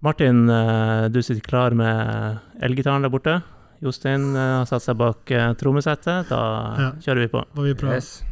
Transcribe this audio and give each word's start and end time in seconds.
Martin, 0.00 0.48
eh, 0.48 1.08
du 1.08 1.22
sitter 1.22 1.40
klar 1.42 1.70
med 1.74 2.38
elgitaren 2.62 3.02
der 3.02 3.10
borte. 3.10 3.40
Jostein 3.82 4.28
eh, 4.36 4.52
har 4.60 4.66
satt 4.70 4.84
seg 4.86 4.98
bak 5.00 5.30
eh, 5.34 5.52
trommesettet. 5.58 6.30
Da 6.30 6.40
Ja. 6.84 6.90
kjører 7.02 7.24
vi 7.26 7.30
på. 7.34 7.44
Og 7.56 7.64
vi 7.66 7.74
prøver. 7.74 7.98
Yes. 8.02 8.22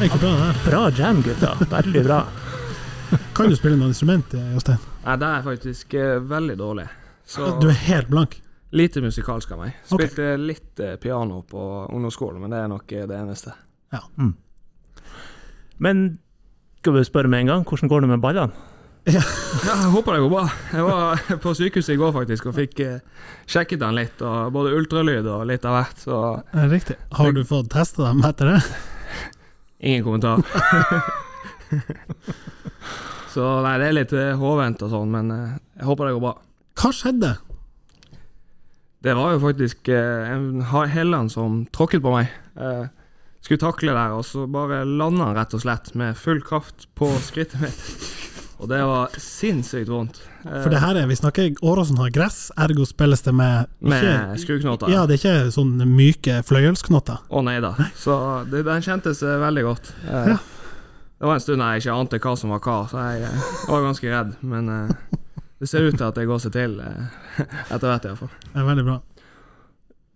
Jo 0.00 0.18
bra, 0.20 0.30
det 0.30 0.42
her. 0.44 0.58
Bra 0.70 0.82
jam, 0.98 1.22
gutta. 1.22 1.54
Veldig 1.72 2.04
bra. 2.06 2.20
Kan 3.34 3.50
du 3.50 3.56
spille 3.58 3.78
noe 3.80 3.90
instrument, 3.90 4.34
Jostein? 4.54 4.78
Nei, 5.08 5.16
det 5.16 5.28
er 5.32 5.44
faktisk 5.46 5.94
eh, 5.96 6.18
veldig 6.28 6.56
dårlig. 6.60 6.84
Så 7.28 7.46
Du 7.62 7.68
er 7.70 7.78
helt 7.86 8.08
blank. 8.12 8.34
lite 8.76 9.00
musikalsk 9.00 9.50
av 9.54 9.62
meg. 9.62 9.76
Ok. 9.88 10.02
Spilte 10.02 10.26
litt 10.36 10.80
eh, 10.84 10.96
piano 11.00 11.38
på 11.48 11.62
ungdomsskolen, 11.88 12.40
men 12.42 12.52
det 12.52 12.58
er 12.60 12.68
nok 12.68 12.92
eh, 12.92 13.06
det 13.08 13.16
eneste. 13.16 13.54
Men 15.78 16.18
skal 16.82 16.92
vi 16.98 17.04
spørre 17.08 17.28
med 17.32 17.40
en 17.46 17.46
gang, 17.54 17.64
hvordan 17.64 17.88
går 17.88 18.00
det 18.04 18.10
med 18.14 18.20
ballene? 18.24 18.52
Ja, 19.08 19.22
jeg 19.64 19.88
håper 19.94 20.12
det 20.12 20.20
går 20.20 20.30
bra. 20.34 20.42
Jeg 20.74 20.84
var 20.84 21.22
på 21.44 21.52
sykehuset 21.56 21.94
i 21.94 21.96
går 21.96 22.12
faktisk 22.12 22.50
og 22.50 22.54
fikk 22.58 22.80
eh, 22.84 22.98
sjekket 23.48 23.80
den 23.80 23.96
litt. 23.96 24.20
Og 24.20 24.52
både 24.52 24.74
ultralyd 24.76 25.24
og 25.32 25.46
litt 25.48 25.64
av 25.64 25.78
hvert, 25.78 26.02
så 26.04 26.18
Riktig. 26.68 26.98
Har 27.16 27.32
du 27.32 27.40
fått 27.48 27.70
testa 27.72 28.10
dem 28.10 28.20
etter 28.28 28.52
det? 28.52 28.60
ingen 29.80 30.04
kommentar. 30.04 30.44
så 33.32 33.48
nei, 33.64 33.74
det 33.80 33.88
er 33.90 33.96
litt 33.98 34.12
eh, 34.16 34.34
hovent 34.40 34.82
og 34.86 34.90
sånn, 34.92 35.10
men 35.12 35.30
eh, 35.34 35.56
jeg 35.80 35.88
håper 35.90 36.08
det 36.10 36.16
går 36.18 36.24
bra. 36.26 36.34
Hva 36.78 36.90
skjedde? 36.94 37.32
Det 39.02 39.14
var 39.14 39.32
jo 39.36 39.40
faktisk 39.42 39.88
eh, 39.94 40.30
en 40.34 40.62
Helland 40.90 41.30
som 41.32 41.60
tråkket 41.74 42.02
på 42.02 42.12
meg. 42.16 42.32
Eh, 42.58 42.86
skulle 43.44 43.62
takle 43.62 43.94
der, 43.94 44.16
og 44.18 44.24
så 44.26 44.46
bare 44.50 44.80
landa 44.84 45.28
han 45.28 45.36
rett 45.38 45.54
og 45.54 45.62
slett 45.62 45.92
med 45.98 46.16
full 46.18 46.40
kraft 46.42 46.88
på 46.98 47.10
skrittet 47.22 47.60
mitt. 47.62 47.84
Og 48.58 48.66
det 48.72 48.80
var 48.82 49.12
sinnssykt 49.22 49.86
vondt. 49.92 50.16
Eh, 50.42 50.56
For 50.64 50.72
det 50.74 50.80
her 50.82 50.98
er, 50.98 51.06
vi 51.06 51.14
snakker 51.14 51.60
Åråsen 51.62 52.00
har 52.02 52.10
gress, 52.10 52.48
ergo 52.58 52.82
spilles 52.90 53.22
det 53.22 53.36
med 53.38 53.70
med 53.78 54.34
skruknoter. 54.42 54.90
Ja, 54.90 55.04
det 55.06 55.20
er 55.20 55.22
ikke 55.22 55.52
sånne 55.54 55.86
myke 55.86 56.40
fløyelsknoter. 56.48 57.22
Å 57.30 57.44
nei 57.46 57.60
da. 57.62 57.70
Så 57.94 58.18
det, 58.50 58.64
den 58.66 58.82
kjentes 58.82 59.22
eh, 59.22 59.38
veldig 59.46 59.66
godt. 59.70 59.92
Eh, 60.10 60.32
Ja. 60.34 60.38
Det 61.18 61.26
var 61.26 61.34
en 61.34 61.42
stund 61.42 61.64
jeg 61.64 61.82
ikke 61.82 61.94
ante 61.98 62.18
hva 62.22 62.32
som 62.38 62.52
var 62.54 62.60
hva, 62.62 62.80
så 62.90 63.04
jeg 63.10 63.24
jeg 63.24 63.70
var 63.72 63.86
ganske 63.88 64.10
redd. 64.12 64.34
Men 64.46 64.68
eh, 64.70 65.20
det 65.58 65.66
ser 65.66 65.88
ut 65.88 65.96
til 65.96 66.06
at 66.06 66.18
det 66.18 66.26
går 66.30 66.42
seg 66.44 66.54
til 66.54 66.76
eh, 66.82 67.46
etter 67.74 67.88
hvert, 67.90 68.04
iallfall. 68.06 68.34
Det 68.44 68.60
er 68.62 68.68
veldig 68.68 68.84
bra. 68.86 68.98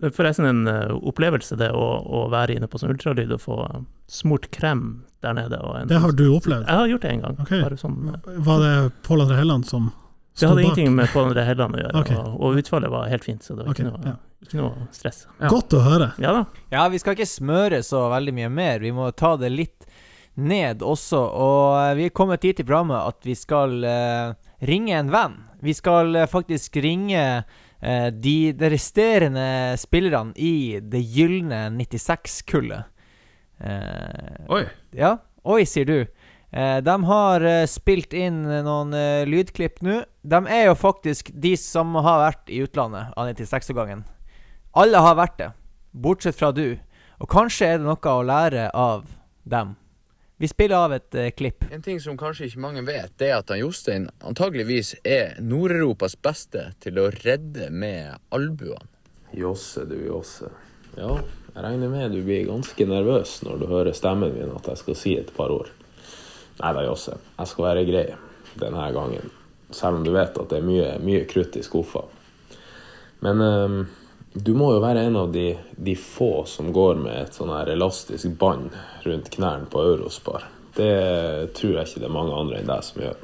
Det 0.03 0.11
er 0.11 0.15
Forresten 0.15 0.47
en 0.47 0.69
eh, 0.71 0.93
opplevelse 1.11 1.59
det 1.59 1.73
å, 1.75 1.87
å 2.03 2.23
være 2.31 2.57
inne 2.57 2.69
på 2.71 2.79
sånn 2.79 2.95
ultralyd 2.95 3.35
og 3.35 3.43
få 3.43 3.59
eh, 3.67 3.81
smurt 4.11 4.49
krem 4.55 5.03
der 5.23 5.35
nede. 5.39 5.59
Og 5.63 5.77
en, 5.81 5.91
Det 5.91 5.99
har 6.03 6.15
du 6.19 6.25
opplevd. 6.35 6.67
Jeg 6.67 6.81
har 6.81 6.89
gjort 6.91 7.07
det 7.07 7.13
en 7.17 7.27
gang. 7.27 7.37
Okay. 7.45 7.63
Bare 7.63 7.79
sånn, 7.79 7.99
uh, 8.11 8.31
Var 8.47 8.63
det 8.63 8.73
Pål 9.07 9.27
André 9.27 9.37
Helland 9.43 9.67
som 9.67 9.91
det 10.39 10.49
hadde 10.49 10.57
bak? 10.57 10.65
ingenting 10.65 10.95
med 10.97 11.11
Pål 11.13 11.29
André 11.29 11.45
Helland 11.45 11.77
å 11.77 11.83
gjøre, 11.83 12.01
okay. 12.01 12.17
og, 12.19 12.37
og 12.41 12.59
utfallet 12.63 12.91
var 12.95 13.11
helt 13.13 13.27
fint, 13.27 13.45
så 13.45 13.55
det 13.55 13.67
var 13.67 13.75
okay, 13.75 13.85
ikke, 13.85 13.99
noe, 13.99 14.15
ja. 14.15 14.47
ikke 14.47 14.59
noe 14.63 14.87
stress. 14.97 15.27
Ja. 15.37 15.51
Godt 15.53 15.77
å 15.77 15.83
høre. 15.85 16.09
Ja 16.25 16.33
da. 16.39 16.45
Ja, 16.73 16.87
vi 16.91 17.03
skal 17.03 17.19
ikke 17.19 17.29
smøre 17.29 17.83
så 17.87 18.07
veldig 18.15 18.35
mye 18.39 18.51
mer. 18.51 18.81
Vi 18.83 18.95
må 18.97 19.11
ta 19.13 19.35
det 19.39 19.53
litt 19.53 19.87
ned 20.35 20.83
også. 20.83 21.19
Og 21.19 21.67
eh, 21.81 21.95
vi 21.99 22.07
er 22.09 22.15
kommet 22.17 22.45
dit 22.45 22.61
i 22.61 22.65
programmet 22.67 23.01
at 23.01 23.27
vi 23.27 23.37
skal 23.37 23.83
eh, 23.85 24.33
ringe 24.69 24.97
en 24.97 25.13
venn. 25.13 25.37
Vi 25.63 25.75
skal 25.77 26.17
eh, 26.17 26.29
faktisk 26.31 26.79
ringe 26.83 27.23
eh, 27.23 28.09
de, 28.13 28.37
de 28.57 28.73
resterende 28.73 29.47
spillerne 29.81 30.33
i 30.37 30.81
det 30.81 31.03
gylne 31.03 31.67
96-kullet. 31.77 32.89
Eh, 33.63 34.53
Oi. 34.53 34.65
ja, 34.99 35.17
oi, 35.45 35.63
sier 35.69 35.87
du. 35.89 35.99
Eh, 36.53 36.79
de 36.85 36.97
har 37.09 37.45
spilt 37.71 38.17
inn 38.17 38.43
noen 38.65 38.97
lydklipp 39.29 39.83
nå. 39.85 40.03
De 40.23 40.41
er 40.49 40.67
jo 40.71 40.79
faktisk 40.79 41.31
de 41.35 41.55
som 41.61 41.95
har 42.01 42.25
vært 42.27 42.53
i 42.53 42.63
utlandet 42.65 43.13
av 43.17 43.31
96-årgangen. 43.31 44.07
Alle 44.73 45.05
har 45.05 45.19
vært 45.19 45.37
det, 45.37 45.51
bortsett 45.93 46.39
fra 46.39 46.49
du. 46.57 46.79
Og 47.21 47.29
kanskje 47.31 47.69
er 47.75 47.79
det 47.79 47.87
noe 47.87 48.13
å 48.17 48.25
lære 48.27 48.71
av 48.73 49.05
dem. 49.45 49.77
Vi 50.37 50.49
spiller 50.49 50.77
av 50.77 50.95
et 50.97 51.15
eh, 51.15 51.31
klipp. 51.31 51.65
En 51.71 51.83
ting 51.83 52.01
som 52.01 52.17
kanskje 52.19 52.49
ikke 52.49 52.63
mange 52.65 52.83
vet, 52.87 53.13
det 53.21 53.29
er 53.31 53.39
at 53.39 53.53
han 53.53 53.61
Jostein 53.61 54.09
antageligvis 54.27 54.95
er 55.05 55.37
Nord-Europas 55.43 56.17
beste 56.19 56.71
til 56.83 56.99
å 56.99 57.11
redde 57.23 57.69
med 57.71 58.17
albuene. 58.35 58.89
Josse, 59.33 59.85
du 59.89 59.97
Josse. 59.97 60.51
Ja, 60.97 61.15
jeg 61.53 61.65
regner 61.65 61.93
med 61.93 62.13
du 62.13 62.21
blir 62.25 62.49
ganske 62.49 62.85
nervøs 62.89 63.39
når 63.47 63.63
du 63.63 63.69
hører 63.71 63.97
stemmen 63.97 64.35
min 64.35 64.53
at 64.53 64.67
jeg 64.73 64.81
skal 64.83 64.99
si 64.99 65.15
et 65.21 65.31
par 65.37 65.53
ord. 65.55 65.71
Nei 66.59 66.73
da, 66.77 66.85
Josse. 66.85 67.17
Jeg 67.39 67.53
skal 67.53 67.69
være 67.71 67.87
grei 67.89 68.05
denne 68.61 68.89
gangen. 68.93 69.33
Selv 69.73 70.01
om 70.01 70.05
du 70.05 70.13
vet 70.13 70.37
at 70.37 70.51
det 70.53 70.61
er 70.61 70.67
mye, 70.69 70.91
mye 71.01 71.25
krutt 71.29 71.57
i 71.57 71.65
skuffa. 71.65 72.05
Men 73.25 73.41
ehm, 73.41 73.79
du 74.33 74.55
må 74.57 74.71
jo 74.73 74.81
være 74.81 75.03
en 75.07 75.17
av 75.17 75.33
de, 75.33 75.59
de 75.77 75.93
få 75.99 76.45
som 76.49 76.73
går 76.73 76.95
med 77.03 77.19
et 77.27 77.35
sånn 77.37 77.53
her 77.53 77.69
elastisk 77.75 78.33
bånd 78.41 78.73
rundt 79.05 79.29
knærne 79.35 79.69
på 79.69 79.83
Eurospar. 79.85 80.47
Det 80.73 81.53
tror 81.59 81.75
jeg 81.77 81.91
ikke 81.91 82.01
det 82.01 82.09
er 82.09 82.15
mange 82.15 82.33
andre 82.39 82.61
enn 82.63 82.71
deg 82.71 82.87
som 82.87 83.03
gjør. 83.05 83.19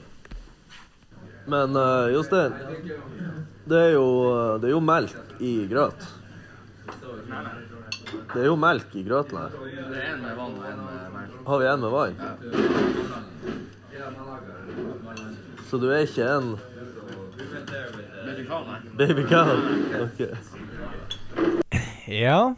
Men 1.48 1.76
uh, 1.80 2.12
Jostein, 2.12 2.52
det 3.64 3.78
er, 3.78 3.92
jo, 3.94 4.04
eh, 4.34 4.60
det 4.60 4.69
er 4.69 4.74
jo 4.74 4.82
melk 4.84 5.41
i 5.41 5.64
grøt. 5.70 6.04
Det 8.34 8.42
er 8.42 8.48
jo 8.50 8.56
melk 8.60 8.92
i 8.92 9.04
grøten 9.06 9.40
her. 9.40 9.56
Det 9.56 9.96
er 9.96 10.12
en 10.12 10.20
med 10.26 10.36
vann 10.36 10.54
og 10.60 10.66
en 10.69 10.80
med 10.84 11.08
melk. 11.16 11.32
Har 11.48 11.56
vi 11.62 11.66
en 11.72 11.80
med 11.86 11.92
vann? 11.96 12.14
Så 15.70 15.80
du 15.80 15.88
er 15.88 16.04
ikke 16.04 16.28
en 16.36 16.48
baby 19.00 19.25
cow? 19.28 19.56
Ok. 20.04 20.20
Ja. 22.08 22.54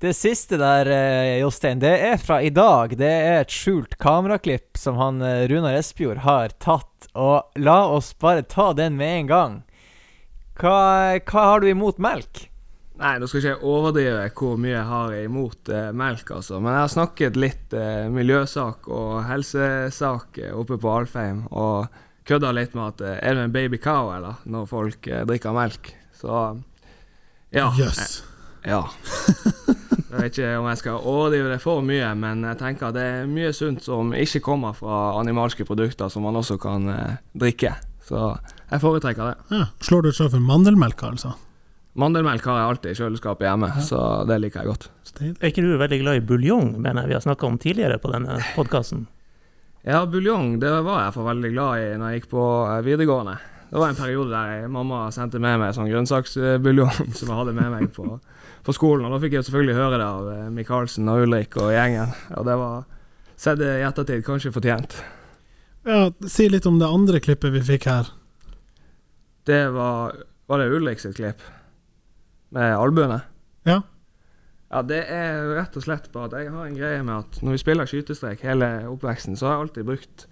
Det 0.00 0.14
siste 0.16 0.56
der, 0.56 0.88
eh, 0.88 1.38
Jostein, 1.40 1.78
det 1.80 1.92
er 2.00 2.16
fra 2.16 2.42
i 2.42 2.50
dag. 2.50 2.96
Det 2.96 3.08
er 3.08 3.42
et 3.42 3.52
skjult 3.52 3.98
kameraklipp 4.00 4.76
som 4.80 4.96
han 4.96 5.20
eh, 5.22 5.44
Runar 5.48 5.76
Espejord 5.76 6.24
har 6.24 6.48
tatt. 6.58 7.08
Og 7.14 7.60
la 7.60 7.76
oss 7.92 8.14
bare 8.18 8.42
ta 8.42 8.72
den 8.72 8.96
med 8.96 9.18
en 9.20 9.30
gang. 9.30 9.54
Hva, 10.58 11.20
hva 11.20 11.44
har 11.50 11.60
du 11.60 11.68
imot 11.68 12.00
melk? 12.02 12.48
Nei, 12.94 13.14
nå 13.18 13.26
skal 13.26 13.40
ikke 13.40 13.52
jeg 13.52 13.66
overdrive 13.66 14.26
hvor 14.38 14.58
mye 14.60 14.74
jeg 14.74 14.88
har 14.90 15.14
imot 15.18 15.70
eh, 15.70 15.92
melk, 15.92 16.34
altså. 16.36 16.60
Men 16.62 16.76
jeg 16.76 16.84
har 16.84 16.92
snakket 16.96 17.38
litt 17.40 17.74
eh, 17.76 18.04
miljøsak 18.12 18.88
og 18.88 19.24
helsesak 19.28 20.38
eh, 20.40 20.52
oppe 20.56 20.78
på 20.80 20.92
Alfheim. 20.92 21.44
Og 21.52 21.88
kødda 22.24 22.52
litt 22.54 22.76
med 22.78 22.94
at 22.94 23.02
eh, 23.04 23.18
er 23.28 23.34
du 23.36 23.44
en 23.44 23.56
baby 23.56 23.80
cow, 23.82 24.12
eller? 24.14 24.40
Når 24.48 24.70
folk 24.70 25.08
eh, 25.10 25.24
drikker 25.28 25.56
melk. 25.56 25.90
Så 26.16 26.38
ja. 27.54 27.72
Yes. 27.78 27.98
eh, 27.98 28.33
ja. 28.66 28.82
Jeg 30.14 30.20
vet 30.30 30.36
ikke 30.38 30.50
om 30.60 30.66
jeg 30.70 30.78
skal 30.78 31.06
overdrive 31.10 31.48
det 31.50 31.56
for 31.58 31.82
mye, 31.82 32.12
men 32.14 32.44
jeg 32.46 32.58
tenker 32.60 32.86
at 32.86 32.94
det 32.94 33.02
er 33.02 33.24
mye 33.26 33.48
sunt 33.56 33.82
som 33.82 34.12
ikke 34.14 34.44
kommer 34.46 34.76
fra 34.78 35.16
animalske 35.18 35.66
produkter, 35.66 36.06
som 36.06 36.22
man 36.22 36.38
også 36.38 36.54
kan 36.62 36.86
eh, 36.92 37.16
drikke. 37.34 37.72
Så 38.06 38.20
jeg 38.70 38.82
foretrekker 38.84 39.32
det. 39.32 39.56
Ja. 39.58 39.64
Slår 39.82 40.04
du 40.04 40.08
et 40.12 40.18
slag 40.20 40.30
for 40.36 40.44
mandelmelk, 40.44 41.02
altså? 41.08 41.32
Mandelmelk 41.98 42.46
har 42.46 42.60
jeg 42.60 42.70
alltid 42.70 42.92
i 42.92 42.98
kjøleskapet 43.00 43.48
hjemme, 43.48 43.72
så 43.86 43.98
det 44.30 44.38
liker 44.42 44.62
jeg 44.62 44.70
godt. 44.70 44.86
Stil. 45.10 45.32
Er 45.40 45.50
ikke 45.50 45.66
du 45.66 45.74
veldig 45.82 45.98
glad 46.04 46.20
i 46.20 46.24
buljong, 46.30 46.70
mener 46.78 47.04
jeg 47.04 47.10
vi 47.10 47.18
har 47.18 47.26
snakka 47.26 47.50
om 47.50 47.58
tidligere 47.62 47.98
på 48.02 48.14
denne 48.14 48.38
podkasten? 48.54 49.08
Ja, 49.82 50.04
buljong 50.08 50.60
det 50.62 50.70
var 50.86 51.08
jeg 51.08 51.14
for 51.18 51.28
veldig 51.28 51.50
glad 51.52 51.82
i 51.82 51.90
når 51.98 52.14
jeg 52.14 52.22
gikk 52.22 52.30
på 52.32 52.46
eh, 52.70 52.80
videregående. 52.86 53.34
Det 53.74 53.80
var 53.82 53.90
en 53.90 53.98
periode 53.98 54.30
der 54.30 54.50
jeg, 54.54 54.70
mamma 54.70 55.04
sendte 55.14 55.40
med 55.42 55.58
meg 55.58 55.74
sånn 55.74 55.90
grønnsaksbuljong 55.90 57.10
som 57.18 57.30
jeg 57.30 57.38
hadde 57.40 57.54
med 57.56 57.72
meg 57.72 57.88
på, 57.96 58.06
på 58.64 58.74
skolen. 58.76 59.06
Og 59.06 59.14
da 59.14 59.20
fikk 59.22 59.38
jeg 59.38 59.46
selvfølgelig 59.48 59.76
høre 59.78 60.00
det 60.00 60.08
av 60.08 60.30
eh, 60.32 60.50
Michaelsen 60.54 61.10
og 61.12 61.24
Ulrik 61.26 61.58
og 61.60 61.72
gjengen. 61.74 62.14
Og 62.38 62.46
det 62.48 62.56
var 62.60 62.84
sett 63.36 63.62
i 63.64 63.72
ettertid 63.84 64.24
kanskje 64.26 64.52
fortjent. 64.54 64.98
Ja, 65.84 66.08
si 66.30 66.48
litt 66.48 66.66
om 66.68 66.78
det 66.80 66.88
andre 66.88 67.20
klippet 67.20 67.52
vi 67.52 67.64
fikk 67.64 67.88
her. 67.90 68.12
Det 69.44 69.66
var 69.74 70.22
Var 70.48 70.60
det 70.60 70.72
Ulrik 70.76 71.00
sitt 71.00 71.16
klipp? 71.16 71.40
Med 72.52 72.74
albuene? 72.76 73.22
Ja. 73.64 73.78
Ja, 74.68 74.82
det 74.84 75.04
er 75.08 75.54
rett 75.56 75.76
og 75.78 75.84
slett 75.86 76.10
bare 76.12 76.28
at 76.28 76.34
jeg 76.36 76.52
har 76.52 76.66
en 76.66 76.76
greie 76.76 77.02
med 77.04 77.14
at 77.22 77.38
når 77.40 77.56
vi 77.56 77.60
spiller 77.62 77.88
skytestrek 77.88 78.42
hele 78.44 78.68
oppveksten, 78.90 79.38
så 79.40 79.46
har 79.46 79.54
jeg 79.54 79.64
alltid 79.64 79.88
brukt 79.88 80.26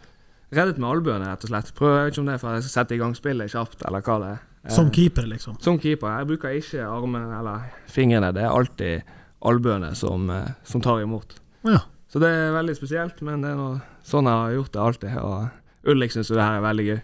reddet 0.52 0.80
med 0.82 0.90
albuene, 0.90 1.30
rett 1.30 1.46
og 1.46 1.52
slett. 1.52 1.72
Prøv, 1.78 1.94
jeg 1.96 2.04
vet 2.04 2.12
ikke 2.12 2.22
om 2.24 2.28
det 2.28 2.34
er 2.34 2.42
for 2.42 2.50
at 2.50 2.58
jeg 2.58 2.66
skal 2.66 2.74
sette 2.74 2.96
i 2.96 3.00
gang 3.00 3.16
spillet 3.16 3.54
kjapt, 3.54 3.84
eller 3.88 4.04
hva 4.04 4.18
det 4.20 4.30
er. 4.34 4.42
Som 4.70 4.92
keeper, 4.94 5.26
liksom. 5.26 5.56
Som 5.60 5.78
keeper. 5.82 6.12
Jeg 6.20 6.28
bruker 6.30 6.54
ikke 6.54 6.84
armene 6.86 7.38
eller 7.40 7.64
fingrene. 7.90 8.30
Det 8.34 8.44
er 8.44 8.52
alltid 8.52 9.14
albuene 9.42 9.94
som, 9.98 10.30
eh, 10.30 10.52
som 10.62 10.80
tar 10.80 11.02
imot. 11.02 11.34
Ja. 11.66 11.80
Så 12.08 12.20
det 12.20 12.28
er 12.28 12.52
veldig 12.52 12.76
spesielt, 12.76 13.22
men 13.22 13.42
det 13.42 13.50
er 13.50 13.56
noe, 13.56 13.80
sånn 14.04 14.28
jeg 14.28 14.38
har 14.38 14.52
gjort 14.52 14.72
det 14.72 14.82
alltid. 14.82 15.16
Og 15.18 15.90
Ulrik 15.92 16.12
syns 16.12 16.30
jo 16.30 16.36
det 16.36 16.44
her 16.44 16.60
er 16.60 16.66
veldig 16.66 16.86
gøy. 16.86 17.00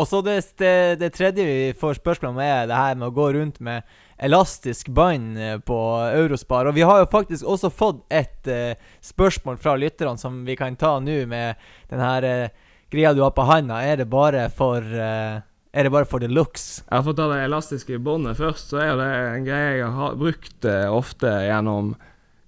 Og 0.00 0.08
så 0.08 0.22
det, 0.24 0.38
det, 0.56 0.76
det 1.02 1.10
tredje 1.12 1.44
vi 1.44 1.72
får 1.76 1.98
spørsmål 1.98 2.30
om, 2.30 2.40
er 2.40 2.70
det 2.70 2.78
her 2.78 2.94
med 2.96 3.10
å 3.10 3.16
gå 3.16 3.26
rundt 3.34 3.60
med 3.60 3.84
elastisk 4.22 4.88
bånd 4.94 5.36
eh, 5.36 5.58
på 5.60 5.78
Eurospar. 6.14 6.70
Og 6.70 6.78
vi 6.78 6.86
har 6.86 7.02
jo 7.02 7.10
faktisk 7.12 7.44
også 7.44 7.72
fått 7.74 8.04
et 8.08 8.48
uh, 8.48 8.72
spørsmål 9.04 9.58
fra 9.60 9.74
lytterne 9.76 10.16
som 10.20 10.44
vi 10.46 10.56
kan 10.56 10.78
ta 10.80 10.94
nå, 11.02 11.24
med 11.28 11.60
den 11.90 12.00
her 12.00 12.24
uh, 12.24 12.70
greia 12.92 13.12
du 13.12 13.20
har 13.24 13.34
på 13.36 13.44
handa. 13.50 13.82
Er 13.82 14.00
det 14.00 14.08
bare 14.08 14.46
for 14.54 14.80
uh, 14.80 15.42
er 15.72 15.86
det 15.86 15.90
bare 15.90 16.04
for 16.04 16.20
the 16.20 16.28
looks? 16.28 16.82
Jeg 16.84 16.98
har 16.98 17.04
fått 17.06 17.16
ta 17.16 17.26
det 17.30 17.44
elastiske 17.46 17.96
båndet 18.04 18.36
først, 18.36 18.74
så 18.74 18.80
er 18.82 18.98
det 19.00 19.08
en 19.08 19.46
greie 19.46 19.78
jeg 19.78 19.92
har 19.96 20.18
brukt 20.20 20.66
eh, 20.68 20.88
ofte 20.92 21.30
gjennom 21.46 21.94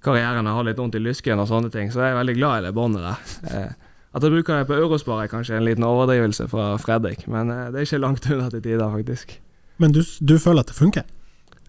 karrieren. 0.04 0.44
Jeg 0.44 0.58
har 0.58 0.66
litt 0.68 0.82
vondt 0.82 0.98
i 0.98 1.00
lysken 1.00 1.40
og 1.40 1.48
sånne 1.48 1.72
ting, 1.72 1.88
så 1.92 2.04
jeg 2.04 2.12
er 2.12 2.18
veldig 2.20 2.36
glad 2.36 2.58
i 2.60 2.66
det 2.66 2.74
båndet 2.76 3.06
der. 3.06 3.32
Eh, 3.48 3.70
at 4.14 4.26
jeg 4.26 4.34
bruker 4.36 4.60
det 4.60 4.68
på 4.68 4.76
Eurospar 4.76 5.24
er 5.24 5.32
kanskje 5.32 5.56
en 5.56 5.64
liten 5.64 5.86
overdrivelse 5.88 6.50
fra 6.52 6.74
Fredrik, 6.82 7.24
men 7.24 7.48
eh, 7.48 7.70
det 7.72 7.80
er 7.80 7.88
ikke 7.88 8.02
langt 8.04 8.28
unna 8.28 8.50
til 8.52 8.64
tider, 8.68 8.84
faktisk. 8.92 9.38
Men 9.80 9.96
du, 9.96 10.02
du 10.04 10.36
føler 10.36 10.60
at 10.60 10.74
det 10.74 10.76
funker? 10.76 11.08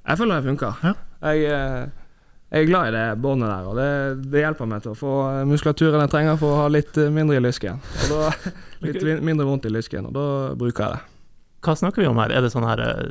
Jeg 0.04 0.20
føler 0.20 0.36
det 0.36 0.52
funker. 0.52 0.84
Ja. 0.84 0.94
Jeg, 1.32 1.48
jeg 2.52 2.62
er 2.66 2.68
glad 2.68 2.92
i 2.92 2.96
det 3.00 3.08
båndet 3.24 3.50
der, 3.50 3.72
og 3.72 3.80
det, 3.80 3.90
det 4.28 4.44
hjelper 4.44 4.74
meg 4.76 4.84
til 4.84 4.92
å 4.92 5.00
få 5.00 5.16
muskulaturen 5.48 6.04
jeg 6.04 6.12
trenger 6.12 6.38
for 6.44 6.52
å 6.52 6.62
ha 6.66 6.70
litt 6.70 7.00
mindre 7.16 7.40
i 7.40 7.48
lysken. 7.48 7.80
Og 7.80 8.14
da, 8.14 8.54
litt 8.92 9.04
mindre 9.24 9.48
vondt 9.48 9.72
i 9.72 9.74
lysken, 9.74 10.12
og 10.12 10.18
da 10.20 10.30
bruker 10.60 10.84
jeg 10.84 11.00
det. 11.00 11.15
Hva 11.66 11.76
snakker 11.80 12.04
vi 12.04 12.10
om 12.10 12.20
her? 12.22 12.34
Er 12.36 12.46
det 12.46 12.52
sånn 12.54 12.68
her 12.68 12.82
eh, 12.84 13.04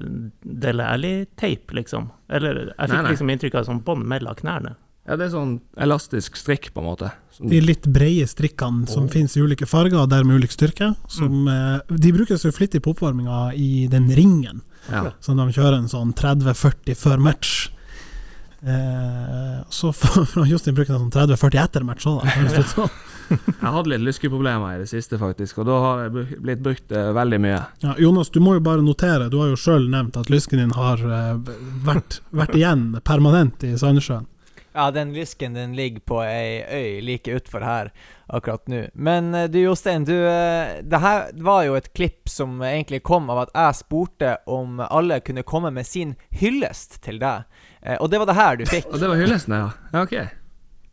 Dele 0.64 0.86
Alli-teip, 0.86 1.74
liksom? 1.74 2.08
Eller 2.30 2.68
jeg 2.68 2.74
fikk 2.76 2.94
Nei, 2.94 3.02
nei. 3.02 3.14
liksom 3.14 3.32
inntrykk 3.34 3.60
av 3.60 3.68
sånn 3.68 3.82
bånd 3.86 4.06
mellom 4.10 4.38
knærne. 4.38 4.76
Ja, 5.04 5.18
det 5.20 5.26
er 5.26 5.34
sånn 5.34 5.58
elastisk 5.84 6.38
strikk, 6.40 6.70
på 6.72 6.80
en 6.80 6.86
måte. 6.88 7.10
Som, 7.34 7.50
De 7.52 7.58
litt 7.60 7.84
breie 7.92 8.24
strikkene 8.28 8.86
som 8.88 9.10
finnes 9.12 9.34
i 9.36 9.42
ulike 9.44 9.68
farger, 9.68 9.98
og 10.00 10.08
dermed 10.12 10.40
ulik 10.40 10.54
styrke. 10.54 10.94
Som, 11.12 11.44
mm. 11.44 11.92
de 12.00 12.12
brukes 12.16 12.46
jo 12.46 12.52
flittig 12.54 12.80
på 12.84 12.94
oppvarminga 12.94 13.50
i 13.58 13.84
den 13.92 14.08
ringen. 14.16 14.62
ja. 14.88 15.10
Så 15.20 15.36
de 15.36 15.44
kjører 15.52 15.82
en 15.82 15.90
sånn 15.92 16.14
30-40 16.16 16.96
før 16.96 17.20
match. 17.20 17.68
Eh, 18.66 19.64
så 19.68 19.92
får 19.92 20.46
Justin 20.52 20.74
bruker 20.74 20.96
sånn 20.96 21.10
30-40 21.12 21.60
etter 21.64 21.84
match 21.84 22.06
òg, 22.08 22.24
da. 22.24 22.88
Jeg 23.28 23.72
hadde 23.72 23.90
litt 23.92 24.04
lyskeproblemer 24.04 24.76
i 24.76 24.82
det 24.82 24.88
siste, 24.88 25.18
faktisk, 25.20 25.60
og 25.62 25.68
da 25.68 25.78
har 25.82 26.02
det 26.04 26.24
blitt 26.44 26.62
brukt 26.64 26.92
eh, 26.92 27.10
veldig 27.16 27.40
mye. 27.44 27.62
Ja, 27.84 27.96
Jonas, 28.00 28.30
du 28.32 28.40
må 28.44 28.56
jo 28.58 28.64
bare 28.64 28.84
notere, 28.84 29.30
du 29.32 29.38
har 29.42 29.52
jo 29.52 29.60
sjøl 29.60 29.88
nevnt 29.92 30.16
at 30.20 30.32
lysken 30.32 30.60
din 30.62 30.76
har 30.76 31.00
eh, 31.04 31.34
vært, 31.84 32.20
vært 32.32 32.56
igjen 32.56 32.92
permanent 33.04 33.64
i 33.68 33.74
Sandnessjøen. 33.80 34.28
Ja, 34.74 34.88
den 34.90 35.12
lysken 35.14 35.54
den 35.54 35.76
ligger 35.78 36.02
på 36.02 36.16
ei 36.26 36.64
øy 36.66 37.02
like 37.06 37.30
utfor 37.36 37.62
her 37.62 37.92
akkurat 38.26 38.64
nå. 38.66 38.86
Men 38.94 39.30
eh, 39.34 39.46
du 39.52 39.60
Jostein, 39.60 40.04
du 40.08 40.16
Det 40.16 41.00
her 41.04 41.28
var 41.46 41.62
jo 41.68 41.76
et 41.78 41.92
klipp 41.94 42.28
som 42.32 42.58
egentlig 42.64 43.04
kom 43.06 43.28
av 43.30 43.44
at 43.44 43.54
jeg 43.54 43.80
spurte 43.84 44.36
om 44.50 44.80
alle 44.88 45.20
kunne 45.20 45.46
komme 45.46 45.70
med 45.70 45.86
sin 45.86 46.16
hyllest 46.32 46.98
til 47.06 47.20
deg. 47.22 47.44
Eh, 47.84 47.98
Og 48.00 48.10
det 48.10 48.18
var 48.22 48.26
det 48.30 48.34
her 48.38 48.56
du 48.56 48.64
fikk. 48.66 48.86
Og 48.92 49.00
det 49.00 49.08
var 49.10 49.20
hyllesten, 49.20 49.54
ja. 49.54 49.70
ja 49.92 50.02
ok. 50.06 50.12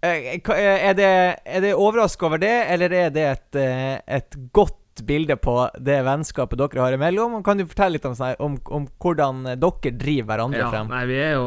Eh, 0.01 0.35
eh, 0.35 0.89
Er 0.89 0.93
det, 0.97 1.09
er 1.45 1.61
det 1.63 1.73
overraska 1.77 2.25
over 2.27 2.41
det, 2.41 2.53
eller 2.73 2.91
er 2.91 3.09
det 3.15 3.25
et, 3.31 3.59
et 4.07 4.37
godt 4.53 4.77
bilde 5.07 5.37
på 5.39 5.53
det 5.79 6.01
vennskapet 6.05 6.59
dere 6.59 6.81
har 6.83 6.93
imellom? 6.97 7.37
Kan 7.47 7.57
du 7.61 7.65
fortelle 7.65 7.95
litt 7.95 8.05
om, 8.09 8.15
sånn 8.17 8.35
om, 8.43 8.57
om 8.75 8.87
hvordan 9.01 9.43
dere 9.55 9.93
driver 9.97 10.27
hverandre 10.33 10.59
Ja, 10.65 10.69
frem? 10.73 10.89
nei, 10.91 11.03
vi 11.09 11.19
er 11.23 11.35
jo 11.37 11.45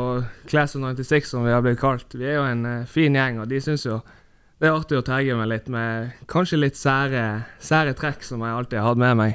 Class 0.50 0.74
of 0.78 0.82
96, 0.86 1.28
som 1.34 1.44
vi 1.44 1.52
har 1.52 1.62
blitt 1.66 1.78
kalt. 1.82 2.14
Vi 2.16 2.24
er 2.24 2.38
jo 2.40 2.46
en 2.48 2.64
fin 2.90 3.14
gjeng, 3.14 3.42
og 3.44 3.50
de 3.52 3.60
syns 3.62 3.84
jo 3.86 4.00
det 4.62 4.70
er 4.70 4.78
artig 4.78 4.96
å 4.96 5.04
terge 5.04 5.34
meg 5.36 5.48
litt 5.50 5.66
med 5.68 6.12
kanskje 6.30 6.56
litt 6.62 6.78
sære, 6.78 7.24
sære 7.60 7.92
trekk 7.98 8.22
som 8.24 8.40
jeg 8.46 8.54
alltid 8.54 8.78
har 8.80 8.86
hatt 8.94 9.00
med 9.02 9.18
meg. 9.18 9.34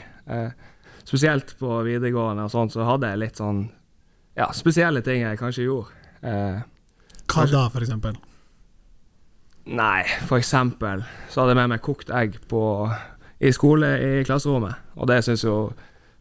Spesielt 1.05 1.51
på 1.59 1.81
videregående 1.85 2.47
og 2.47 2.53
sånn, 2.53 2.71
så 2.73 2.85
hadde 2.87 3.11
jeg 3.11 3.19
litt 3.27 3.37
sånn 3.41 3.59
ja, 4.39 4.47
spesielle 4.55 5.01
ting 5.05 5.21
jeg 5.25 5.37
kanskje 5.41 5.67
gjorde. 5.67 5.98
Eh, 6.23 6.59
Hva 7.29 7.45
da, 7.49 7.67
for 7.71 7.85
eksempel? 7.85 8.17
Nei, 9.69 10.01
for 10.25 10.39
eksempel 10.41 11.03
så 11.29 11.41
hadde 11.43 11.53
jeg 11.53 11.59
med 11.61 11.71
meg 11.75 11.83
kokt 11.85 12.09
egg 12.15 12.39
på, 12.49 12.61
i 13.39 13.51
skole 13.53 13.91
i 14.01 14.11
klasserommet. 14.25 14.79
Og 14.97 15.09
det 15.11 15.21
syns 15.27 15.45
jo 15.45 15.55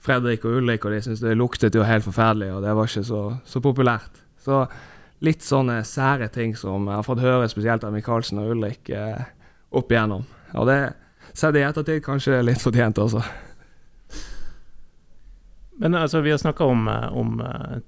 Fredrik 0.05 0.45
og 0.47 0.61
Ulrik 0.61 0.85
og 0.87 0.95
de 0.95 1.01
synes 1.03 1.23
det 1.25 1.35
luktet 1.39 1.75
jo 1.75 1.87
helt 1.87 2.05
forferdelig, 2.05 2.53
og 2.55 2.63
det 2.63 2.75
var 2.77 2.91
ikke 2.91 3.07
så, 3.09 3.23
så 3.49 3.63
populært. 3.65 4.21
Så 4.45 4.67
litt 5.25 5.43
sånne 5.43 5.81
sære 5.87 6.29
ting 6.35 6.55
som 6.57 6.87
jeg 6.87 7.01
har 7.01 7.07
fått 7.07 7.25
høre 7.25 7.49
spesielt 7.51 7.85
av 7.85 7.95
Michaelsen 7.97 8.39
og 8.43 8.53
Ulrik 8.55 8.91
eh, 8.95 9.25
opp 9.75 9.91
igjennom. 9.91 10.23
Og 10.55 10.69
det 10.69 10.79
sett 11.33 11.57
i 11.59 11.65
ettertid 11.67 12.05
kanskje 12.05 12.39
litt 12.45 12.63
fortjent 12.63 13.01
også. 13.03 13.25
Men 15.79 15.95
altså, 15.95 16.21
vi 16.21 16.31
har 16.31 16.39
snakka 16.39 16.65
om, 16.67 16.87
eh, 16.89 17.09
om 17.17 17.41
eh, 17.41 17.81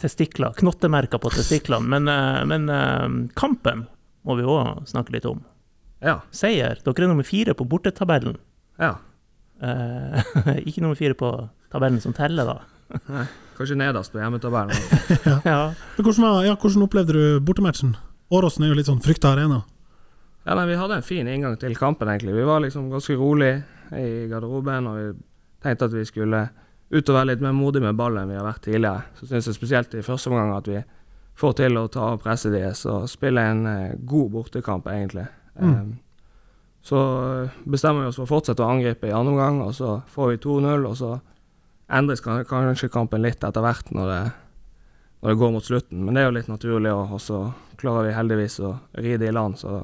testikler, 0.00 0.54
knottemerker 0.58 1.20
på 1.22 1.30
testiklene. 1.34 1.86
Men, 1.92 2.08
eh, 2.08 2.40
men 2.48 2.68
eh, 2.72 3.06
kampen 3.38 3.86
må 4.26 4.36
vi 4.38 4.44
òg 4.48 4.82
snakke 4.90 5.14
litt 5.14 5.28
om. 5.28 5.42
Ja. 6.04 6.18
Seier. 6.32 6.80
Dere 6.84 7.04
er 7.06 7.12
nummer 7.12 7.26
fire 7.28 7.54
på 7.56 7.68
bortetabellen. 7.68 8.38
ja. 8.80 8.96
Eh, 9.60 10.22
ikke 10.68 10.80
nummer 10.80 10.96
fire 10.96 11.12
på 11.12 11.28
tabellen 11.72 12.00
som 12.00 12.14
teller, 12.16 12.48
da. 12.48 13.00
Nei, 13.12 13.26
Kanskje 13.58 13.76
nederst 13.76 14.14
på 14.14 14.22
hjemmetabellen. 14.22 14.72
Ja. 15.44 15.74
Men 15.96 16.06
Hvordan, 16.06 16.24
var, 16.24 16.38
ja, 16.46 16.54
hvordan 16.56 16.86
opplevde 16.86 17.12
du 17.12 17.40
bortematchen? 17.44 17.92
Åråsen 18.32 18.64
er 18.64 18.72
jo 18.72 18.78
litt 18.78 18.88
sånn 18.88 19.02
frykta 19.04 19.34
arena. 19.34 19.60
Ja, 20.46 20.54
nei, 20.56 20.64
Vi 20.70 20.78
hadde 20.80 20.96
en 20.96 21.04
fin 21.04 21.28
inngang 21.28 21.58
til 21.60 21.76
kampen, 21.76 22.08
egentlig. 22.08 22.32
Vi 22.38 22.46
var 22.48 22.64
liksom 22.64 22.88
ganske 22.90 23.18
rolig 23.20 23.52
i 23.92 24.06
garderoben, 24.30 24.88
og 24.88 24.96
vi 24.96 25.06
tenkte 25.60 25.90
at 25.90 25.94
vi 25.98 26.06
skulle 26.08 26.40
ut 26.90 27.10
og 27.10 27.16
være 27.16 27.30
litt 27.30 27.42
mer 27.44 27.54
modig 27.54 27.82
med 27.84 27.98
ballen 27.98 28.24
enn 28.24 28.32
vi 28.32 28.38
har 28.38 28.46
vært 28.46 28.64
tidligere. 28.66 29.04
Så 29.18 29.28
syns 29.30 29.46
jeg 29.46 29.58
spesielt 29.58 29.94
i 29.94 30.04
første 30.06 30.30
omgang 30.30 30.54
at 30.56 30.70
vi 30.70 30.80
får 31.40 31.56
til 31.60 31.78
å 31.78 31.88
ta 31.92 32.12
av 32.12 32.20
presset 32.22 32.52
deres 32.54 32.82
og 32.90 33.08
spille 33.10 33.44
en 33.52 33.66
eh, 33.70 33.96
god 34.08 34.32
bortekamp, 34.34 34.88
egentlig. 34.90 35.26
Mm. 35.56 35.72
Eh, 35.72 36.34
så 36.82 37.00
eh, 37.44 37.58
bestemmer 37.64 38.04
vi 38.04 38.10
oss 38.10 38.18
for 38.18 38.26
å 38.26 38.32
fortsette 38.34 38.64
å 38.64 38.70
angripe 38.74 39.08
i 39.08 39.14
andre 39.14 39.36
omgang, 39.36 39.62
og 39.64 39.74
så 39.76 40.00
får 40.10 40.34
vi 40.34 40.42
2-0, 40.44 40.86
og 40.90 40.98
så 40.98 41.14
endres 41.90 42.22
kanskje 42.24 42.90
kampen 42.92 43.24
litt 43.24 43.42
etter 43.46 43.64
hvert 43.64 43.90
når 43.94 44.12
det, 44.12 44.20
når 45.22 45.32
det 45.32 45.40
går 45.40 45.54
mot 45.54 45.66
slutten. 45.66 46.04
Men 46.04 46.16
det 46.16 46.22
er 46.22 46.28
jo 46.28 46.36
litt 46.38 46.50
naturlig, 46.50 46.92
og 46.94 47.16
så 47.22 47.44
klarer 47.80 48.10
vi 48.10 48.18
heldigvis 48.18 48.60
å 48.66 48.74
ri 49.00 49.16
det 49.20 49.30
i 49.30 49.34
land. 49.34 49.58
Så 49.62 49.78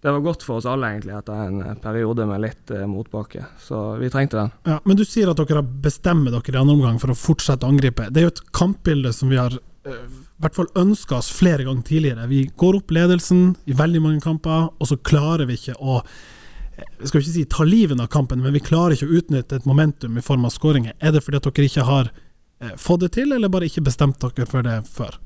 det 0.00 0.12
var 0.14 0.22
godt 0.22 0.44
for 0.46 0.60
oss 0.60 0.66
alle, 0.70 0.92
egentlig, 0.92 1.16
etter 1.18 1.40
en 1.48 1.62
eh, 1.64 1.74
periode 1.82 2.26
med 2.28 2.44
litt 2.44 2.70
eh, 2.70 2.86
motbakke. 2.86 3.42
Så 3.58 3.96
vi 3.98 4.10
trengte 4.14 4.38
den. 4.38 4.52
Ja, 4.68 4.78
men 4.86 4.98
du 4.98 5.02
sier 5.08 5.32
at 5.32 5.42
dere 5.42 5.64
bestemt 5.64 6.30
dere 6.30 6.54
i 6.54 6.60
andre 6.60 6.76
omgang 6.76 7.00
for 7.02 7.10
å 7.10 7.18
fortsette 7.18 7.66
å 7.66 7.72
angripe. 7.72 8.06
Det 8.12 8.22
er 8.22 8.28
jo 8.28 8.34
et 8.36 8.44
kampbilde 8.54 9.12
som 9.16 9.32
vi 9.32 9.40
har 9.40 9.56
eh, 9.58 10.04
hvert 10.38 10.54
fall 10.54 10.70
ønska 10.78 11.18
oss 11.18 11.32
flere 11.34 11.66
ganger 11.66 11.82
tidligere. 11.82 12.26
Vi 12.30 12.44
går 12.56 12.78
opp 12.78 12.94
ledelsen 12.94 13.56
i 13.66 13.76
veldig 13.76 14.02
mange 14.04 14.22
kamper, 14.22 14.70
og 14.78 14.90
så 14.90 14.98
klarer 15.02 15.48
vi 15.50 15.58
ikke 15.58 15.74
å 15.82 15.98
eh, 15.98 16.88
jeg 17.00 17.10
skal 17.10 17.22
ikke 17.24 17.34
si 17.34 17.46
ta 17.50 17.66
livet 17.66 17.98
av 17.98 18.10
kampen, 18.12 18.42
men 18.42 18.54
vi 18.54 18.62
klarer 18.62 18.94
ikke 18.94 19.08
å 19.10 19.18
utnytte 19.18 19.58
et 19.58 19.66
momentum 19.66 20.18
i 20.18 20.22
form 20.22 20.46
av 20.46 20.54
skåringer. 20.54 20.94
Er 21.02 21.14
det 21.14 21.24
fordi 21.26 21.40
at 21.40 21.48
dere 21.50 21.70
ikke 21.72 21.88
har 21.88 22.12
eh, 22.14 22.76
fått 22.78 23.02
det 23.02 23.16
til, 23.18 23.34
eller 23.34 23.50
bare 23.50 23.66
ikke 23.66 23.88
bestemt 23.88 24.22
dere 24.22 24.46
for 24.46 24.66
det 24.66 24.84
før? 24.86 25.18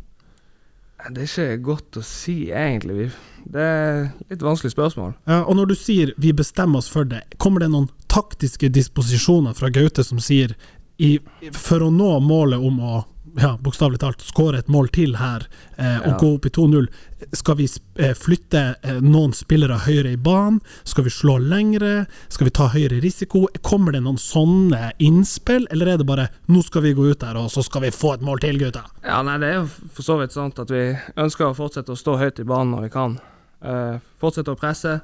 Det 1.11 1.25
er 1.25 1.29
ikke 1.29 1.63
godt 1.67 1.99
å 1.99 2.03
si, 2.07 2.51
egentlig. 2.55 3.11
Det 3.51 3.63
er 3.63 4.05
litt 4.31 4.45
vanskelig 4.45 4.71
spørsmål. 4.75 5.17
Ja, 5.27 5.43
og 5.43 5.57
når 5.59 5.73
du 5.73 5.75
sier 5.75 6.13
'vi 6.17 6.33
bestemmer 6.33 6.79
oss 6.79 6.89
for 6.89 7.05
det', 7.05 7.39
kommer 7.39 7.61
det 7.61 7.71
noen 7.71 7.89
taktiske 8.09 8.69
disposisjoner 8.69 9.55
fra 9.55 9.69
Gaute 9.69 10.05
som 10.05 10.21
sier 10.21 10.55
i, 10.99 11.19
for 11.53 11.83
å 11.83 11.91
nå 11.91 12.21
målet 12.21 12.61
om 12.61 12.81
å 12.81 13.05
ja, 13.41 13.57
bokstavelig 13.61 13.99
talt 14.03 14.21
skåre 14.21 14.59
et 14.59 14.69
mål 14.69 14.89
til 14.93 15.17
her 15.17 15.47
eh, 15.79 15.99
og 16.03 16.07
Ja. 16.13 16.17
gå 16.21 16.35
opp 16.37 16.47
i 16.47 16.51
2-0, 16.51 16.87
skal 17.33 17.57
vi 17.57 17.69
eh, 17.97 18.13
flytte 18.19 18.63
eh, 18.83 18.99
noen 19.01 19.33
spillere 19.33 19.79
høyere 19.87 20.13
i 20.13 20.17
banen? 20.17 20.61
Skal 20.85 21.05
vi 21.05 21.11
slå 21.11 21.39
lengre? 21.41 22.07
Skal 22.29 22.47
vi 22.47 22.51
ta 22.51 22.69
høyere 22.69 23.01
risiko? 23.03 23.47
Kommer 23.63 23.93
det 23.93 24.03
noen 24.03 24.19
sånne 24.21 24.93
innspill, 24.99 25.67
eller 25.71 25.87
er 25.95 25.97
det 25.99 26.07
bare 26.07 26.29
'nå 26.49 26.63
skal 26.65 26.83
vi 26.83 26.95
gå 26.95 27.11
ut 27.11 27.21
der, 27.21 27.37
og 27.37 27.51
så 27.51 27.63
skal 27.65 27.83
vi 27.83 27.91
få 27.91 28.15
et 28.15 28.21
mål 28.23 28.41
til, 28.41 28.59
gutta'? 28.59 28.85
Ja, 29.05 29.23
nei, 29.23 29.39
Det 29.39 29.49
er 29.49 29.55
jo 29.63 29.67
for 29.67 30.03
så 30.03 30.19
vidt 30.21 30.33
sant 30.33 30.59
at 30.59 30.69
vi 30.71 30.97
ønsker 31.17 31.47
å 31.47 31.55
fortsette 31.57 31.93
å 31.93 31.97
stå 31.97 32.19
høyt 32.19 32.39
i 32.41 32.45
banen 32.45 32.75
når 32.75 32.83
vi 32.83 32.89
kan. 32.91 33.19
Eh, 33.65 33.99
fortsette 34.21 34.51
å 34.53 34.59
presse 34.59 35.01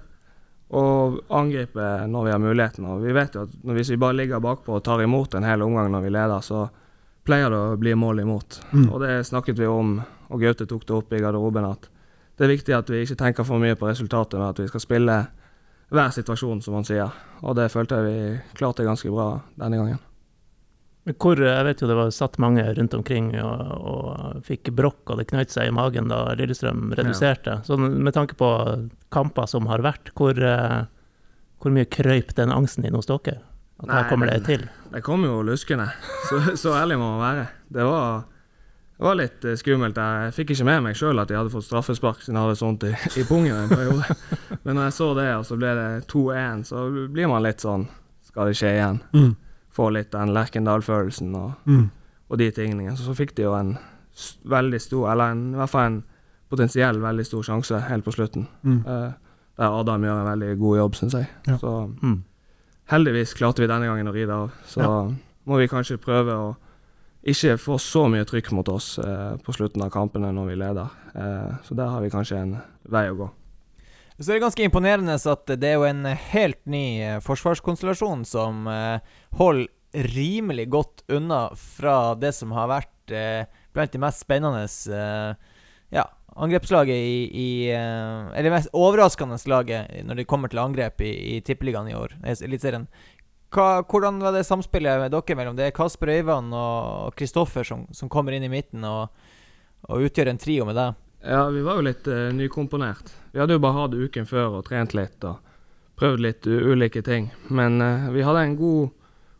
og 0.70 1.22
angripe 1.30 2.06
når 2.08 2.24
vi 2.24 2.30
har 2.30 2.38
muligheten. 2.42 2.84
Og 2.84 3.02
vi 3.02 3.12
vet 3.12 3.32
jo 3.34 3.42
at 3.46 3.48
hvis 3.64 3.88
vi 3.90 3.96
bare 3.96 4.12
ligger 4.18 4.40
bakpå 4.40 4.76
og 4.76 4.84
tar 4.84 5.00
imot 5.00 5.34
en 5.34 5.44
hel 5.44 5.62
omgang 5.62 5.90
når 5.90 6.02
vi 6.02 6.10
leder, 6.10 6.40
så 6.44 6.68
pleier 7.28 7.52
det 7.52 7.60
å 7.60 7.76
bli 7.80 7.94
mål 7.98 8.24
imot. 8.24 8.60
Mm. 8.72 8.88
Og 8.88 9.02
det 9.04 9.12
snakket 9.28 9.60
vi 9.60 9.68
om, 9.68 9.98
og 10.28 10.42
Gaute 10.42 10.66
tok 10.68 10.86
det 10.88 10.96
opp 10.96 11.12
i 11.12 11.20
garderoben, 11.22 11.68
at 11.68 11.88
det 12.38 12.46
er 12.46 12.54
viktig 12.54 12.74
at 12.76 12.90
vi 12.92 13.02
ikke 13.02 13.18
tenker 13.18 13.46
for 13.46 13.60
mye 13.60 13.76
på 13.78 13.88
resultatet, 13.88 14.38
men 14.38 14.52
at 14.52 14.60
vi 14.62 14.68
skal 14.70 14.82
spille 14.84 15.16
hver 15.88 16.12
situasjon, 16.14 16.60
som 16.62 16.76
han 16.78 16.86
sier. 16.86 17.16
Og 17.42 17.56
det 17.58 17.70
følte 17.72 17.98
jeg 17.98 18.06
vi 18.06 18.58
klarte 18.58 18.86
ganske 18.86 19.10
bra 19.12 19.32
denne 19.58 19.80
gangen. 19.80 20.04
Hvor, 21.08 21.40
jeg 21.40 21.64
vet 21.64 21.80
jo 21.80 21.88
det 21.88 21.96
var 21.96 22.10
satt 22.12 22.36
mange 22.42 22.62
rundt 22.76 22.92
omkring 22.92 23.30
og, 23.40 23.60
og 23.78 24.42
fikk 24.44 24.68
brokk, 24.76 25.06
og 25.08 25.20
det 25.20 25.30
knøt 25.30 25.54
seg 25.54 25.70
i 25.70 25.74
magen 25.74 26.10
da 26.12 26.34
Lillestrøm 26.36 26.92
reduserte. 26.98 27.62
Så 27.64 27.78
med 27.80 28.12
tanke 28.16 28.36
på 28.38 28.50
kamper 29.14 29.48
som 29.48 29.70
har 29.70 29.82
vært, 29.86 30.12
hvor, 30.18 30.36
eh, 30.36 30.82
hvor 31.62 31.72
mye 31.72 31.88
krøyp 31.88 32.34
den 32.36 32.52
angsten 32.52 32.84
inn 32.84 32.98
hos 32.98 33.08
dere? 33.08 33.40
At 33.78 33.86
Nei, 33.86 33.94
her 34.02 34.08
kommer 34.10 34.26
det 34.32 34.40
til. 34.48 34.64
Det 34.92 35.02
kom 35.06 35.22
jo 35.24 35.36
luskende. 35.46 35.86
Så, 36.28 36.40
så 36.58 36.72
ærlig 36.74 36.96
må 36.98 37.12
man 37.14 37.20
være. 37.22 37.44
Det 37.70 37.84
var, 37.86 38.24
det 38.98 39.04
var 39.06 39.14
litt 39.20 39.44
eh, 39.46 39.54
skummelt. 39.60 39.96
Jeg 40.02 40.32
fikk 40.34 40.50
ikke 40.56 40.66
med 40.66 40.82
meg 40.88 40.96
sjøl 40.98 41.20
at 41.22 41.28
de 41.30 41.36
hadde 41.38 41.52
fått 41.52 41.66
straffespark 41.68 42.22
siden 42.24 42.38
jeg 42.40 42.46
hadde 42.48 42.58
sånt 42.58 42.86
i, 42.88 42.90
i 43.20 43.24
pungen 43.28 43.54
en 43.54 43.70
periode. 43.70 44.16
Men 44.64 44.74
når 44.80 44.88
jeg 44.88 44.96
så 44.98 45.10
det, 45.20 45.28
og 45.36 45.44
så 45.46 45.58
ble 45.60 45.74
det 45.78 45.86
2-1, 46.10 46.64
så 46.72 46.82
blir 47.14 47.30
man 47.30 47.44
litt 47.46 47.62
sånn 47.62 47.86
Skal 48.26 48.50
det 48.50 48.56
skje 48.58 48.72
igjen? 48.74 48.98
Mm. 49.14 49.30
Få 49.78 49.86
litt 49.94 50.10
den 50.12 50.34
Lerkendal-følelsen 50.34 51.36
og, 51.38 51.52
Mm. 51.70 51.86
og 52.28 52.38
de 52.42 52.50
tingene. 52.52 52.96
Så, 52.98 53.06
så 53.06 53.14
fikk 53.16 53.36
de 53.38 53.46
jo 53.46 53.54
en 53.56 53.76
veldig 54.50 54.80
stor, 54.82 55.12
eller 55.12 55.30
en, 55.36 55.44
i 55.54 55.60
hvert 55.60 55.70
fall 55.70 55.86
en 55.92 56.00
potensiell 56.50 56.98
veldig 57.00 57.24
stor 57.28 57.46
sjanse 57.46 57.78
helt 57.86 58.04
på 58.04 58.12
slutten. 58.16 58.48
Mm. 58.66 58.80
Eh, 58.82 59.12
der 59.58 59.78
Adam 59.80 60.02
gjør 60.06 60.18
en 60.24 60.28
veldig 60.32 60.50
god 60.58 60.76
jobb, 60.82 60.98
syns 60.98 61.14
jeg. 61.20 61.28
Ja. 61.46 61.56
Så 61.62 61.72
Mm. 62.02 62.18
Heldigvis 62.90 63.34
klarte 63.38 63.62
vi 63.64 63.68
denne 63.70 63.88
gangen 63.88 64.08
å 64.08 64.14
ri 64.14 64.24
det 64.26 64.34
av. 64.34 64.50
Så 64.66 64.80
Ja. 64.82 65.12
må 65.48 65.58
vi 65.60 65.68
kanskje 65.68 65.98
prøve 66.00 66.32
å 66.36 66.56
ikke 67.28 67.58
få 67.58 67.76
så 67.82 68.06
mye 68.08 68.24
trykk 68.24 68.52
mot 68.52 68.68
oss 68.68 68.98
eh, 68.98 69.36
på 69.44 69.52
slutten 69.52 69.82
av 69.82 69.90
kampene 69.90 70.30
når 70.32 70.46
vi 70.48 70.56
leder. 70.56 70.88
Eh, 71.14 71.56
så 71.64 71.74
der 71.76 71.88
har 71.92 72.00
vi 72.00 72.10
kanskje 72.10 72.38
en 72.40 72.54
vei 72.88 73.08
å 73.10 73.16
gå. 73.16 73.30
Så 74.20 74.32
er 74.32 74.38
det 74.38 74.42
ganske 74.48 74.64
imponerende 74.66 75.14
at 75.14 75.46
det 75.46 75.62
er 75.68 75.74
jo 75.78 75.84
en 75.86 76.04
helt 76.04 76.64
ny 76.66 77.00
eh, 77.02 77.18
forsvarskonstellasjon 77.20 78.24
som 78.26 78.66
eh, 78.66 78.98
holder 79.38 79.68
rimelig 79.94 80.68
godt 80.70 81.02
unna 81.08 81.48
fra 81.56 82.14
det 82.14 82.34
som 82.36 82.50
har 82.52 82.68
vært 82.68 83.12
eh, 83.14 83.44
blant 83.72 83.92
de 83.94 83.98
mest 84.02 84.20
spennende 84.24 84.66
angrepslaget 86.38 86.94
i, 86.94 87.18
i 87.32 87.48
eh, 87.74 88.38
Eller 88.38 88.54
mest 88.54 88.72
overraskende 88.76 89.38
laget 89.50 90.04
når 90.06 90.20
det 90.20 90.28
kommer 90.30 90.48
til 90.48 90.62
angrep 90.62 91.00
i, 91.00 91.12
i 91.36 91.40
Tippeligaen 91.40 91.90
i 91.90 91.96
år, 91.98 92.14
Eliteserien. 92.24 92.86
Hvordan 93.50 94.20
var 94.20 94.32
det 94.36 94.44
samspillet 94.44 95.00
med 95.00 95.12
dere 95.12 95.36
mellom 95.36 95.56
Det 95.56 95.66
er 95.66 95.76
Kasper 95.76 96.12
Øyvand 96.18 96.52
og 96.54 97.14
Kristoffer 97.16 97.64
som, 97.64 97.86
som 97.92 98.08
kommer 98.08 98.36
inn 98.36 98.44
i 98.44 98.52
midten 98.52 98.84
og, 98.84 99.08
og 99.88 100.04
utgjør 100.04 100.32
en 100.34 100.40
trio 100.40 100.66
med 100.68 100.76
deg? 100.76 100.96
Ja, 101.24 101.48
vi 101.50 101.62
var 101.62 101.78
jo 101.78 101.86
litt 101.86 102.06
uh, 102.06 102.28
nykomponert. 102.32 103.10
Vi 103.32 103.40
hadde 103.40 103.56
jo 103.56 103.62
bare 103.62 103.74
hatt 103.80 103.96
uken 103.96 104.28
før 104.28 104.60
og 104.60 104.68
trent 104.68 104.94
litt 104.94 105.24
og 105.26 105.40
prøvd 105.98 106.22
litt 106.22 106.46
ulike 106.46 107.02
ting. 107.02 107.32
Men 107.48 107.80
uh, 107.82 108.10
vi 108.14 108.22
hadde 108.22 108.44
en 108.44 108.56
god, 108.60 108.92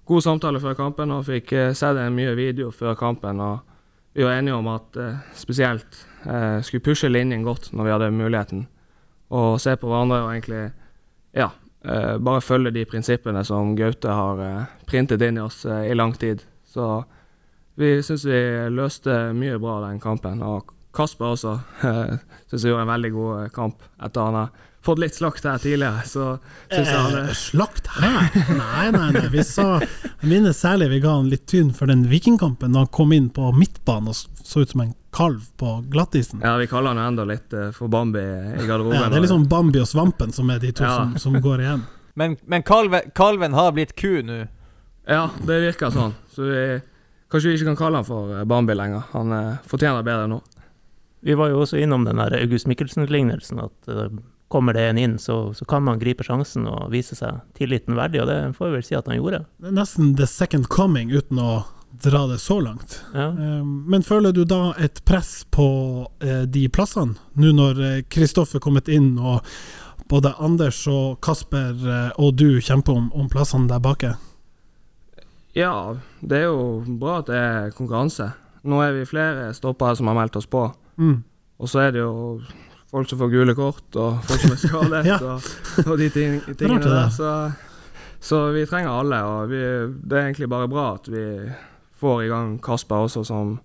god 0.09 0.25
samtale 0.25 0.63
før 0.63 0.75
kampen 0.79 1.15
og 1.15 1.29
fikk 1.29 1.55
uh, 1.55 1.71
sett 1.77 2.01
mye 2.17 2.35
video 2.39 2.73
før 2.75 2.99
kampen. 2.99 3.45
Og 3.45 3.61
vi 4.17 4.27
var 4.27 4.41
enige 4.41 4.57
om 4.59 4.73
at 4.73 4.97
spesielt 5.39 6.08
eh, 6.29 6.59
skulle 6.63 6.85
pushe 6.85 7.11
linjen 7.11 7.47
godt 7.47 7.71
når 7.73 7.87
vi 7.87 7.95
hadde 7.95 8.11
muligheten. 8.15 8.67
Og 9.35 9.59
se 9.61 9.75
på 9.77 9.91
hverandre 9.91 10.23
og 10.25 10.33
egentlig 10.33 10.63
ja, 11.37 11.51
eh, 11.85 12.17
bare 12.19 12.45
følge 12.45 12.73
de 12.77 12.87
prinsippene 12.89 13.45
som 13.45 13.75
Gaute 13.77 14.15
har 14.15 14.43
eh, 14.45 14.77
printet 14.89 15.25
inn 15.25 15.41
i 15.41 15.45
oss 15.45 15.65
eh, 15.67 15.91
i 15.91 15.97
lang 15.97 16.15
tid. 16.19 16.45
Så 16.69 17.03
vi 17.79 17.99
syns 18.03 18.25
vi 18.27 18.41
løste 18.75 19.21
mye 19.37 19.59
bra 19.63 19.81
den 19.87 20.01
kampen. 20.03 20.43
Og 20.43 20.73
Kasper 20.95 21.35
også 21.35 21.59
uh, 21.85 22.17
syns 22.49 22.65
jeg 22.65 22.73
gjorde 22.73 22.87
en 22.87 22.91
veldig 22.91 23.11
god 23.15 23.35
eh, 23.43 23.51
kamp 23.55 23.85
etter 24.03 24.25
han 24.25 24.39
har 24.39 24.65
fått 24.89 25.03
litt 25.03 25.15
slakt 25.15 25.45
her 25.47 25.61
tidligere. 25.63 26.03
Så 26.09 26.25
syns 26.73 26.89
jeg 26.89 26.97
han 26.97 27.17
Eh, 27.21 27.35
slakt 27.37 27.91
her? 27.99 28.31
Nei, 28.57 28.89
nei, 28.95 29.09
nei. 29.15 29.25
Vi 29.33 29.45
sa 29.47 29.79
Jeg 29.83 30.31
minnes 30.31 30.59
særlig 30.59 30.89
vi 30.95 31.03
ga 31.05 31.19
han 31.19 31.29
litt 31.31 31.47
tynn 31.51 31.71
for 31.77 31.91
den 31.91 32.07
vikingkampen 32.11 32.75
da 32.75 32.87
han 32.87 32.95
kom 32.95 33.13
inn 33.15 33.29
på 33.35 33.53
midtbanen 33.55 34.11
og 34.11 34.17
så 34.19 34.65
ut 34.65 34.75
som 34.75 34.87
en 34.87 34.95
kalv 35.19 35.47
på 35.61 35.73
glattisen. 35.91 36.43
Ja, 36.45 36.55
vi 36.61 36.67
kaller 36.71 36.95
han 36.95 37.03
enda 37.03 37.25
litt 37.29 37.53
eh, 37.53 37.71
for 37.77 37.91
Bambi 37.93 38.23
i 38.23 38.67
garderoben. 38.67 38.97
Ja, 39.01 39.09
det 39.11 39.19
er 39.19 39.25
liksom 39.27 39.49
Bambi 39.51 39.83
og 39.83 39.89
Svampen 39.91 40.35
som 40.37 40.51
er 40.55 40.63
de 40.63 40.71
to 40.73 40.87
Ja. 40.87 40.95
som, 41.01 41.17
som 41.19 41.41
går 41.43 41.65
igjen. 41.67 41.83
Men, 42.19 42.33
men 42.51 42.65
kalve, 42.67 42.99
kalven 43.15 43.53
har 43.55 43.71
blitt 43.77 43.93
ku 43.95 44.25
nå. 44.27 44.41
Ja, 45.07 45.29
det 45.47 45.61
virker 45.63 45.93
sånn. 45.95 46.17
Så 46.35 46.49
vi, 46.49 46.63
kanskje 47.31 47.53
vi 47.53 47.59
ikke 47.61 47.69
kan 47.69 47.79
kalle 47.79 48.01
han 48.01 48.07
for 48.09 48.33
eh, 48.35 48.43
Bambi 48.49 48.75
lenger. 48.75 49.05
Han 49.13 49.31
eh, 49.37 49.61
fortjener 49.71 50.03
bedre 50.07 50.27
nå. 50.33 50.41
Vi 51.23 51.37
var 51.39 51.53
jo 51.53 51.61
også 51.63 51.79
innom 51.79 52.03
den 52.09 52.19
der 52.19 52.35
August 52.41 52.67
Mikkelsen-lignelsen, 52.71 53.63
at 53.63 53.89
uh, 53.91 54.05
kommer 54.51 54.75
det 54.75 54.85
en 54.89 54.99
inn, 54.99 55.17
så, 55.19 55.53
så 55.55 55.67
kan 55.67 55.83
man 55.87 55.99
gripe 55.99 56.27
sjansen 56.27 56.67
og 56.71 56.93
vise 56.93 57.17
seg 57.19 57.41
tilliten 57.59 57.99
verdig, 57.99 58.23
og 58.23 58.29
det 58.31 58.37
får 58.59 58.69
vi 58.69 58.77
vel 58.77 58.85
si 58.87 58.99
at 58.99 59.11
han 59.11 59.19
gjorde. 59.19 59.41
Det 59.59 59.73
er 59.73 59.79
nesten 59.81 60.13
the 60.19 60.29
second 60.31 60.69
coming, 60.71 61.11
uten 61.11 61.41
å 61.43 61.51
dra 61.91 62.27
det 62.31 62.39
så 62.39 62.61
langt. 62.61 63.01
Ja. 63.15 63.29
Eh, 63.33 63.65
Men 63.65 64.03
føler 64.03 64.33
du 64.33 64.45
da 64.45 64.73
et 64.79 65.01
press 65.05 65.45
på 65.51 66.07
eh, 66.23 66.43
de 66.47 66.69
plassene, 66.69 67.17
nå 67.35 67.53
når 67.57 67.81
eh, 67.85 68.03
Kristoffer 68.11 68.59
er 68.61 68.65
kommet 68.65 68.89
inn, 68.89 69.15
og 69.19 69.41
både 70.09 70.35
Anders 70.41 70.85
og 70.89 71.19
Kasper 71.25 71.75
eh, 71.75 72.11
og 72.19 72.37
du 72.39 72.61
kjemper 72.61 72.93
om, 72.97 73.11
om 73.13 73.29
plassene 73.33 73.69
der 73.69 73.81
bake? 73.83 74.15
Ja, 75.57 75.97
det 76.21 76.39
er 76.45 76.51
jo 76.53 76.85
bra 77.01 77.19
at 77.23 77.31
det 77.33 77.39
er 77.41 77.71
konkurranse. 77.75 78.31
Nå 78.69 78.79
er 78.85 78.93
vi 78.95 79.07
flere 79.09 79.49
stoppere 79.57 79.97
som 79.99 80.07
har 80.11 80.17
meldt 80.19 80.37
oss 80.39 80.47
på. 80.51 80.67
Mm. 81.01 81.23
Og 81.59 81.71
så 81.71 81.81
er 81.89 81.95
det 81.97 82.03
jo 82.05 82.41
folk 82.93 83.09
som 83.11 83.19
får 83.21 83.33
gule 83.33 83.55
kort, 83.59 83.89
og 83.99 84.21
folk 84.29 84.45
som 84.45 84.55
er 84.55 84.61
skadet, 84.63 85.01
Ja. 85.11 85.19
og, 85.19 85.49
og 85.87 85.97
de 85.99 86.09
ting, 86.15 86.39
tingene 86.59 86.85
der. 86.85 87.11
Så, 87.15 87.33
så 88.23 88.45
vi 88.55 88.63
trenger 88.71 88.95
alle, 89.01 89.19
og 89.27 89.51
vi, 89.51 89.59
det 90.05 90.15
er 90.21 90.29
egentlig 90.29 90.49
bare 90.53 90.71
bra 90.71 90.87
at 90.95 91.11
vi 91.11 91.25
får 92.01 92.25
i 92.25 92.29
gang 92.29 92.59
Kasper 92.63 93.05
også, 93.09 93.25
som 93.27 93.59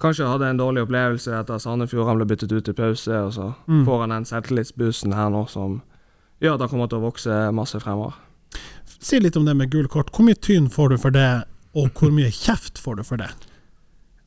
kanskje 0.00 0.28
hadde 0.30 0.46
en 0.48 0.60
dårlig 0.60 0.84
opplevelse 0.86 1.32
etter 1.40 1.58
Sandefjord. 1.58 2.06
Han 2.06 2.16
ble 2.20 2.26
byttet 2.30 2.52
ut 2.52 2.68
i 2.68 2.72
pause, 2.72 3.10
og 3.26 3.32
så 3.34 3.54
Mm. 3.68 3.84
får 3.86 4.00
han 4.00 4.10
den 4.10 4.24
selvtillitsboosten 4.24 5.14
her 5.14 5.28
nå 5.30 5.48
som 5.48 5.82
gjør 6.40 6.54
at 6.54 6.60
han 6.60 6.68
kommer 6.68 6.88
til 6.88 6.98
å 6.98 7.10
vokse 7.10 7.52
masse 7.52 7.80
fremover. 7.80 8.14
Si 9.00 9.18
litt 9.20 9.36
om 9.36 9.44
det 9.44 9.56
med 9.56 9.70
gult 9.70 9.90
kort. 9.90 10.10
Hvor 10.12 10.24
mye 10.24 10.34
tyn 10.40 10.68
får 10.68 10.88
du 10.90 10.96
for 10.98 11.10
det, 11.10 11.44
og 11.74 11.90
hvor 11.94 12.10
mye 12.10 12.30
kjeft 12.30 12.78
får 12.78 12.96
du 12.96 13.02
for 13.02 13.16
det? 13.16 13.28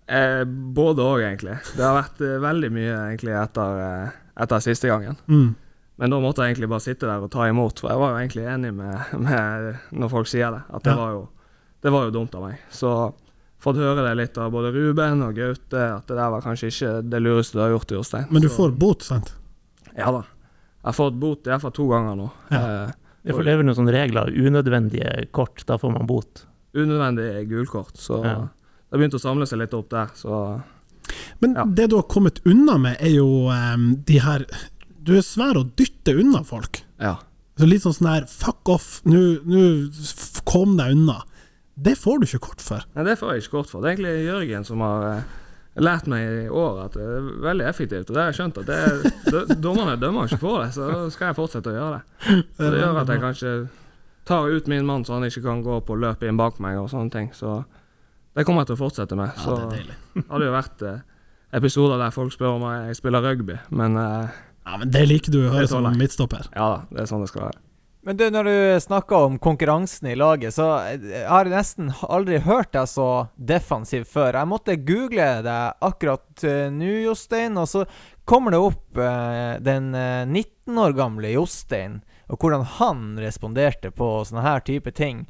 Eh, 0.07 0.43
både 0.45 0.99
òg, 1.03 1.21
egentlig. 1.23 1.57
Det 1.77 1.83
har 1.85 2.01
vært 2.03 2.21
eh, 2.21 2.39
veldig 2.43 2.69
mye 2.71 2.95
egentlig 3.11 3.31
etter, 3.41 3.81
eh, 4.05 4.09
etter 4.43 4.59
siste 4.59 4.89
gangen. 4.91 5.15
Mm. 5.27 5.55
Men 6.01 6.09
da 6.09 6.19
måtte 6.19 6.43
jeg 6.43 6.55
egentlig 6.55 6.69
bare 6.69 6.83
sitte 6.83 7.07
der 7.07 7.21
og 7.23 7.31
ta 7.31 7.45
imot, 7.47 7.79
for 7.79 7.89
jeg 7.93 7.99
var 8.01 8.11
jo 8.11 8.17
egentlig 8.25 8.47
enig 8.49 8.73
med, 8.73 9.13
med 9.21 9.79
når 9.93 10.09
folk 10.11 10.27
sier 10.27 10.51
det. 10.51 10.61
At 10.73 10.83
det, 10.83 10.91
Ja. 10.91 10.97
var 10.97 11.11
jo, 11.11 11.29
det 11.81 11.91
var 11.91 12.03
jo 12.07 12.11
dumt 12.11 12.35
av 12.35 12.41
meg. 12.49 12.57
Så 12.71 13.13
fått 13.61 13.77
høre 13.77 14.03
det 14.07 14.15
litt 14.17 14.37
av 14.41 14.51
både 14.51 14.71
Ruben 14.73 15.21
og 15.21 15.35
Gaute, 15.37 15.81
at 15.97 16.07
det 16.07 16.15
der 16.17 16.29
var 16.33 16.41
kanskje 16.41 16.71
ikke 16.71 17.09
det 17.09 17.21
lureste 17.21 17.53
du 17.53 17.59
har 17.61 17.69
gjort, 17.75 17.91
Jostein. 17.91 18.25
Men 18.31 18.41
du 18.41 18.49
Så- 18.49 18.57
får 18.57 18.77
bot, 18.77 19.03
sant? 19.03 19.33
Ja 19.97 20.11
da. 20.11 20.21
Jeg 20.81 20.85
har 20.89 20.93
fått 20.97 21.19
bot 21.19 21.45
i 21.45 21.49
hvert 21.51 21.61
fall 21.61 21.71
to 21.71 21.87
ganger 21.89 22.15
nå. 22.17 22.31
Ja. 22.49 22.57
Eh, 22.87 22.91
Det 23.23 23.35
for 23.35 23.43
det 23.43 23.53
er 23.53 23.57
vel 23.57 23.65
noen 23.67 23.75
sånne 23.77 23.93
regler, 23.93 24.31
unødvendige 24.33 25.31
kort, 25.31 25.63
da 25.67 25.77
får 25.77 25.93
man 25.93 26.07
bot. 26.07 26.45
unødvendig 26.73 27.47
gulkort. 27.49 27.93
Så 27.97 28.23
Ja. 28.23 28.47
det 28.91 28.99
begynte 28.99 29.19
å 29.19 29.21
samle 29.21 29.45
seg 29.45 29.59
litt 29.59 29.73
opp 29.73 29.89
der. 29.89 30.07
Så 30.15 30.63
Men 31.41 31.53
Ja. 31.55 31.65
det 31.65 31.89
du 31.89 31.95
har 31.97 32.03
kommet 32.03 32.39
unna 32.45 32.77
med, 32.79 32.97
er 33.01 33.09
jo 33.15 33.49
um, 33.49 33.95
de 34.05 34.17
her 34.19 34.45
Du 35.03 35.13
er 35.17 35.21
svær 35.21 35.53
å 35.55 35.69
dytte 35.75 36.17
unna 36.19 36.43
folk. 36.43 36.81
ja. 36.99 37.17
Så 37.57 37.67
litt 37.67 37.81
sånn 37.83 37.93
sånn 37.93 38.07
her 38.09 38.25
fuck 38.25 38.69
off, 38.69 39.01
nå 39.05 39.91
kom 40.45 40.77
deg 40.77 40.91
unna. 40.93 41.21
Det 41.81 41.95
får 41.97 42.19
du 42.21 42.27
ikke 42.27 42.43
kort 42.51 42.61
for. 42.61 42.83
Nei, 42.95 43.05
det 43.07 43.15
får 43.19 43.33
jeg 43.33 43.43
ikke 43.45 43.55
kort 43.57 43.71
for. 43.71 43.81
Det 43.81 43.89
er 43.89 43.95
egentlig 43.95 44.27
Jørgen 44.27 44.65
som 44.67 44.83
har 44.85 45.05
eh, 45.09 45.21
lært 45.81 46.07
meg 46.11 46.25
i 46.43 46.47
år 46.61 46.81
at 46.85 46.97
det 46.97 47.05
er 47.07 47.29
veldig 47.47 47.67
effektivt. 47.69 48.09
Og 48.11 48.15
det 48.17 48.21
har 48.21 48.29
jeg 48.31 48.37
skjønt 48.41 48.59
at 48.61 48.69
det 48.69 48.79
er, 48.85 49.53
dommerne 49.65 49.95
dømmer 50.01 50.29
ikke 50.29 50.41
på 50.43 50.55
det, 50.61 50.69
så 50.75 50.89
da 50.91 50.99
skal 51.13 51.31
jeg 51.31 51.39
fortsette 51.39 51.71
å 51.71 51.77
gjøre 51.77 51.99
det. 51.99 52.35
Så 52.59 52.69
det 52.75 52.81
gjør 52.83 52.99
at 53.01 53.13
jeg 53.15 53.23
kanskje 53.23 53.53
tar 54.29 54.51
ut 54.53 54.67
min 54.69 54.85
mann 54.85 55.05
så 55.07 55.15
han 55.17 55.25
ikke 55.25 55.41
kan 55.47 55.63
gå 55.65 55.79
på 55.87 55.97
løp 55.97 56.21
inn 56.27 56.37
bak 56.37 56.59
meg 56.61 56.77
og 56.77 56.91
sånne 56.93 57.13
ting. 57.15 57.31
Så 57.33 57.63
det 58.37 58.45
kommer 58.47 58.61
jeg 58.61 58.71
til 58.71 58.77
å 58.77 58.81
fortsette 58.83 59.17
med. 59.17 59.33
Ja, 59.33 59.41
Så 59.41 59.57
det 59.57 59.63
er 59.65 59.73
deilig. 59.79 59.97
hadde 60.35 60.45
jo 60.51 60.53
vært 60.53 60.85
eh, 60.91 61.01
episoder 61.57 61.99
der 62.03 62.13
folk 62.15 62.35
spør 62.35 62.59
om 62.59 62.67
jeg 62.69 62.99
spiller 63.01 63.25
rugby, 63.25 63.57
men 63.73 63.97
eh, 63.99 64.39
Ja, 64.61 64.77
men 64.77 64.91
det 64.93 65.01
liker 65.09 65.33
du 65.33 65.39
å 65.47 65.51
høre 65.55 65.67
som 65.67 65.87
midtstopper. 65.97 66.51
ja 66.53 66.67
da, 66.75 66.81
det 66.93 67.01
er 67.01 67.09
sånn 67.09 67.25
det 67.25 67.31
skal 67.33 67.47
være. 67.49 67.59
Men 68.01 68.17
du, 68.17 68.23
når 68.33 68.47
du 68.47 68.55
snakker 68.81 69.27
om 69.27 69.35
konkurransen 69.37 70.07
i 70.09 70.15
laget, 70.17 70.55
så 70.55 70.65
jeg 70.89 71.21
har 71.27 71.45
jeg 71.45 71.53
nesten 71.53 71.91
aldri 72.09 72.39
hørt 72.41 72.71
deg 72.73 72.89
så 72.89 73.27
defensiv 73.37 74.07
før. 74.09 74.39
Jeg 74.39 74.49
måtte 74.49 74.77
google 74.81 75.27
deg 75.45 75.85
akkurat 75.85 76.45
eh, 76.49 76.71
nå, 76.73 76.89
Jostein, 77.05 77.59
og 77.61 77.69
så 77.69 77.83
kommer 78.25 78.55
det 78.55 78.63
opp 78.65 78.97
eh, 78.97 79.61
den 79.61 79.93
eh, 79.93 80.25
19 80.25 80.81
år 80.81 80.97
gamle 80.97 81.35
Jostein, 81.35 81.99
og 82.25 82.41
hvordan 82.41 82.65
han 82.79 83.05
responderte 83.21 83.93
på 83.93 84.09
sånne 84.25 84.47
her 84.47 84.65
type 84.65 84.95
ting. 84.97 85.27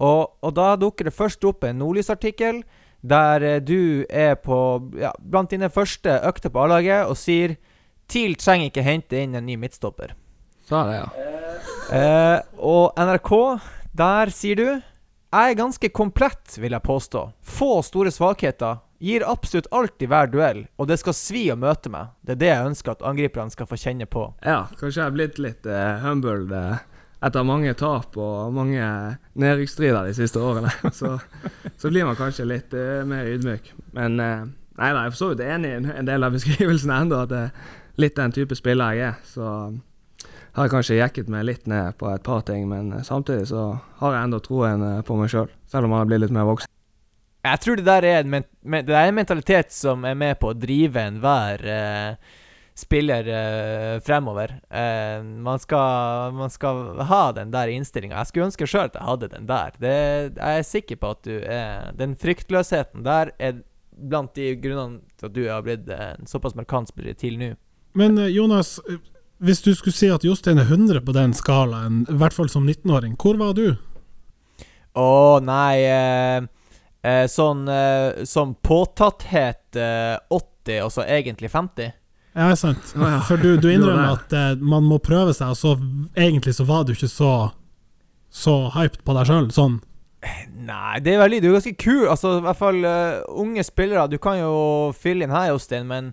Og, 0.00 0.38
og 0.40 0.56
da 0.56 0.72
dukker 0.80 1.10
det 1.10 1.16
først 1.16 1.44
opp 1.48 1.68
en 1.68 1.82
Nordlys-artikkel 1.82 2.62
der 3.04 3.44
eh, 3.44 3.60
du 3.60 4.06
er 4.08 4.38
på 4.40 4.58
ja, 4.96 5.12
blant 5.20 5.52
dine 5.52 5.68
første 5.68 6.16
økter 6.24 6.52
på 6.52 6.64
A-laget 6.64 7.12
og 7.12 7.20
sier 7.20 7.58
TIL 8.08 8.38
trenger 8.40 8.70
ikke 8.70 8.86
hente 8.86 9.20
inn 9.20 9.36
en 9.36 9.44
ny 9.44 9.60
midtstopper. 9.60 10.16
Så 10.66 10.80
er 10.80 10.88
det, 10.88 11.00
ja. 11.02 11.45
Eh, 11.86 12.38
og 12.58 12.96
NRK, 12.98 13.30
der 13.94 14.30
sier 14.34 14.58
du 14.58 14.66
Jeg 14.66 15.52
er 15.52 15.58
ganske 15.58 15.88
komplett, 15.94 16.56
vil 16.58 16.74
jeg 16.74 16.82
påstå. 16.82 17.22
Få 17.42 17.78
store 17.86 18.10
svakheter. 18.10 18.80
Gir 18.98 19.26
absolutt 19.28 19.68
alt 19.76 20.02
i 20.02 20.08
hver 20.08 20.30
duell, 20.32 20.62
og 20.80 20.88
det 20.88 20.96
skal 21.02 21.14
svi 21.14 21.44
å 21.52 21.56
møte 21.60 21.90
meg. 21.92 22.14
Det 22.24 22.34
er 22.34 22.40
det 22.40 22.50
jeg 22.50 22.68
ønsker 22.70 22.94
at 22.94 23.04
angriperne 23.04 23.52
skal 23.52 23.68
få 23.68 23.76
kjenne 23.78 24.06
på. 24.08 24.24
Ja, 24.46 24.64
kanskje 24.80 25.02
jeg 25.02 25.06
er 25.06 25.16
blitt 25.18 25.40
litt 25.42 25.68
uh, 25.68 25.98
humbled 26.00 26.54
uh, 26.54 26.78
etter 27.26 27.44
mange 27.44 27.74
tap 27.76 28.16
og 28.16 28.54
mange 28.56 28.86
nedrykksstrider 29.36 30.08
de 30.08 30.14
siste 30.16 30.40
årene, 30.40 30.72
så, 30.98 31.18
så 31.76 31.92
blir 31.92 32.08
man 32.08 32.16
kanskje 32.16 32.48
litt 32.48 32.72
uh, 32.72 33.02
mer 33.08 33.28
ydmyk. 33.34 33.68
Men 33.98 34.16
eh, 34.22 34.46
nei, 34.78 34.88
nei, 34.88 35.02
jeg 35.02 35.02
er 35.02 35.12
for 35.12 35.20
så 35.20 35.30
vidt 35.34 35.44
enig 35.44 35.74
i 35.74 35.98
en 36.00 36.08
del 36.08 36.24
av 36.24 36.38
beskrivelsen 36.38 36.94
ennå, 36.96 37.20
at 37.26 37.34
det 37.34 37.42
er 37.50 37.76
litt 38.00 38.16
den 38.16 38.34
type 38.36 38.56
spiller 38.56 38.96
jeg 38.96 39.10
er. 39.10 39.20
Så 39.28 39.52
har 40.56 40.66
jeg 40.66 40.72
kanskje 40.72 41.00
jekket 41.00 41.28
meg 41.32 41.44
litt 41.44 41.68
ned 41.68 41.98
på 42.00 42.08
et 42.12 42.24
par 42.24 42.40
ting, 42.48 42.64
men 42.70 42.94
eh, 42.96 43.04
samtidig 43.04 43.50
så 43.52 43.68
har 44.00 44.16
jeg 44.16 44.28
enda 44.28 44.40
troen 44.44 44.86
eh, 44.86 45.04
på 45.06 45.18
meg 45.18 45.30
sjøl, 45.32 45.50
selv, 45.50 45.68
selv 45.74 45.88
om 45.88 45.94
jeg 45.94 46.04
har 46.04 46.10
blitt 46.10 46.24
litt 46.24 46.34
mer 46.36 46.48
voksen. 46.48 46.72
Jeg 47.46 47.62
tror 47.62 47.78
det 47.78 47.86
der 47.86 48.06
er 48.08 48.24
en, 48.24 48.32
men, 48.32 48.88
er 48.88 49.04
en 49.04 49.14
mentalitet 49.14 49.70
som 49.74 50.02
er 50.08 50.16
med 50.18 50.34
på 50.40 50.50
å 50.50 50.58
drive 50.58 51.04
enhver 51.12 51.62
eh, 51.70 52.34
spiller 52.76 53.28
eh, 53.30 54.00
fremover. 54.04 54.56
Eh, 54.70 55.22
man, 55.22 55.58
skal, 55.58 56.32
man 56.36 56.50
skal 56.50 57.00
ha 57.08 57.22
den 57.36 57.52
der 57.54 57.72
innstillinga. 57.72 58.18
Jeg 58.18 58.32
skulle 58.32 58.48
ønske 58.50 58.68
sjøl 58.68 58.90
at 58.90 58.98
jeg 58.98 59.08
hadde 59.08 59.30
den 59.32 59.48
der. 59.48 59.78
Det, 59.80 59.94
jeg 60.36 60.60
er 60.60 60.66
sikker 60.66 61.00
på 61.00 61.14
at 61.14 61.22
du 61.24 61.36
er 61.40 61.92
Den 61.96 62.16
fryktløsheten 62.20 63.06
der 63.06 63.32
er 63.38 63.62
blant 63.96 64.34
de 64.36 64.50
grunnene 64.60 65.00
til 65.16 65.30
at 65.30 65.36
du 65.36 65.44
har 65.48 65.64
blitt 65.64 65.88
en 65.88 66.28
såpass 66.28 66.56
markant 66.58 66.92
spiller 66.92 67.16
til 67.16 67.38
nå. 67.40 67.54
Men 67.96 68.18
eh, 68.20 68.34
Jonas, 68.34 68.76
hvis 69.42 69.62
du 69.64 69.72
skulle 69.76 69.96
si 69.96 70.08
at 70.12 70.24
Jostein 70.24 70.60
er 70.62 70.68
100 70.70 71.02
på 71.04 71.14
den 71.16 71.34
skalaen, 71.36 72.04
i 72.08 72.16
hvert 72.16 72.36
fall 72.36 72.48
som 72.52 72.68
19-åring, 72.68 73.16
hvor 73.20 73.38
var 73.40 73.56
du? 73.58 73.76
Å 74.96 75.38
nei 75.44 75.82
eh, 75.84 76.46
eh, 77.04 77.26
Sånn 77.28 77.66
eh, 77.68 78.24
som 78.24 78.54
påtatthet 78.64 79.76
eh, 79.76 80.16
80, 80.32 80.80
og 80.86 80.94
så 80.94 81.04
egentlig 81.04 81.52
50? 81.52 81.92
Ja, 82.36 82.50
er 82.50 82.56
sant. 82.60 82.94
For 83.28 83.40
du, 83.40 83.54
du 83.60 83.68
innrømmer 83.74 84.16
at 84.16 84.32
eh, 84.36 84.54
man 84.60 84.88
må 84.88 85.00
prøve 85.04 85.36
seg, 85.36 85.52
og 85.52 85.60
så 85.60 85.76
egentlig 86.16 86.56
så 86.56 86.64
var 86.68 86.88
du 86.88 86.94
ikke 86.96 87.12
så 87.12 87.36
så 88.36 88.56
hyped 88.74 89.00
på 89.06 89.14
deg 89.16 89.28
sjøl, 89.28 89.46
sånn. 89.54 89.76
Nei, 90.66 90.98
det 91.04 91.14
er 91.14 91.20
veldig 91.22 91.38
Du 91.40 91.48
er 91.48 91.58
ganske 91.58 91.76
kul. 91.78 92.06
Altså, 92.10 92.36
i 92.40 92.44
hvert 92.44 92.58
fall 92.58 92.80
uh, 92.84 93.22
unge 93.38 93.62
spillere. 93.64 94.08
Du 94.10 94.18
kan 94.22 94.40
jo 94.40 94.56
fylle 94.96 95.24
inn 95.24 95.34
her, 95.34 95.52
Jostein, 95.52 95.86
men, 95.88 96.10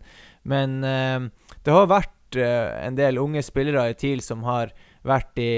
men 0.48 0.78
uh, 0.86 1.52
det 1.66 1.74
har 1.74 1.90
vært 1.92 2.14
eh, 2.40 2.86
en 2.88 2.98
del 2.98 3.22
unge 3.22 3.44
spillere 3.46 3.90
i 3.92 3.98
TIL 3.98 4.22
som 4.26 4.44
har 4.48 4.74
vært 5.04 5.40
i 5.42 5.54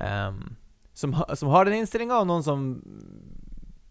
um, 0.00 0.56
som, 0.96 1.12
som 1.34 1.48
har 1.52 1.66
den 1.66 1.82
innstillinga, 1.82 2.22
og 2.22 2.28
noen 2.30 2.44
som 2.44 2.68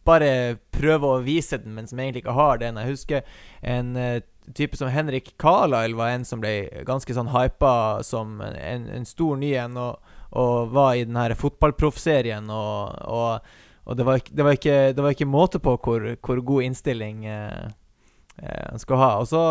bare 0.06 0.58
prøver 0.74 1.06
å 1.06 1.24
vise 1.26 1.58
den, 1.62 1.76
men 1.78 1.90
som 1.90 2.00
egentlig 2.02 2.24
ikke 2.24 2.38
har 2.38 2.62
den. 2.62 2.80
Jeg 2.82 2.94
husker 2.94 3.38
en 3.62 3.94
uh, 3.98 4.18
type 4.58 4.78
som 4.78 4.90
Henrik 4.94 5.34
Carlisle 5.42 5.98
var 5.98 6.14
en 6.14 6.26
som 6.26 6.42
ble 6.42 6.84
ganske 6.86 7.14
sånn 7.18 7.32
hypa 7.34 8.04
som 8.06 8.40
en, 8.42 8.90
en 8.90 9.08
stor 9.10 9.38
ny 9.42 9.54
en, 9.62 9.78
og, 9.82 10.18
og 10.38 10.74
var 10.74 10.98
i 10.98 11.06
den 11.08 11.18
her 11.18 11.34
fotballproffserien, 11.38 12.50
og, 12.54 13.00
og, 13.06 13.56
og 13.86 13.98
det, 13.98 14.06
var, 14.06 14.22
det, 14.30 14.46
var 14.46 14.60
ikke, 14.60 14.78
det 14.98 15.06
var 15.06 15.18
ikke 15.18 15.30
måte 15.30 15.62
på 15.62 15.78
hvor, 15.78 16.12
hvor 16.22 16.46
god 16.54 16.70
innstilling 16.70 17.26
uh, 17.30 17.74
han 18.44 18.82
skal 18.82 18.98
ha. 19.00 19.10
Og 19.22 19.28
så 19.32 19.42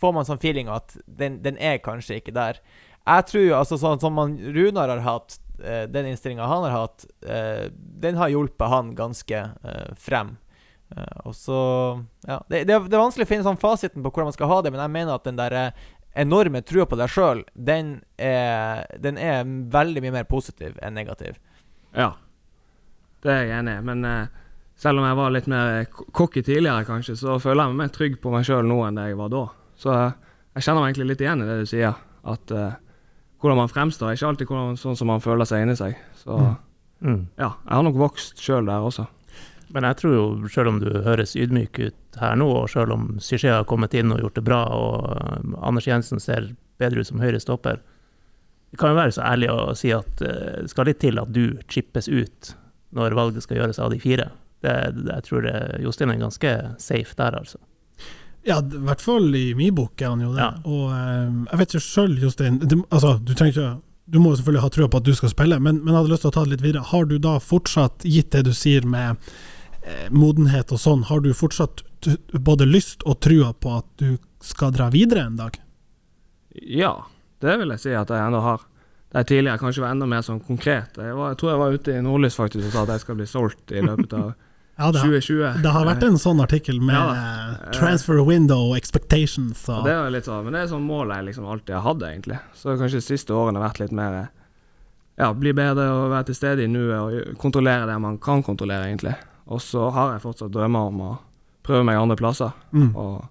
får 0.00 0.12
man 0.16 0.26
sånn 0.28 0.40
feeling 0.42 0.70
at 0.72 0.96
den, 1.04 1.42
den 1.44 1.58
er 1.60 1.82
kanskje 1.84 2.20
ikke 2.20 2.34
der. 2.36 2.60
Jeg 3.04 3.26
tror 3.28 3.50
altså 3.58 3.76
sånn 3.80 4.00
som 4.00 4.14
man, 4.16 4.38
Runar 4.54 4.88
har 4.88 5.02
hatt, 5.04 5.36
eh, 5.60 5.84
den 5.92 6.08
innstillinga 6.08 6.46
han 6.48 6.64
har 6.64 6.76
hatt, 6.78 7.04
eh, 7.28 7.66
den 7.76 8.16
har 8.16 8.32
hjulpet 8.32 8.72
han 8.72 8.94
ganske 8.96 9.42
eh, 9.52 9.90
frem. 10.00 10.36
Eh, 10.96 11.18
og 11.28 11.36
så 11.36 11.58
Ja. 12.24 12.40
Det, 12.48 12.64
det, 12.64 12.78
det 12.88 12.96
er 12.96 13.02
vanskelig 13.04 13.26
å 13.28 13.32
finne 13.34 13.44
sånn 13.44 13.60
fasiten 13.60 14.00
på 14.00 14.08
hvordan 14.08 14.30
man 14.32 14.38
skal 14.38 14.48
ha 14.48 14.62
det, 14.64 14.72
men 14.72 14.80
jeg 14.80 14.94
mener 14.96 15.18
at 15.18 15.28
den 15.28 15.36
der 15.36 15.58
eh, 15.60 15.84
enorme 16.24 16.62
trua 16.64 16.86
på 16.88 16.96
deg 16.96 17.10
sjøl, 17.10 17.42
den, 17.52 17.96
den 18.16 19.16
er 19.18 19.40
veldig 19.74 20.02
mye 20.04 20.12
mer 20.14 20.28
positiv 20.30 20.76
enn 20.78 20.94
negativ. 20.94 21.40
Ja, 21.92 22.12
det 23.24 23.32
er 23.32 23.42
jeg 23.48 23.58
enig 23.58 23.74
i. 23.80 23.84
Men 23.88 24.04
eh, 24.06 24.43
selv 24.76 25.00
om 25.00 25.06
jeg 25.06 25.18
var 25.18 25.34
litt 25.34 25.46
mer 25.50 25.84
cocky 25.90 26.42
tidligere, 26.42 26.86
kanskje, 26.88 27.16
så 27.18 27.38
føler 27.42 27.62
jeg 27.62 27.74
meg 27.74 27.82
mer 27.84 27.92
trygg 27.94 28.18
på 28.22 28.32
meg 28.34 28.46
sjøl 28.48 28.66
nå 28.66 28.80
enn 28.86 28.98
det 28.98 29.08
jeg 29.10 29.18
var 29.20 29.32
da. 29.32 29.44
Så 29.78 29.92
eh, 29.94 30.12
jeg 30.56 30.66
kjenner 30.66 30.82
meg 30.82 30.92
egentlig 30.92 31.10
litt 31.12 31.24
igjen 31.24 31.42
i 31.44 31.48
det 31.48 31.58
du 31.62 31.66
sier. 31.70 31.98
At 32.24 32.52
uh, 32.56 32.76
hvordan 33.42 33.58
man 33.58 33.68
fremstår, 33.68 34.08
er 34.08 34.16
ikke 34.16 34.28
alltid 34.30 34.48
hvordan, 34.48 34.78
sånn 34.80 34.96
som 34.96 35.10
man 35.12 35.20
føler 35.20 35.48
seg 35.48 35.64
inni 35.64 35.74
seg. 35.76 35.98
Så 36.16 36.38
Mm. 37.04 37.26
ja, 37.36 37.50
jeg 37.66 37.74
har 37.74 37.82
nok 37.84 37.98
vokst 38.00 38.38
sjøl 38.40 38.64
der 38.64 38.84
også. 38.86 39.04
Men 39.74 39.84
jeg 39.88 39.98
tror 40.00 40.12
jo, 40.14 40.26
selv 40.48 40.70
om 40.70 40.78
du 40.80 40.86
høres 41.04 41.34
ydmyk 41.36 41.80
ut 41.82 42.18
her 42.20 42.36
nå, 42.38 42.46
og 42.62 42.70
selv 42.70 42.94
om 42.94 43.08
Syché 43.20 43.50
har 43.50 43.66
kommet 43.68 43.92
inn 43.98 44.12
og 44.14 44.22
gjort 44.22 44.38
det 44.38 44.44
bra, 44.46 44.60
og 44.72 45.10
eh, 45.12 45.50
Anders 45.66 45.88
Jensen 45.90 46.22
ser 46.22 46.52
bedre 46.80 47.02
ut 47.02 47.10
som 47.10 47.20
høyre 47.20 47.40
stopper 47.42 47.82
Vi 48.72 48.78
kan 48.80 48.94
jo 48.94 48.98
være 48.98 49.14
så 49.14 49.26
ærlige 49.26 49.52
å 49.52 49.74
si 49.78 49.92
at 49.94 50.16
det 50.18 50.70
skal 50.72 50.88
litt 50.88 51.02
til 51.02 51.20
at 51.20 51.30
du 51.34 51.58
chippes 51.68 52.08
ut 52.08 52.54
når 52.94 53.14
valget 53.18 53.44
skal 53.44 53.60
gjøres 53.60 53.78
av 53.82 53.92
de 53.92 54.00
fire. 54.02 54.30
Det, 54.62 54.74
det, 54.96 55.08
jeg 55.10 55.24
tror 55.28 55.46
det, 55.46 55.56
Jostein 55.84 56.12
er 56.12 56.20
ganske 56.20 56.52
safe 56.80 57.16
der, 57.18 57.38
altså. 57.40 57.58
Ja, 58.44 58.58
i 58.60 58.82
hvert 58.84 59.00
fall 59.00 59.34
i 59.36 59.54
min 59.56 59.74
bok 59.74 60.00
er 60.02 60.12
han 60.12 60.20
jo 60.20 60.34
det. 60.34 60.44
Ja. 60.44 60.50
Og 60.68 60.92
um, 60.92 61.42
jeg 61.48 61.60
vet 61.60 61.74
ikke 61.74 61.86
sjøl, 61.86 62.14
Jostein 62.20 62.60
du, 62.60 62.82
altså, 62.90 63.16
du 63.20 63.32
ikke 63.32 63.70
Du 64.04 64.18
må 64.20 64.34
jo 64.34 64.36
selvfølgelig 64.36 64.64
ha 64.66 64.72
trua 64.74 64.88
på 64.92 65.00
at 65.00 65.06
du 65.08 65.14
skal 65.16 65.32
spille, 65.32 65.58
men, 65.64 65.80
men 65.80 65.94
jeg 65.94 65.96
hadde 66.02 66.12
lyst 66.12 66.26
til 66.26 66.32
å 66.32 66.36
ta 66.36 66.44
det 66.44 66.52
litt 66.52 66.64
videre. 66.64 66.84
Har 66.90 67.06
du 67.08 67.16
da 67.18 67.38
fortsatt, 67.40 68.04
gitt 68.04 68.34
det 68.36 68.42
du 68.44 68.52
sier 68.52 68.84
med 68.84 69.16
eh, 69.80 70.10
modenhet 70.12 70.74
og 70.76 70.82
sånn, 70.82 71.06
har 71.08 71.24
du 71.24 71.30
fortsatt 71.32 71.80
både 72.36 72.68
lyst 72.68 73.06
og 73.08 73.22
trua 73.24 73.54
på 73.56 73.78
at 73.78 73.88
du 74.02 74.18
skal 74.44 74.74
dra 74.76 74.90
videre 74.92 75.24
en 75.24 75.38
dag? 75.40 75.56
Ja, 76.52 76.92
det 77.40 77.56
vil 77.62 77.72
jeg 77.72 77.80
si 77.80 77.96
at 77.96 78.12
jeg 78.12 78.28
ennå 78.28 78.44
har. 78.44 78.68
Der 79.14 79.26
tidligere 79.28 79.60
kanskje 79.62 79.84
var 79.84 79.92
enda 79.94 80.08
mer 80.10 80.24
sånn 80.26 80.40
konkret. 80.42 80.96
Jeg, 80.98 81.14
var, 81.14 81.34
jeg 81.34 81.38
tror 81.38 81.52
jeg 81.52 81.60
var 81.60 81.76
ute 81.76 81.92
i 81.94 82.02
Nordlys 82.02 82.38
faktisk 82.38 82.66
og 82.66 82.72
sa 82.74 82.82
at 82.82 82.96
jeg 82.96 83.04
skal 83.04 83.18
bli 83.20 83.26
solgt 83.30 83.74
i 83.74 83.84
løpet 83.84 84.16
av 84.18 84.32
Ja, 84.74 84.88
det 84.90 85.04
har, 85.04 85.06
2020. 85.06 85.60
det 85.62 85.70
har 85.70 85.84
vært 85.86 86.02
en 86.02 86.16
sånn 86.18 86.40
artikkel 86.42 86.80
med 86.82 86.96
Ja 86.98 87.44
transfer 87.76 88.18
window 88.26 88.72
expectations 88.74 89.68
Og 89.70 89.84
det 89.86 89.92
er 89.94 90.10
litt 90.10 90.26
sånn, 90.26 90.42
men 90.46 90.56
det 90.56 90.64
er 90.64 90.72
sånn 90.72 90.86
mål 90.86 91.12
jeg 91.14 91.28
liksom 91.28 91.46
alltid 91.46 91.76
har 91.76 91.84
hatt, 91.84 92.02
egentlig. 92.08 92.40
Så 92.58 92.74
kanskje 92.74 92.98
de 92.98 93.06
siste 93.06 93.36
årene 93.36 93.60
har 93.60 93.68
vært 93.68 93.84
litt 93.84 93.94
mer 93.94 94.16
Ja, 95.14 95.28
bli 95.30 95.52
bedre 95.54 95.86
og 95.94 96.08
være 96.10 96.32
til 96.32 96.38
stede 96.40 96.64
i 96.66 96.70
nuet 96.70 96.96
og 96.98 97.38
kontrollere 97.38 97.86
det 97.86 98.00
man 98.02 98.18
kan 98.18 98.42
kontrollere, 98.42 98.88
egentlig. 98.90 99.14
Og 99.46 99.62
så 99.62 99.86
har 99.94 100.16
jeg 100.16 100.24
fortsatt 100.24 100.50
drømmer 100.50 100.90
om 100.90 101.04
å 101.06 101.12
prøve 101.62 101.86
meg 101.86 102.00
andre 102.00 102.18
plasser. 102.18 102.50
mm. 102.74 102.90
Og 102.98 103.30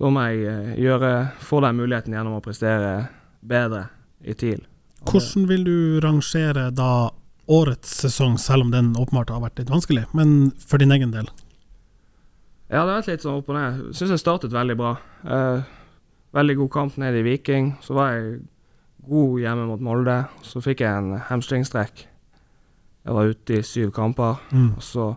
da 0.00 0.08
må 0.08 0.22
jeg 0.30 0.44
eh, 0.48 0.76
gjøre 0.80 1.10
få 1.44 1.58
den 1.60 1.76
muligheten 1.76 2.14
gjennom 2.14 2.38
å 2.38 2.44
prestere 2.44 3.08
bedre 3.44 3.88
i 4.24 4.32
TIL. 4.32 4.62
Hvordan 5.08 5.46
vil 5.48 5.64
du 5.64 5.76
rangere 6.04 6.68
da 6.74 7.10
årets 7.50 7.96
sesong, 8.04 8.36
selv 8.38 8.66
om 8.66 8.74
den 8.74 8.92
åpenbart 8.98 9.32
har 9.32 9.42
vært 9.42 9.62
litt 9.62 9.72
vanskelig, 9.72 10.04
men 10.14 10.52
for 10.60 10.82
din 10.82 10.92
egen 10.94 11.14
del? 11.14 11.30
Ja, 12.70 12.84
det 12.84 12.92
har 12.92 13.00
vært 13.00 13.10
litt 13.10 13.24
sånn 13.24 13.40
opp 13.40 13.48
og 13.50 13.56
ned. 13.56 13.80
Syns 13.98 14.12
jeg 14.14 14.22
startet 14.22 14.54
veldig 14.54 14.76
bra. 14.78 14.92
Eh, 15.26 15.70
veldig 16.38 16.56
god 16.60 16.70
kamp 16.76 16.98
nede 17.02 17.18
i 17.18 17.24
Viking. 17.26 17.72
Så 17.82 17.96
var 17.96 18.12
jeg 18.14 18.44
god 19.10 19.40
hjemme 19.42 19.66
mot 19.66 19.82
Molde. 19.82 20.20
Så 20.46 20.62
fikk 20.62 20.84
jeg 20.84 20.94
en 20.94 21.16
hamstringstrekk. 21.26 22.04
Jeg 23.00 23.16
var 23.16 23.32
ute 23.32 23.58
i 23.58 23.64
syv 23.66 23.90
kamper. 23.96 24.38
Mm. 24.54 24.76
Og 24.76 24.84
så 24.86 25.08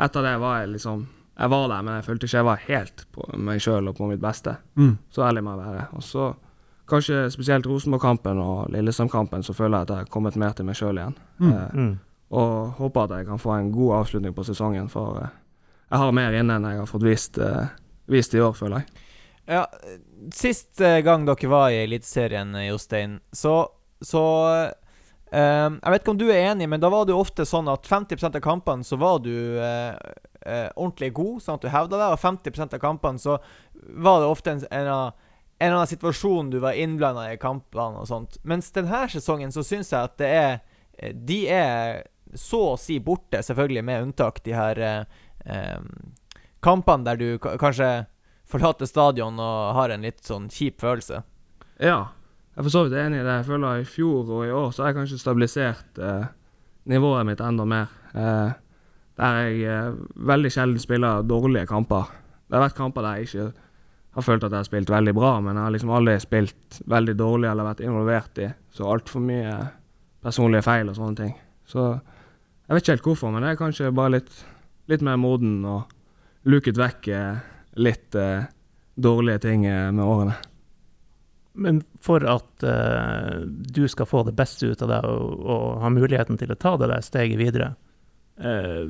etter 0.00 0.24
det 0.24 0.38
var 0.40 0.62
jeg 0.62 0.76
liksom 0.78 1.08
Jeg 1.32 1.48
var 1.48 1.68
der, 1.68 1.82
men 1.82 1.94
jeg 1.96 2.04
følte 2.04 2.26
ikke 2.28 2.36
jeg 2.36 2.44
var 2.44 2.64
helt 2.66 3.04
på 3.10 3.24
meg 3.40 3.60
sjøl 3.64 3.86
og 3.88 3.96
på 3.96 4.06
mitt 4.06 4.20
beste. 4.20 4.52
Mm. 4.76 4.98
Så 5.10 5.22
ærlig 5.24 5.42
må 5.42 5.54
jeg 5.54 5.64
være. 5.64 5.86
Og 5.96 6.02
så 6.04 6.26
kanskje 6.88 7.30
spesielt 7.32 7.66
Rosenborg-kampen 7.66 8.38
og 8.42 8.70
Lillesand-kampen, 8.74 9.42
så 9.46 9.54
føler 9.54 9.78
jeg 9.78 9.82
at 9.82 9.88
jeg 9.94 9.96
har 10.06 10.10
kommet 10.12 10.36
mer 10.36 10.52
til 10.56 10.66
meg 10.68 10.76
sjøl 10.76 10.98
igjen. 10.98 11.14
Mm. 11.38 11.52
Eh, 11.52 11.68
Mm. 11.74 11.92
og 12.32 12.72
håper 12.78 13.02
at 13.04 13.10
jeg 13.18 13.26
kan 13.26 13.38
få 13.38 13.52
en 13.58 13.72
god 13.72 13.94
avslutning 14.00 14.34
på 14.34 14.44
sesongen, 14.44 14.88
for 14.88 15.18
eh, 15.22 15.28
jeg 15.90 15.98
har 15.98 16.12
mer 16.12 16.32
inne 16.32 16.54
enn 16.56 16.64
jeg 16.70 16.78
har 16.78 16.86
fått 16.86 17.02
vist, 17.04 17.38
eh, 17.38 17.66
vist 18.08 18.34
i 18.34 18.40
år, 18.40 18.52
føler 18.56 18.78
jeg. 18.82 18.86
Ja, 19.48 19.66
sist 20.32 20.78
gang 20.78 21.26
dere 21.26 21.48
var 21.50 21.70
i 21.70 21.82
Eliteserien, 21.84 22.54
Jostein, 22.68 23.18
så, 23.32 23.66
så 24.00 24.22
eh, 25.32 25.68
Jeg 25.82 25.90
vet 25.92 26.02
ikke 26.02 26.14
om 26.14 26.18
du 26.20 26.28
er 26.30 26.52
enig, 26.52 26.68
men 26.68 26.80
da 26.80 26.88
var 26.92 27.04
det 27.06 27.12
jo 27.14 27.20
ofte 27.22 27.44
sånn 27.48 27.68
at 27.72 27.86
50% 27.88 28.36
av 28.38 28.44
kampene 28.44 28.84
så 28.86 28.96
var 29.00 29.18
du 29.24 29.32
eh, 29.58 29.96
eh, 30.46 30.68
ordentlig 30.76 31.12
god, 31.16 31.42
sånn 31.42 31.58
at 31.58 31.66
du 31.66 31.68
hevda 31.72 31.98
deg, 31.98 32.14
og 32.16 32.22
50% 32.22 32.76
av 32.78 32.82
kampene 32.82 33.18
så 33.22 33.38
var 33.98 34.20
det 34.22 34.30
ofte 34.30 34.54
en, 34.56 34.64
en, 34.70 34.86
av- 34.88 35.12
en 35.62 35.68
eller 35.70 35.78
annen 35.78 35.90
situasjon 35.92 36.50
du 36.50 36.58
var 36.62 36.74
innblanda 36.78 37.28
i 37.32 37.38
kampene 37.40 38.02
og 38.02 38.08
sånt. 38.10 38.38
Mens 38.42 38.72
denne 38.74 39.04
sesongen 39.12 39.52
så 39.54 39.62
syns 39.66 39.92
jeg 39.94 40.08
at 40.10 40.16
det 40.18 40.30
er 40.34 40.54
eh, 40.98 41.12
De 41.14 41.38
er 41.48 42.02
så 42.34 42.60
å 42.72 42.78
si 42.80 42.96
borte, 43.04 43.42
selvfølgelig 43.44 43.84
med 43.84 44.06
unntak 44.08 44.40
de 44.46 44.54
her 44.56 44.78
eh, 44.82 45.04
eh, 45.46 45.80
kampene 46.64 47.04
der 47.04 47.20
du 47.20 47.26
ka- 47.42 47.56
kanskje 47.60 47.90
forlater 48.48 48.88
stadion 48.88 49.38
og 49.40 49.74
har 49.76 49.92
en 49.94 50.02
litt 50.04 50.20
sånn 50.24 50.48
kjip 50.52 50.80
følelse. 50.82 51.22
Ja, 51.80 51.98
jeg 52.52 52.60
er 52.60 52.66
for 52.66 52.72
så 52.74 52.82
vidt 52.86 52.98
enig 53.00 53.20
i 53.22 53.24
det. 53.26 53.36
Jeg 53.40 53.48
føler 53.48 53.80
i 53.80 53.86
fjor 53.88 54.28
og 54.36 54.42
i 54.46 54.52
år 54.52 54.72
så 54.72 54.82
har 54.84 54.90
jeg 54.92 54.98
kanskje 55.00 55.20
stabilisert 55.22 56.00
eh, 56.04 56.26
nivået 56.92 57.28
mitt 57.28 57.40
enda 57.44 57.64
mer. 57.68 57.92
Eh, 58.12 58.50
der 59.20 59.38
jeg 59.46 59.62
eh, 59.68 60.00
veldig 60.32 60.50
sjelden 60.52 60.80
spiller 60.82 61.24
dårlige 61.28 61.68
kamper. 61.70 62.10
Det 62.48 62.58
har 62.58 62.66
vært 62.66 62.76
kamper 62.80 63.06
der 63.06 63.20
jeg 63.20 63.28
ikke 63.30 63.61
har 64.12 64.24
følt 64.26 64.44
at 64.44 64.52
jeg 64.52 64.60
har 64.60 64.68
spilt 64.68 64.90
veldig 64.92 65.14
bra, 65.16 65.32
men 65.40 65.56
jeg 65.56 65.64
har 65.64 65.74
liksom 65.74 65.92
aldri 65.96 66.16
spilt 66.20 66.80
veldig 66.90 67.14
dårlig 67.16 67.48
eller 67.48 67.68
vært 67.70 67.84
involvert 67.84 68.40
i 68.44 68.48
så 68.76 68.88
altfor 68.92 69.24
mye 69.24 69.54
personlige 70.22 70.66
feil 70.66 70.90
og 70.92 70.98
sånne 70.98 71.18
ting. 71.18 71.32
Så 71.68 71.86
jeg 71.92 72.74
vet 72.74 72.84
ikke 72.84 72.96
helt 72.96 73.08
hvorfor, 73.08 73.32
men 73.32 73.46
jeg 73.46 73.56
er 73.56 73.60
kanskje 73.60 73.94
bare 73.96 74.18
litt, 74.18 74.32
litt 74.92 75.04
mer 75.06 75.18
moden 75.20 75.62
og 75.68 75.92
luket 76.48 76.78
vekk 76.80 77.08
eh, 77.12 77.40
litt 77.80 78.18
eh, 78.18 78.48
dårlige 78.94 79.44
ting 79.46 79.64
eh, 79.66 79.88
med 79.92 80.04
årene. 80.04 80.36
Men 81.52 81.82
for 82.00 82.24
at 82.28 82.64
eh, 82.64 83.40
du 83.44 83.84
skal 83.88 84.08
få 84.08 84.22
det 84.28 84.36
beste 84.36 84.68
ut 84.68 84.84
av 84.84 84.92
deg 84.92 85.08
og, 85.08 85.40
og 85.40 85.64
ha 85.84 85.92
muligheten 85.92 86.40
til 86.40 86.52
å 86.52 86.58
ta 86.58 86.76
det 86.80 86.88
der 86.92 87.04
steget 87.04 87.40
videre 87.40 87.72
eh, 88.38 88.84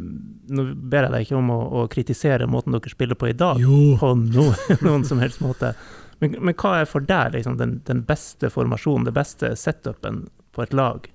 Nå 0.53 0.65
ber 0.75 1.07
jeg 1.09 1.13
deg 1.15 1.27
ikke 1.27 1.39
om 1.41 1.51
å, 1.55 1.59
å 1.83 1.87
kritisere 1.93 2.47
måten 2.51 2.75
dere 2.77 2.93
spiller 2.93 3.19
på 3.19 3.31
i 3.31 3.37
dag, 3.39 3.61
Jo. 3.63 3.97
på 4.01 4.13
no, 4.19 4.51
noen 4.87 5.05
som 5.09 5.23
helst 5.23 5.41
måte. 5.45 5.75
Men, 6.23 6.37
men 6.39 6.55
hva 6.55 6.77
er 6.83 6.87
for 6.91 7.03
deg 7.03 7.35
liksom, 7.35 7.57
den, 7.59 7.81
den 7.89 8.05
beste 8.07 8.51
formasjonen, 8.53 9.09
det 9.09 9.17
beste 9.17 9.55
setupen 9.59 10.27
på 10.55 10.63
et 10.63 10.73
lag? 10.77 11.09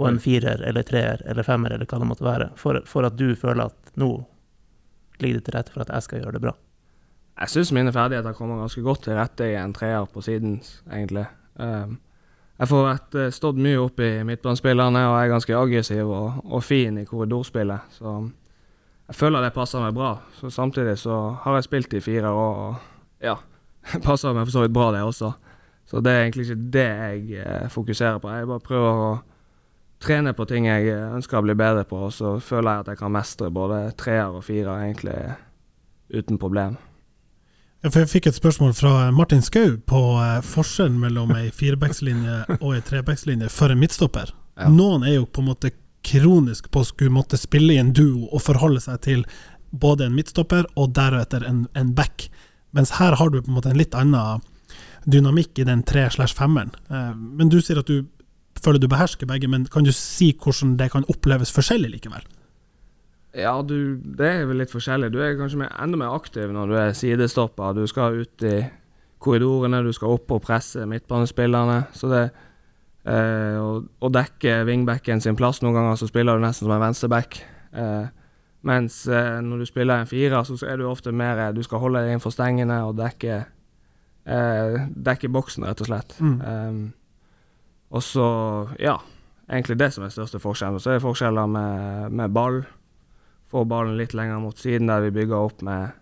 Og 0.00 0.08
en 0.08 0.18
firer 0.24 0.62
eller 0.64 0.86
treer 0.88 1.20
eller 1.28 1.44
femmer 1.44 1.74
eller 1.74 1.84
hva 1.86 1.98
det 2.00 2.08
måtte 2.08 2.24
være, 2.24 2.50
for, 2.56 2.80
for 2.88 3.04
at 3.04 3.18
du 3.20 3.34
føler 3.36 3.68
at 3.68 3.92
nå 4.00 4.08
ligger 5.20 5.38
det 5.38 5.44
til 5.46 5.54
rette 5.58 5.74
for 5.74 5.84
at 5.84 5.92
jeg 5.92 6.06
skal 6.06 6.22
gjøre 6.22 6.38
det 6.38 6.42
bra. 6.46 6.54
Jeg 7.42 7.52
syns 7.52 7.72
mine 7.76 7.92
ferdigheter 7.94 8.34
kommer 8.36 8.58
ganske 8.60 8.82
godt 8.84 9.04
til 9.06 9.16
rette 9.18 9.46
i 9.52 9.58
en 9.60 9.74
treer 9.76 10.08
på 10.10 10.22
siden, 10.24 10.56
egentlig. 10.90 11.26
Um, 11.60 11.98
jeg 12.62 12.70
får 12.70 12.84
vært, 12.86 13.14
eh, 13.18 13.32
stått 13.34 13.58
mye 13.58 13.78
opp 13.82 13.98
i 13.98 14.10
midtbanespillerne 14.22 15.00
og 15.10 15.16
er 15.18 15.30
ganske 15.32 15.56
aggressiv 15.58 16.06
og, 16.06 16.44
og 16.46 16.62
fin 16.62 17.00
i 17.00 17.04
korridorspillet. 17.08 17.96
Så 17.96 18.12
jeg 19.08 19.18
føler 19.18 19.42
det 19.42 19.54
passer 19.56 19.82
meg 19.82 19.96
bra. 19.96 20.12
Så 20.38 20.50
samtidig 20.50 20.94
så 21.02 21.16
har 21.42 21.58
jeg 21.58 21.66
spilt 21.66 21.96
i 21.98 22.02
fire 22.04 22.30
år, 22.30 22.60
og 22.68 23.24
ja, 23.26 23.34
passer 24.06 24.36
meg 24.36 24.46
for 24.46 24.54
så 24.54 24.62
vidt 24.62 24.76
bra, 24.76 24.92
det 24.94 25.02
også. 25.02 25.32
Så 25.90 26.04
det 26.06 26.12
er 26.12 26.22
egentlig 26.22 26.46
ikke 26.46 26.70
det 26.78 26.86
jeg 26.86 27.42
eh, 27.42 27.66
fokuserer 27.68 28.22
på. 28.22 28.30
Jeg 28.30 28.46
bare 28.52 28.66
prøver 28.68 29.02
å 29.08 29.10
trene 30.02 30.32
på 30.32 30.46
ting 30.46 30.70
jeg 30.70 30.86
eh, 30.86 31.10
ønsker 31.18 31.40
å 31.40 31.46
bli 31.48 31.58
bedre 31.58 31.82
på, 31.88 31.98
og 32.06 32.14
så 32.14 32.36
føler 32.38 32.76
jeg 32.76 32.86
at 32.86 32.92
jeg 32.94 33.02
kan 33.02 33.16
mestre 33.18 33.50
både 33.50 33.82
treer 33.98 34.38
og 34.38 34.46
firer 34.46 34.86
egentlig 34.86 35.18
uten 36.14 36.38
problem. 36.38 36.78
Ja, 37.82 37.90
for 37.90 38.04
Jeg 38.04 38.10
fikk 38.12 38.28
et 38.30 38.36
spørsmål 38.38 38.74
fra 38.78 39.10
Martin 39.10 39.42
Skau 39.42 39.72
på 39.90 40.00
eh, 40.22 40.36
forskjellen 40.46 41.00
mellom 41.02 41.32
ei 41.34 41.48
firebackslinje 41.54 42.58
og 42.60 42.76
ei 42.76 42.82
trebackslinje 42.86 43.48
for 43.50 43.74
en 43.74 43.80
midtstopper. 43.80 44.30
Ja. 44.60 44.68
Noen 44.70 45.02
er 45.02 45.16
jo 45.16 45.24
på 45.26 45.42
en 45.42 45.48
måte 45.50 45.72
kronisk 46.06 46.68
på 46.70 46.82
å 46.82 46.86
skulle 46.86 47.14
måtte 47.14 47.38
spille 47.40 47.74
i 47.74 47.80
en 47.82 47.90
duo 47.94 48.28
og 48.30 48.42
forholde 48.44 48.82
seg 48.84 49.00
til 49.02 49.24
både 49.72 50.06
en 50.06 50.14
midtstopper 50.14 50.68
og 50.78 50.92
deretter 50.94 51.42
en, 51.48 51.64
en 51.78 51.90
back, 51.96 52.28
mens 52.76 52.94
her 53.00 53.16
har 53.18 53.30
du 53.32 53.40
på 53.40 53.50
en 53.50 53.58
måte 53.58 53.72
en 53.72 53.80
litt 53.80 53.96
annen 53.98 54.42
dynamikk 55.10 55.58
i 55.58 55.66
den 55.66 55.82
tre 55.82 56.04
slash 56.14 56.36
femmeren. 56.38 56.70
Eh, 56.86 57.10
Men 57.18 57.50
du 57.50 57.58
sier 57.60 57.82
at 57.82 57.90
du 57.90 58.04
føler 58.62 58.78
du 58.78 58.86
behersker 58.92 59.26
begge, 59.26 59.50
men 59.50 59.66
kan 59.66 59.82
du 59.82 59.90
si 59.96 60.30
hvordan 60.38 60.76
det 60.78 60.92
kan 60.94 61.08
oppleves 61.10 61.50
forskjellig 61.50 61.96
likevel? 61.96 62.22
Ja, 63.32 63.54
du, 63.64 63.96
det 63.96 64.28
er 64.28 64.46
vel 64.48 64.60
litt 64.60 64.72
forskjellig. 64.72 65.08
Du 65.12 65.20
er 65.24 65.38
kanskje 65.38 65.62
mer, 65.62 65.72
enda 65.80 65.98
mer 66.00 66.12
aktiv 66.12 66.52
når 66.52 66.68
du 66.68 66.76
er 66.76 66.96
sidestopper. 66.96 67.76
Du 67.76 67.86
skal 67.88 68.22
ut 68.24 68.44
i 68.44 68.58
korridorene, 69.22 69.80
du 69.86 69.92
skal 69.96 70.16
opp 70.18 70.34
og 70.34 70.42
presse 70.44 70.84
midtbanespillerne. 70.88 71.78
Så 71.96 72.10
det 72.12 72.22
eh, 73.08 73.56
å, 73.56 73.78
å 73.80 74.10
dekke 74.12 74.62
wingbacken 74.68 75.22
sin 75.24 75.38
plass 75.38 75.62
Noen 75.62 75.78
ganger 75.78 75.96
så 76.00 76.10
spiller 76.10 76.36
du 76.36 76.44
nesten 76.44 76.66
som 76.66 76.74
en 76.76 76.84
venstreback. 76.84 77.38
Eh, 77.72 78.10
mens 78.68 79.00
eh, 79.08 79.38
når 79.42 79.62
du 79.62 79.70
spiller 79.70 80.02
en 80.02 80.10
firer, 80.10 80.44
så 80.44 80.58
er 80.68 80.78
du 80.78 80.86
ofte 80.90 81.14
mer 81.14 81.40
eh, 81.46 81.54
Du 81.56 81.62
skal 81.64 81.80
holde 81.82 82.02
deg 82.02 82.12
innenfor 82.12 82.34
stengene 82.34 82.82
og 82.86 82.98
dekke 83.00 83.40
eh, 83.40 84.76
Dekke 84.92 85.32
boksen, 85.32 85.64
rett 85.66 85.80
og 85.82 85.88
slett. 85.88 86.14
Mm. 86.20 86.36
Um, 86.44 86.84
og 87.96 88.04
så, 88.04 88.28
ja 88.80 88.98
Egentlig 89.48 89.80
det 89.80 89.90
som 89.92 90.04
er 90.04 90.12
største 90.14 90.38
forskjellen. 90.40 90.80
Så 90.80 90.92
er 90.92 91.00
det 91.00 91.04
forskjeller 91.04 91.48
med, 91.50 92.12
med 92.14 92.32
ball 92.32 92.62
få 93.52 93.64
ballen 93.68 93.98
litt 94.00 94.14
lenger 94.16 94.40
mot 94.40 94.58
siden, 94.58 94.88
der 94.88 95.04
vi 95.04 95.14
bygger 95.14 95.36
opp 95.38 95.62
med 95.66 95.92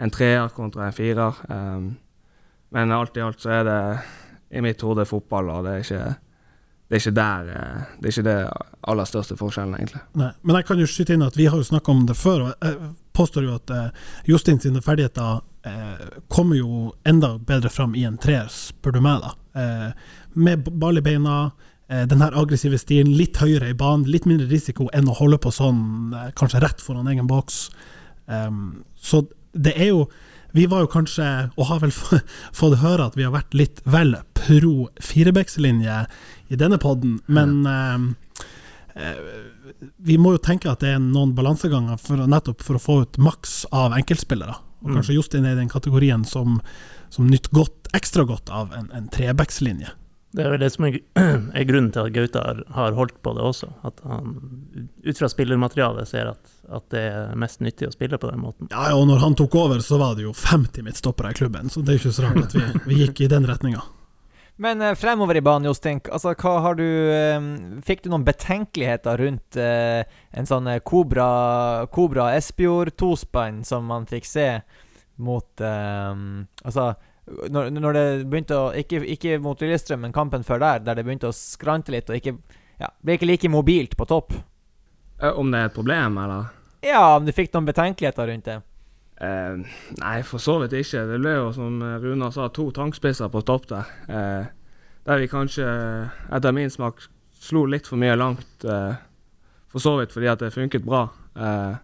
en 0.00 0.12
treer 0.12 0.48
kontra 0.56 0.86
en 0.86 0.96
firer. 0.96 1.36
Um, 1.48 1.92
men 2.70 2.92
alt 2.94 3.16
i 3.16 3.24
alt 3.24 3.40
så 3.42 3.52
er 3.60 3.64
det 3.66 3.80
i 4.56 4.62
mitt 4.64 4.82
hode 4.84 5.04
fotball, 5.08 5.50
og 5.52 5.66
det 5.66 5.72
er 5.72 5.86
ikke 5.86 6.04
det 6.90 6.96
er 6.96 7.02
ikke 7.04 7.14
der 7.14 7.50
eh, 7.54 7.82
Det 8.02 8.08
er 8.08 8.14
ikke 8.16 8.26
det 8.26 8.38
aller 8.90 9.06
største 9.06 9.36
forskjellen, 9.38 9.76
egentlig. 9.78 10.00
Nei, 10.18 10.30
men 10.42 10.56
jeg 10.58 10.66
kan 10.66 10.80
jo 10.80 10.88
skyte 10.90 11.14
inn 11.14 11.22
at 11.22 11.36
vi 11.38 11.46
har 11.46 11.60
jo 11.60 11.66
snakka 11.68 11.92
om 11.92 12.00
det 12.08 12.16
før, 12.18 12.48
og 12.48 12.64
jeg 12.66 12.88
påstår 13.14 13.46
jo 13.46 13.54
at 13.60 13.70
eh, 13.76 14.08
Jostein 14.26 14.58
sine 14.58 14.82
ferdigheter 14.82 15.38
eh, 15.70 16.08
kommer 16.32 16.58
jo 16.58 16.88
enda 17.06 17.36
bedre 17.38 17.70
fram 17.70 17.94
i 17.94 18.02
en 18.08 18.18
treer, 18.18 18.50
spør 18.50 18.96
du 18.96 19.00
meg, 19.06 19.22
da. 19.22 19.62
Eh, 19.62 20.16
med 20.34 20.66
ball 20.82 20.98
i 20.98 21.04
beina, 21.04 21.36
den 22.06 22.22
her 22.22 22.36
aggressive 22.38 22.78
stilen, 22.78 23.16
litt 23.18 23.40
høyere 23.42 23.72
i 23.72 23.74
banen, 23.74 24.06
litt 24.06 24.26
mindre 24.30 24.46
risiko 24.50 24.86
enn 24.94 25.08
å 25.10 25.16
holde 25.18 25.40
på 25.42 25.50
sånn, 25.50 25.80
eh, 26.14 26.28
kanskje 26.38 26.60
rett 26.62 26.80
foran 26.84 27.08
egen 27.10 27.26
boks. 27.30 27.64
Um, 28.30 28.84
så 28.94 29.24
det 29.52 29.72
er 29.76 29.90
jo 29.90 30.04
Vi 30.52 30.64
var 30.66 30.80
jo 30.82 30.88
kanskje, 30.90 31.24
og 31.56 31.66
har 31.68 31.78
vel 31.78 31.92
fått 32.60 32.80
høre 32.82 33.04
at 33.06 33.14
vi 33.14 33.22
har 33.22 33.30
vært 33.30 33.54
litt 33.54 33.82
vel 33.86 34.16
pro 34.34 34.88
firebeckslinje 34.98 35.98
i 36.50 36.58
denne 36.58 36.78
podden, 36.82 37.20
men 37.30 37.52
eh, 37.70 38.40
eh, 38.98 39.20
vi 40.02 40.16
må 40.18 40.32
jo 40.34 40.42
tenke 40.42 40.66
at 40.72 40.82
det 40.82 40.96
er 40.96 40.98
noen 40.98 41.36
balanseganger 41.38 42.02
for, 42.02 42.26
nettopp 42.26 42.66
for 42.66 42.80
å 42.80 42.82
få 42.82 42.98
ut 43.04 43.20
maks 43.22 43.60
av 43.70 43.94
enkeltspillere. 43.94 44.56
Og 44.82 44.90
Mm. 44.90 44.96
kanskje 44.96 45.14
Jostein 45.14 45.46
er 45.46 45.52
i 45.54 45.60
den 45.60 45.70
kategorien 45.70 46.24
som, 46.26 46.58
som 47.14 47.26
nyter 47.30 47.50
godt, 47.54 47.86
ekstra 47.94 48.24
godt 48.26 48.50
av 48.50 48.72
en, 48.74 48.90
en 48.90 49.06
trebackslinje. 49.12 49.92
Det 50.30 50.44
er 50.44 50.52
vel 50.52 50.62
det 50.62 50.70
som 50.70 50.86
er, 50.86 50.98
er 51.58 51.66
grunnen 51.66 51.90
til 51.94 52.06
at 52.06 52.14
Gauta 52.14 52.42
har, 52.44 52.62
har 52.76 52.98
holdt 52.98 53.16
på 53.24 53.34
det 53.34 53.42
også. 53.42 53.70
At 53.86 54.02
han 54.06 54.36
ut 55.02 55.18
fra 55.18 55.30
spillermaterialet 55.32 56.10
ser 56.10 56.30
at, 56.30 56.52
at 56.70 56.86
det 56.94 57.02
er 57.10 57.38
mest 57.40 57.64
nyttig 57.64 57.88
å 57.88 57.94
spille 57.94 58.18
på 58.20 58.30
den 58.30 58.44
måten. 58.44 58.70
Ja, 58.70 58.92
og 58.94 59.08
når 59.10 59.24
han 59.24 59.38
tok 59.38 59.56
over, 59.58 59.82
så 59.82 59.98
var 59.98 60.14
det 60.18 60.28
jo 60.28 60.34
50 60.36 60.86
midtstoppere 60.86 61.34
i 61.34 61.40
klubben, 61.40 61.72
så 61.72 61.82
det 61.82 61.96
er 61.96 61.98
jo 61.98 62.04
ikke 62.04 62.18
så 62.20 62.28
rart 62.28 62.44
at 62.46 62.54
vi, 62.58 62.68
vi 62.92 63.00
gikk 63.02 63.24
i 63.26 63.32
den 63.32 63.48
retninga. 63.50 63.82
Men 64.60 64.82
eh, 64.82 64.94
fremover 64.94 65.36
i 65.36 65.40
banen, 65.40 65.64
Jostein. 65.70 66.02
Altså, 66.12 66.34
hva 66.36 66.58
har 66.66 66.76
du 66.76 66.84
eh, 66.84 67.44
Fikk 67.86 68.04
du 68.04 68.10
noen 68.12 68.26
betenkeligheter 68.26 69.16
rundt 69.24 69.56
eh, 69.56 70.02
en 70.36 70.48
sånn 70.48 70.68
Kobra, 70.84 71.28
Cobra, 71.88 71.88
Cobra 71.94 72.26
Espejord 72.36 72.92
tospann 73.00 73.62
som 73.64 73.88
man 73.88 74.04
fikk 74.10 74.28
se 74.28 74.50
mot 75.20 75.60
Altså, 75.60 76.84
når, 77.52 77.70
når 77.76 77.96
det 77.96 78.06
begynte 78.30 78.56
å 78.56 78.70
Ikke, 78.76 79.02
ikke 79.14 79.38
mot 79.42 79.60
Lillestrøm, 79.60 80.02
men 80.04 80.14
kampen 80.14 80.44
før 80.46 80.62
der, 80.62 80.82
der 80.86 80.98
det 80.98 81.04
begynte 81.06 81.30
å 81.30 81.36
skrante 81.36 81.94
litt 81.94 82.10
og 82.10 82.18
ikke 82.18 82.36
ja, 82.80 82.88
ble 83.04 83.18
ikke 83.18 83.28
like 83.28 83.50
mobilt 83.52 83.96
på 83.98 84.06
topp. 84.08 84.32
Eh, 85.20 85.30
Om 85.30 85.52
det 85.52 85.60
er 85.60 85.68
et 85.68 85.76
problem, 85.76 86.18
eller? 86.22 86.48
Ja, 86.80 87.16
om 87.18 87.26
du 87.26 87.32
fikk 87.36 87.52
noen 87.52 87.68
betenkeligheter 87.68 88.30
rundt 88.30 88.48
det? 88.48 88.56
Uh, 89.20 89.60
nei, 90.00 90.14
for 90.24 90.40
så 90.40 90.54
vidt 90.62 90.78
ikke. 90.78 91.02
Det 91.10 91.18
ble 91.20 91.34
jo, 91.36 91.50
som 91.52 91.76
Runa 92.00 92.30
sa, 92.32 92.46
to 92.48 92.70
tankspisser 92.72 93.28
på 93.28 93.42
topp 93.44 93.68
der. 93.68 93.90
Uh, 94.08 94.80
der 95.04 95.20
vi 95.20 95.28
kanskje, 95.28 95.66
etter 96.32 96.56
min 96.56 96.72
smak, 96.72 97.04
slo 97.36 97.66
litt 97.68 97.90
for 97.90 98.00
mye 98.00 98.16
langt. 98.16 98.64
Uh, 98.64 98.96
for 99.70 99.82
så 99.82 99.96
vidt 100.00 100.14
fordi 100.14 100.30
at 100.30 100.42
det 100.42 100.52
funket 100.54 100.84
bra. 100.86 101.04
Eh, 101.36 101.74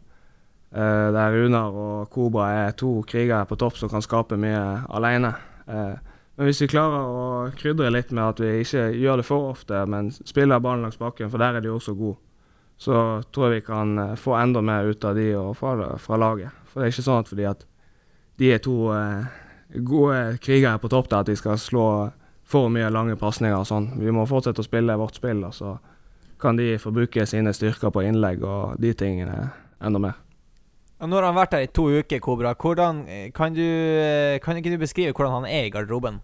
eh, 0.75 1.09
der 1.15 1.37
Runar 1.37 1.75
og 1.77 2.11
Kobra 2.11 2.51
er 2.67 2.77
to 2.79 3.01
krigere 3.07 3.47
på 3.47 3.59
topp 3.61 3.79
som 3.81 3.93
kan 3.93 4.05
skape 4.05 4.39
mye 4.41 4.63
alene. 4.89 5.35
Uh, 5.67 5.97
men 6.37 6.51
hvis 6.51 6.61
vi 6.61 6.69
klarer 6.69 7.09
å 7.09 7.27
krydre 7.57 7.89
litt 7.95 8.11
med 8.13 8.25
at 8.27 8.41
vi 8.43 8.51
ikke 8.61 8.91
gjør 8.93 9.23
det 9.23 9.27
for 9.27 9.53
ofte, 9.55 9.81
men 9.89 10.11
spiller 10.13 10.61
ballen 10.61 10.85
langs 10.85 11.01
bakken, 11.01 11.31
for 11.33 11.41
der 11.41 11.57
er 11.57 11.65
de 11.65 11.73
også 11.73 11.97
gode, 11.97 12.19
så 12.77 13.23
tror 13.33 13.49
jeg 13.49 13.63
vi 13.63 13.67
kan 13.71 13.97
eh, 13.99 14.19
få 14.21 14.35
enda 14.37 14.61
mer 14.61 14.85
ut 14.85 15.05
av 15.09 15.17
de 15.17 15.31
og 15.41 15.55
fra, 15.57 15.95
fra 15.97 16.19
laget. 16.21 16.53
For 16.69 16.83
det 16.83 16.91
er 16.91 16.93
ikke 16.93 17.07
sånn 17.07 17.23
at 17.23 17.31
fordi 17.33 17.47
at 17.49 17.65
de 18.37 18.51
er 18.53 18.61
to 18.61 18.75
uh, 18.93 19.25
gode 19.81 20.37
krigere 20.45 20.77
på 20.83 20.91
topp 20.93 21.09
der, 21.09 21.25
at 21.25 21.31
de 21.31 21.39
skal 21.41 21.57
slå 21.57 21.87
for 22.47 22.69
mye 22.71 22.93
lange 22.93 23.17
pasninger 23.17 23.57
og 23.57 23.65
sånn. 23.67 23.89
Vi 23.97 24.13
må 24.13 24.29
fortsette 24.29 24.61
å 24.61 24.69
spille 24.69 24.99
vårt 25.01 25.17
spill, 25.17 25.41
og 25.49 25.57
så 25.57 25.79
kan 26.37 26.61
de 26.61 26.75
få 26.77 26.93
bruke 26.93 27.25
sine 27.25 27.57
styrker 27.57 27.89
på 27.95 28.05
innlegg 28.05 28.45
og 28.45 28.77
de 28.77 28.93
tingene 28.93 29.49
enda 29.81 30.05
mer. 30.05 30.21
Nå 30.97 31.13
har 31.13 31.27
han 31.29 31.37
vært 31.37 31.53
her 31.53 31.67
i 31.67 31.73
to 31.77 31.91
uker, 31.93 32.21
Kobra. 32.25 32.55
Hvordan, 32.57 33.05
eh, 33.09 33.31
kan, 33.37 33.53
du, 33.53 33.61
eh, 33.61 34.39
kan 34.41 34.57
ikke 34.57 34.73
du 34.73 34.81
beskrive 34.81 35.13
hvordan 35.13 35.43
han 35.43 35.45
er 35.45 35.67
i 35.67 35.71
garderoben? 35.71 36.23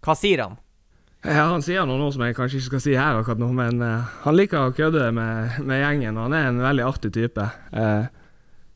Hva 0.00 0.14
sier 0.16 0.40
han? 0.40 0.56
Ja, 1.24 1.48
Han 1.48 1.62
sier 1.64 1.86
noe 1.88 2.12
som 2.12 2.22
jeg 2.24 2.36
kanskje 2.36 2.58
ikke 2.58 2.70
skal 2.70 2.80
si 2.84 2.96
her 2.96 3.16
akkurat 3.16 3.40
nå, 3.40 3.48
men 3.56 3.80
uh, 3.80 4.04
han 4.24 4.36
liker 4.36 4.66
å 4.68 4.74
kødde 4.76 5.08
med, 5.16 5.60
med 5.64 5.80
gjengen. 5.80 6.18
og 6.18 6.28
Han 6.28 6.36
er 6.36 6.48
en 6.50 6.60
veldig 6.60 6.84
artig 6.84 7.12
type. 7.16 7.46
Uh, 7.72 8.08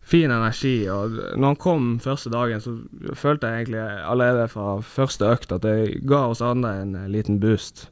fin 0.00 0.30
energi. 0.32 0.88
og 0.88 1.36
når 1.36 1.44
han 1.44 1.60
kom 1.60 1.90
første 2.00 2.32
dagen, 2.32 2.60
så 2.60 2.72
følte 3.12 3.48
jeg 3.48 3.66
egentlig 3.66 3.82
allerede 4.00 4.48
fra 4.48 4.78
første 4.80 5.28
økt 5.28 5.52
at 5.52 5.62
det 5.62 6.00
ga 6.08 6.24
oss 6.28 6.40
andre 6.40 6.80
en 6.80 6.96
liten 7.12 7.36
boost. 7.40 7.90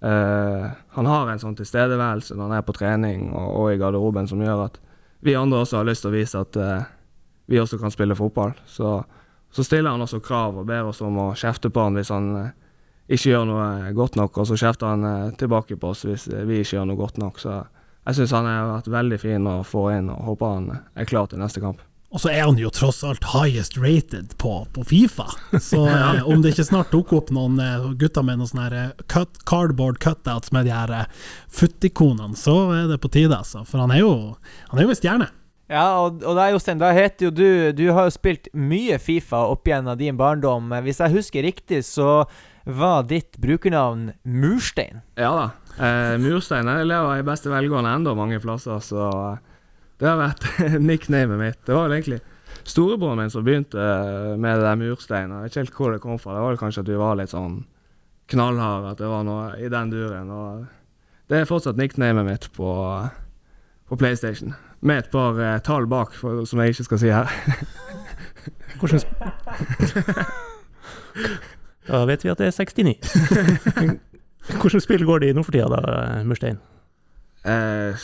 Uh, 0.00 0.72
han 0.96 1.06
har 1.06 1.28
en 1.28 1.40
sånn 1.40 1.56
tilstedeværelse 1.56 2.34
når 2.34 2.48
han 2.48 2.56
er 2.56 2.64
på 2.64 2.74
trening 2.74 3.28
og, 3.30 3.52
og 3.60 3.74
i 3.74 3.76
garderoben 3.78 4.26
som 4.26 4.40
gjør 4.40 4.64
at 4.70 4.80
vi 5.22 5.36
andre 5.38 5.62
også 5.62 5.80
har 5.80 5.86
lyst 5.88 6.04
til 6.04 6.12
å 6.12 6.16
vise 6.16 6.40
at 6.42 6.58
uh, 6.58 6.88
vi 7.50 7.60
også 7.62 7.78
kan 7.78 7.94
spille 7.94 8.16
fotball. 8.18 8.56
Så, 8.66 8.96
så 9.54 9.64
stiller 9.66 9.94
han 9.94 10.02
også 10.02 10.22
krav 10.24 10.58
og 10.58 10.66
ber 10.68 10.90
oss 10.90 11.02
om 11.04 11.18
å 11.22 11.32
kjefte 11.38 11.70
på 11.70 11.86
han 11.86 11.98
hvis 11.98 12.10
han 12.14 12.28
uh, 12.36 12.50
ikke 13.12 13.32
gjør 13.32 13.46
noe 13.48 13.92
godt 13.96 14.16
nok, 14.18 14.38
og 14.40 14.48
så 14.48 14.58
kjefter 14.58 14.92
han 14.92 15.06
eh, 15.06 15.30
tilbake 15.38 15.76
på 15.80 15.92
oss 15.92 16.04
hvis 16.06 16.28
eh, 16.30 16.44
vi 16.48 16.62
ikke 16.62 16.78
gjør 16.78 16.90
noe 16.90 17.00
godt 17.00 17.18
nok. 17.20 17.40
Så 17.42 17.58
jeg 18.06 18.18
syns 18.18 18.34
han 18.36 18.48
har 18.48 18.70
vært 18.70 18.92
veldig 18.92 19.18
fin 19.20 19.48
å 19.48 19.56
få 19.66 19.88
inn, 19.96 20.10
og 20.12 20.28
håper 20.30 20.54
han 20.56 20.70
er 20.78 21.08
klar 21.08 21.28
til 21.30 21.42
neste 21.42 21.62
kamp. 21.64 21.82
Og 22.12 22.20
så 22.20 22.28
er 22.28 22.42
han 22.44 22.58
jo 22.60 22.68
tross 22.72 23.00
alt 23.08 23.24
highest 23.32 23.78
rated 23.80 24.34
på, 24.40 24.52
på 24.76 24.84
Fifa. 24.84 25.30
Så 25.56 25.80
eh, 25.88 26.20
om 26.28 26.42
det 26.44 26.52
ikke 26.52 26.68
snart 26.68 26.92
dukker 26.92 27.22
opp 27.22 27.32
noen 27.32 27.56
eh, 27.62 27.86
gutter 28.00 28.24
med 28.26 28.40
noen 28.40 28.50
sånne 28.50 28.66
her, 28.66 28.78
eh, 28.82 29.04
cut, 29.12 29.40
cardboard 29.48 30.00
cutouts 30.02 30.52
med 30.52 30.68
de 30.68 30.74
her 30.76 30.92
eh, 30.92 31.06
foot-ikonene, 31.48 32.36
så 32.36 32.56
er 32.76 32.90
det 32.92 33.00
på 33.00 33.10
tide, 33.12 33.32
altså. 33.38 33.64
For 33.68 33.80
han 33.80 33.94
er 33.94 34.02
jo 34.04 34.12
Han 34.70 34.80
er 34.80 34.86
jo 34.86 34.92
en 34.92 35.00
stjerne. 35.00 35.28
Ja, 35.72 35.86
og, 36.04 36.20
og 36.20 36.36
da, 36.36 36.50
Jostein, 36.52 36.80
da 36.82 36.90
heter 36.92 37.30
jo 37.30 37.32
du 37.32 37.46
Du 37.72 37.86
har 37.96 38.08
jo 38.08 38.12
spilt 38.12 38.50
mye 38.52 38.98
Fifa 39.00 39.46
opp 39.48 39.68
gjennom 39.68 39.96
din 39.96 40.18
barndom. 40.20 40.68
Hvis 40.84 41.00
jeg 41.00 41.16
husker 41.16 41.46
riktig, 41.48 41.80
så 41.88 42.26
var 42.64 43.06
ditt 43.08 43.38
brukernavn 43.42 44.12
Murstein. 44.22 45.00
Ja 45.18 45.32
da. 45.34 45.46
Eh, 45.80 46.18
murstein 46.20 46.68
er 46.68 46.84
lever 46.84 47.22
i 47.22 47.24
beste 47.26 47.50
velgående 47.50 47.94
enda 47.96 48.12
mange 48.14 48.38
plasser, 48.42 48.78
så 48.84 49.08
eh, 49.08 49.40
det 50.02 50.08
har 50.10 50.18
vært 50.18 50.46
nicknamet 50.90 51.38
mitt. 51.38 51.60
Det 51.66 51.74
var 51.76 51.86
vel 51.86 51.96
egentlig 52.00 52.20
storebroren 52.68 53.18
min 53.22 53.30
som 53.32 53.44
begynte 53.46 53.78
eh, 53.78 54.32
med 54.38 54.58
det 54.58 54.66
der 54.66 54.78
murstein. 54.80 55.30
Jeg 55.30 55.44
vet 55.46 55.52
ikke 55.54 55.62
helt 55.62 55.78
hvor 55.78 55.94
det 55.94 56.02
kom 56.02 56.18
fra. 56.18 56.34
Det 56.36 56.42
var 56.44 56.52
vel 56.54 56.60
kanskje 56.60 56.82
at 56.84 56.90
vi 56.90 56.98
var 57.00 57.16
litt 57.20 57.32
sånn 57.32 57.60
knallharde, 58.32 58.92
at 58.94 59.00
det 59.02 59.08
var 59.10 59.24
noe 59.26 59.46
i 59.62 59.70
den 59.72 59.90
duren. 59.92 60.30
Og 60.34 60.66
det 61.30 61.40
er 61.42 61.48
fortsatt 61.48 61.78
nicknamet 61.80 62.26
mitt 62.26 62.46
på, 62.56 62.68
på 63.90 63.98
PlayStation. 64.00 64.54
Med 64.82 65.04
et 65.04 65.10
par 65.14 65.38
eh, 65.38 65.58
tall 65.62 65.86
bak, 65.90 66.14
for, 66.18 66.42
som 66.50 66.58
jeg 66.62 66.74
ikke 66.74 66.86
skal 66.90 67.02
si 67.02 67.10
her. 67.14 67.30
Hvordan 68.82 69.02
sp- 69.02 69.16
Da 71.86 72.04
vet 72.08 72.22
vi 72.24 72.30
at 72.30 72.38
det 72.40 72.48
er 72.48 72.54
69. 72.56 72.94
Hvordan 74.58 74.82
spill 74.82 75.04
går 75.06 75.22
det 75.22 75.30
i 75.32 75.34
nå 75.36 75.42
for 75.46 75.54
tida, 75.54 75.68
da, 75.70 76.22
Murstein? 76.26 76.58
Eh, 77.46 77.98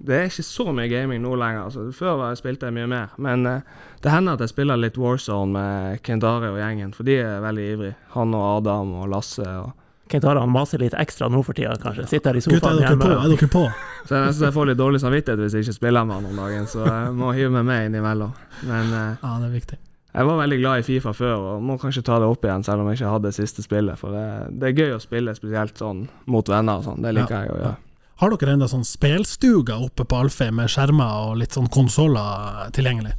det 0.00 0.16
er 0.16 0.30
ikke 0.30 0.44
så 0.46 0.64
mye 0.72 0.88
gaming 0.88 1.20
nå 1.20 1.34
lenger. 1.36 1.66
Altså. 1.68 1.86
Før 1.92 2.16
var 2.20 2.32
jeg 2.32 2.40
spilte 2.40 2.70
jeg 2.70 2.76
mye 2.78 2.88
mer. 2.88 3.12
Men 3.20 3.44
uh, 3.44 3.82
det 4.00 4.14
hender 4.14 4.38
at 4.38 4.44
jeg 4.46 4.54
spiller 4.54 4.80
litt 4.80 4.96
Warzone 5.00 5.52
med 5.52 6.00
Kendare 6.06 6.48
og 6.54 6.56
gjengen, 6.62 6.94
for 6.96 7.04
de 7.08 7.18
er 7.20 7.42
veldig 7.44 7.66
ivrige. 7.74 7.98
Han 8.14 8.32
og 8.38 8.46
Adam 8.56 8.94
og 9.02 9.10
Lasse. 9.12 9.44
Og 9.44 9.74
Kent 10.10 10.24
Harald 10.26 10.50
maser 10.50 10.82
litt 10.82 10.96
ekstra 10.98 11.28
nå 11.30 11.42
for 11.46 11.54
tida, 11.54 11.76
kanskje. 11.78 12.08
Sitter 12.10 12.32
her 12.32 12.40
i 12.40 12.42
sofaen 12.42 12.62
sofaen 12.62 12.80
er 12.80 12.88
dere 12.88 12.96
på? 12.98 13.10
hjemme. 13.12 13.26
Er 13.28 13.36
dere 13.36 13.50
på? 13.52 13.62
så 14.08 14.16
jeg 14.16 14.30
nesten 14.30 14.46
jeg 14.48 14.56
får 14.56 14.70
litt 14.72 14.80
dårlig 14.80 15.02
samvittighet 15.04 15.44
hvis 15.44 15.54
jeg 15.54 15.66
ikke 15.68 15.76
spiller 15.76 16.08
med 16.08 16.16
han 16.18 16.26
om 16.32 16.40
dagen, 16.42 16.66
så 16.72 16.80
jeg 16.88 17.12
må 17.20 17.30
hive 17.36 17.52
meg 17.54 17.68
med 17.68 17.86
innimellom. 17.90 18.32
Men 18.66 18.90
eh, 18.90 19.12
Ja, 19.22 19.36
det 19.36 19.50
er 19.50 19.54
viktig. 19.54 19.78
jeg 20.16 20.26
var 20.32 20.40
veldig 20.40 20.58
glad 20.64 20.80
i 20.82 20.86
Fifa 20.88 21.12
før, 21.14 21.36
og 21.52 21.62
må 21.62 21.76
kanskje 21.78 22.02
ta 22.08 22.18
det 22.18 22.26
opp 22.32 22.48
igjen, 22.48 22.66
selv 22.66 22.82
om 22.82 22.90
jeg 22.90 22.98
ikke 22.98 23.12
hadde 23.12 23.28
det 23.30 23.36
siste 23.38 23.62
spillet. 23.62 24.00
For 24.00 24.16
det, 24.16 24.26
det 24.58 24.72
er 24.72 24.82
gøy 24.82 24.96
å 24.96 25.04
spille 25.04 25.36
spesielt 25.38 25.78
sånn 25.78 26.02
mot 26.26 26.50
venner 26.50 26.80
og 26.82 26.88
sånn. 26.88 27.06
Det 27.06 27.14
liker 27.14 27.36
jeg 27.44 27.54
å 27.54 27.60
gjøre. 27.60 27.76
Har 28.20 28.34
dere 28.36 28.52
enda 28.52 28.66
sånn 28.68 28.84
spelstuga 28.84 29.78
oppe 29.80 30.04
på 30.04 30.18
Alfheim 30.20 30.58
med 30.60 30.68
skjermer 30.68 31.30
og 31.30 31.38
litt 31.40 31.54
sånn 31.56 31.70
konsoller 31.72 32.68
tilgjengelig? 32.76 33.14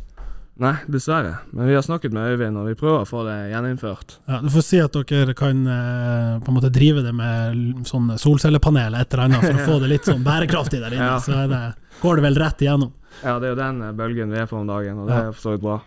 Nei, 0.62 0.76
dessverre. 0.94 1.40
Men 1.58 1.66
vi 1.72 1.74
har 1.74 1.82
snakket 1.82 2.14
med 2.14 2.36
Øyvind, 2.36 2.60
og 2.62 2.68
vi 2.70 2.76
prøver 2.78 3.02
å 3.02 3.08
få 3.10 3.24
det 3.26 3.38
gjeninnført. 3.50 4.20
Ja, 4.30 4.38
du 4.44 4.50
får 4.54 4.66
si 4.68 4.82
at 4.84 4.94
dere 5.10 5.34
kan 5.34 5.64
eh, 5.66 6.36
på 6.44 6.52
en 6.52 6.58
måte 6.60 6.70
drive 6.76 7.02
det 7.02 7.14
med 7.18 7.88
sånn 7.90 8.12
solcellepanel 8.22 9.00
et 9.00 9.16
eller 9.16 9.24
annet 9.26 9.48
for 9.48 9.58
å 9.58 9.66
få 9.72 9.80
det 9.82 9.90
litt 9.96 10.06
sånn 10.12 10.22
bærekraftig 10.28 10.84
der 10.84 10.94
inne. 10.94 11.08
Ja. 11.16 11.18
Så 11.24 11.34
er 11.34 11.50
det, 11.50 11.62
går 12.04 12.20
det 12.22 12.26
vel 12.28 12.38
rett 12.44 12.62
igjennom. 12.62 12.94
Ja, 13.24 13.40
det 13.42 13.50
er 13.50 13.56
jo 13.56 13.60
den 13.64 13.82
eh, 13.88 13.96
bølgen 14.04 14.36
vi 14.36 14.44
er 14.44 14.52
på 14.52 14.60
om 14.62 14.70
dagen, 14.70 15.02
og 15.02 15.10
det 15.10 15.18
Ja. 15.18 15.24
er 15.32 15.34
for 15.34 15.48
så 15.48 15.56
vidt 15.56 15.66
bra. 15.66 15.80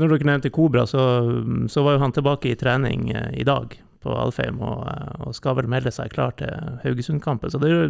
Når 0.00 0.14
dere 0.14 0.30
nevnte 0.30 0.54
Kobra, 0.54 0.86
så, 0.88 1.04
så 1.68 1.84
var 1.84 1.98
jo 1.98 2.04
han 2.06 2.16
tilbake 2.16 2.54
i 2.54 2.56
trening 2.56 3.10
eh, 3.12 3.28
i 3.42 3.44
dag 3.44 3.76
på 4.02 4.12
Alfheim, 4.16 4.60
og, 4.64 4.84
eh, 4.88 5.24
og 5.26 5.34
skal 5.36 5.56
vel 5.58 5.68
melde 5.70 5.92
seg 5.94 6.10
klar 6.14 6.32
til 6.40 6.50
Haugesund-kampen. 6.84 7.50
Så 7.52 7.60
det 7.62 7.70
er 7.70 7.76
jo 7.78 7.88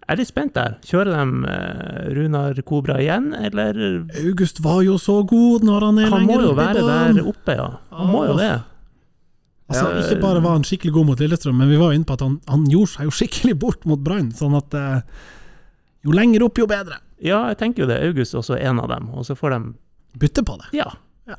jeg 0.00 0.16
er 0.16 0.18
litt 0.18 0.30
spent 0.30 0.54
der. 0.56 0.72
Kjører 0.82 1.12
de 1.12 1.50
eh, 1.52 2.06
Runar 2.16 2.56
Kobra 2.66 2.96
igjen, 2.98 3.28
eller 3.36 3.76
August 4.24 4.58
var 4.64 4.80
jo 4.82 4.96
så 4.98 5.20
god 5.28 5.62
når 5.68 5.84
han 5.86 5.98
er 6.02 6.08
Han 6.10 6.24
må 6.26 6.38
lenger 6.38 6.42
jo 6.42 6.50
oppe 6.50 6.62
i 6.62 6.64
være 6.64 6.86
der 6.88 7.28
oppe, 7.30 7.56
ja. 7.58 7.66
Han 7.98 8.10
må 8.10 8.22
jo 8.26 8.38
det. 8.40 8.48
Altså, 9.70 9.84
Ja, 9.92 10.00
ikke 10.02 10.16
bare 10.24 10.40
var 10.42 10.56
han 10.56 10.64
skikkelig 10.66 10.92
god 10.96 11.06
mot 11.12 11.20
Lillestrøm, 11.22 11.60
men 11.62 11.70
vi 11.70 11.76
var 11.78 11.92
jo 11.92 12.00
inne 12.00 12.08
på 12.08 12.16
at 12.16 12.24
han, 12.26 12.40
han 12.50 12.64
gjorde 12.72 12.90
seg 12.96 13.06
jo 13.06 13.12
skikkelig 13.20 13.54
bort 13.62 13.86
mot 13.86 14.02
Brann. 14.02 14.32
Sånn 14.34 14.56
at 14.58 14.74
eh, 14.74 14.98
jo 16.08 16.16
lenger 16.16 16.42
opp, 16.48 16.58
jo 16.58 16.66
bedre. 16.66 16.98
Ja, 17.22 17.44
jeg 17.52 17.60
tenker 17.60 17.84
jo 17.84 17.90
det. 17.92 18.00
August 18.08 18.34
også 18.34 18.56
er 18.56 18.66
en 18.72 18.80
av 18.82 18.88
dem, 18.90 19.12
og 19.14 19.28
så 19.28 19.36
får 19.38 19.54
de 19.58 19.62
Bytte 20.18 20.42
på 20.42 20.56
det. 20.58 20.72
Ja, 20.74 20.88
Ja. 21.30 21.36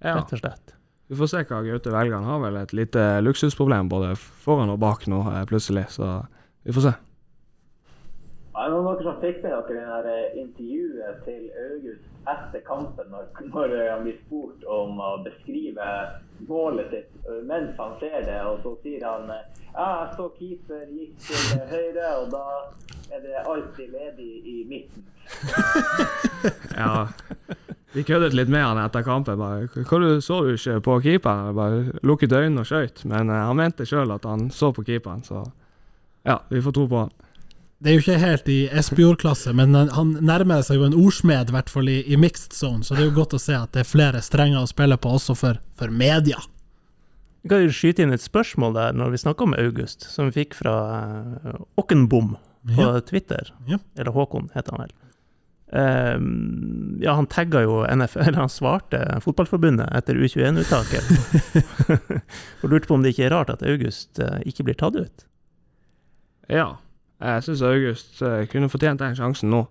rett 0.00 0.32
og 0.32 0.40
slett. 0.40 0.72
Vi 1.08 1.16
får 1.16 1.26
se 1.30 1.42
hva 1.46 1.62
Gaute 1.62 1.90
velger. 1.94 2.16
Han 2.18 2.24
har 2.26 2.40
vel 2.42 2.56
et 2.58 2.72
lite 2.74 3.02
luksusproblem 3.22 3.88
både 3.88 4.14
foran 4.18 4.72
og 4.72 4.80
bak 4.82 5.06
nå, 5.06 5.20
eh, 5.30 5.44
plutselig, 5.46 5.86
så 5.94 6.26
vi 6.66 6.74
får 6.74 6.88
se. 6.88 6.94
Det 8.56 8.72
noen 8.72 8.88
av 8.90 8.96
dere 8.98 9.06
som 9.06 9.20
fikk 9.22 9.42
med 9.44 9.68
dere 9.68 9.98
det 10.02 10.16
eh, 10.24 10.38
intervjuet 10.42 11.20
til 11.28 11.44
August 11.62 12.32
etter 12.32 12.64
kampen, 12.66 13.12
når, 13.12 13.28
når 13.52 13.74
eh, 13.76 13.90
han 13.92 14.02
blir 14.02 14.18
spurt 14.24 14.66
om 14.78 14.98
å 14.98 15.12
beskrive 15.22 15.86
målet 16.48 16.90
sitt 16.90 17.30
mens 17.46 17.78
han 17.78 17.94
ser 18.00 18.26
det, 18.26 18.40
og 18.42 18.58
så 18.64 18.74
sier 18.82 19.06
han 19.06 19.30
ja, 19.30 19.86
jeg 19.86 20.10
så 20.18 20.26
keeper 20.40 20.82
gikk 20.90 21.14
til 21.28 21.62
høyre, 21.70 22.10
og 22.18 22.34
da 22.34 22.44
er 23.14 23.22
det 23.22 23.46
alltid 23.46 23.94
ledig 23.94 24.32
i 24.42 24.58
midten. 24.66 25.06
Ja. 26.76 27.06
Vi 27.94 28.02
køddet 28.04 28.34
litt 28.34 28.48
med 28.52 28.64
han 28.64 28.78
etter 28.82 29.02
kampen. 29.06 29.38
bare, 29.38 29.68
hva 29.68 29.98
du 30.02 30.20
Så 30.20 30.40
du 30.44 30.54
ikke 30.56 30.80
på 30.82 30.96
keeperen? 31.02 31.46
Jeg 31.46 31.54
bare 31.54 32.00
lukket 32.02 32.32
øynene 32.32 32.60
og 32.60 32.66
skøyt. 32.66 33.04
Men 33.04 33.30
uh, 33.30 33.46
han 33.46 33.56
mente 33.56 33.86
sjøl 33.86 34.10
at 34.12 34.24
han 34.24 34.50
så 34.50 34.72
på 34.74 34.84
keeperen, 34.84 35.22
så 35.24 35.44
ja, 36.26 36.40
vi 36.50 36.60
får 36.60 36.72
tro 36.74 36.86
på 36.90 36.98
han. 37.04 37.10
Det 37.78 37.90
er 37.90 37.94
jo 37.98 38.00
ikke 38.00 38.18
helt 38.18 38.48
i 38.48 38.68
Espejord-klasse, 38.72 39.52
men 39.54 39.74
han- 39.74 39.90
han 39.92 40.12
nærmer 40.24 40.62
seg 40.64 40.76
jo 40.80 40.84
en 40.84 40.94
ordsmed, 40.96 41.50
i 41.50 41.52
hvert 41.52 41.68
fall 41.70 41.88
i, 41.88 42.02
i 42.12 42.16
mixed 42.16 42.52
zone, 42.56 42.82
så 42.82 42.94
det 42.96 43.02
er 43.04 43.10
jo 43.10 43.16
godt 43.20 43.34
å 43.36 43.40
se 43.40 43.52
at 43.54 43.72
det 43.72 43.80
er 43.84 43.88
flere 43.90 44.22
strenger 44.24 44.62
å 44.64 44.66
spille 44.70 44.96
på, 44.96 45.12
også 45.12 45.36
for, 45.36 45.58
for 45.76 45.88
media. 45.92 46.38
Vi 47.44 47.48
kan 47.52 47.62
jo 47.62 47.68
skyte 47.70 48.02
inn 48.02 48.12
et 48.16 48.24
spørsmål 48.24 48.72
der 48.74 48.92
når 48.96 49.10
vi 49.12 49.20
snakker 49.22 49.44
om 49.46 49.54
August, 49.60 50.02
som 50.10 50.26
vi 50.30 50.32
fikk 50.42 50.54
fra 50.56 50.72
uh, 51.46 51.60
på 51.76 52.22
Ja. 52.80 53.00
Twitter. 53.00 53.52
Ja. 53.68 53.78
Eller 53.96 54.10
Håkon, 54.10 54.48
heter 54.54 54.72
han 54.74 54.86
vel. 54.88 54.94
Ehm, 55.72 56.98
ja, 57.02 57.12
han 57.12 57.26
tagga 57.26 57.62
jo 57.64 57.80
NFL, 57.90 58.28
eller 58.28 58.44
han 58.44 58.52
svarte 58.52 59.00
Fotballforbundet 59.24 59.90
etter 59.98 60.18
U21-uttaket. 60.18 61.08
og 62.62 62.70
lurte 62.70 62.86
på 62.86 62.94
om 62.94 63.02
det 63.02 63.14
ikke 63.14 63.26
er 63.26 63.34
rart 63.34 63.50
at 63.50 63.64
August 63.66 64.20
uh, 64.22 64.38
ikke 64.46 64.68
blir 64.68 64.78
tatt 64.78 64.98
ut. 64.98 65.26
Ja, 66.52 66.76
jeg 67.18 67.46
syns 67.46 67.64
August 67.66 68.22
uh, 68.22 68.44
kunne 68.50 68.70
fortjent 68.70 69.02
den 69.02 69.18
sjansen 69.18 69.50
nå. 69.50 69.64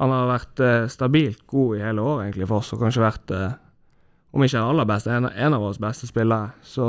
Han 0.00 0.14
har 0.14 0.30
vært 0.30 0.62
uh, 0.64 0.88
stabilt 0.90 1.44
god 1.50 1.76
i 1.76 1.84
hele 1.84 2.04
år 2.04 2.24
egentlig 2.24 2.48
for 2.48 2.62
oss, 2.62 2.72
og 2.72 2.84
kanskje 2.84 3.04
vært, 3.04 3.34
om 4.32 4.44
ikke 4.44 4.56
den 4.56 4.70
aller 4.70 4.88
beste, 4.88 5.12
en, 5.12 5.28
en 5.28 5.56
av 5.58 5.64
våre 5.64 5.82
beste 5.82 6.08
spillere. 6.08 6.54
Så 6.64 6.86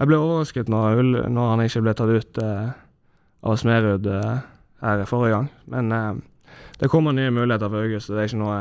jeg 0.00 0.10
ble 0.10 0.18
overrasket 0.18 0.72
når, 0.72 1.04
når 1.30 1.54
han 1.54 1.62
ikke 1.66 1.84
ble 1.86 1.94
tatt 1.94 2.10
ut 2.10 2.40
av 2.40 3.56
Smerud 3.60 4.08
her 4.80 5.02
forrige 5.08 5.36
gang. 5.36 5.48
Men 5.70 6.22
det 6.80 6.88
kommer 6.88 7.12
nye 7.16 7.32
muligheter 7.34 7.68
for 7.68 7.84
August, 7.84 8.08
så 8.08 8.16
det 8.16 8.22
er 8.24 8.30
ikke 8.30 8.40
noe 8.40 8.60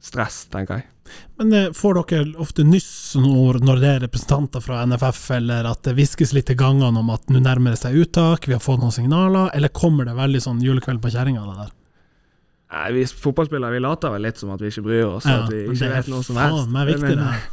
stress, 0.00 0.44
tenker 0.52 0.78
jeg. 0.80 0.86
Men 1.40 1.52
eh, 1.56 1.70
får 1.74 1.98
dere 2.10 2.34
ofte 2.42 2.64
nyss 2.66 3.16
når, 3.18 3.58
når 3.64 3.80
det 3.82 3.88
er 3.90 4.02
representanter 4.06 4.62
fra 4.62 4.82
NFF, 4.86 5.22
eller 5.38 5.66
at 5.70 5.82
det 5.86 5.96
hviskes 5.98 6.34
litt 6.36 6.52
i 6.52 6.56
gangene 6.58 7.00
om 7.00 7.10
at 7.14 7.28
nå 7.32 7.40
nærmer 7.42 7.74
det 7.74 7.80
seg 7.80 7.96
uttak, 7.98 8.46
vi 8.48 8.54
har 8.56 8.62
fått 8.62 8.82
noen 8.82 8.94
signaler, 8.94 9.50
eller 9.56 9.72
kommer 9.74 10.08
det 10.08 10.14
veldig 10.18 10.42
sånn 10.44 10.62
julekveld 10.64 11.02
på 11.04 11.12
kjerringa, 11.14 11.44
det 11.48 11.56
der? 11.64 11.74
Nei, 12.68 12.86
vi 12.98 13.06
fotballspillere 13.08 13.72
vi 13.72 13.80
later 13.80 14.12
vel 14.12 14.26
litt 14.28 14.40
som 14.40 14.52
at 14.52 14.60
vi 14.60 14.68
ikke 14.68 14.84
bryr 14.84 15.06
oss, 15.08 15.24
Ja, 15.24 15.42
at 15.46 15.52
vi 15.52 15.64
ikke 15.72 15.88
vet 15.94 16.10
noe 16.12 16.24
som 16.26 16.36
helst. 16.36 16.68
meg 16.72 16.90
viktig, 16.90 17.14
men, 17.16 17.24
her. 17.24 17.44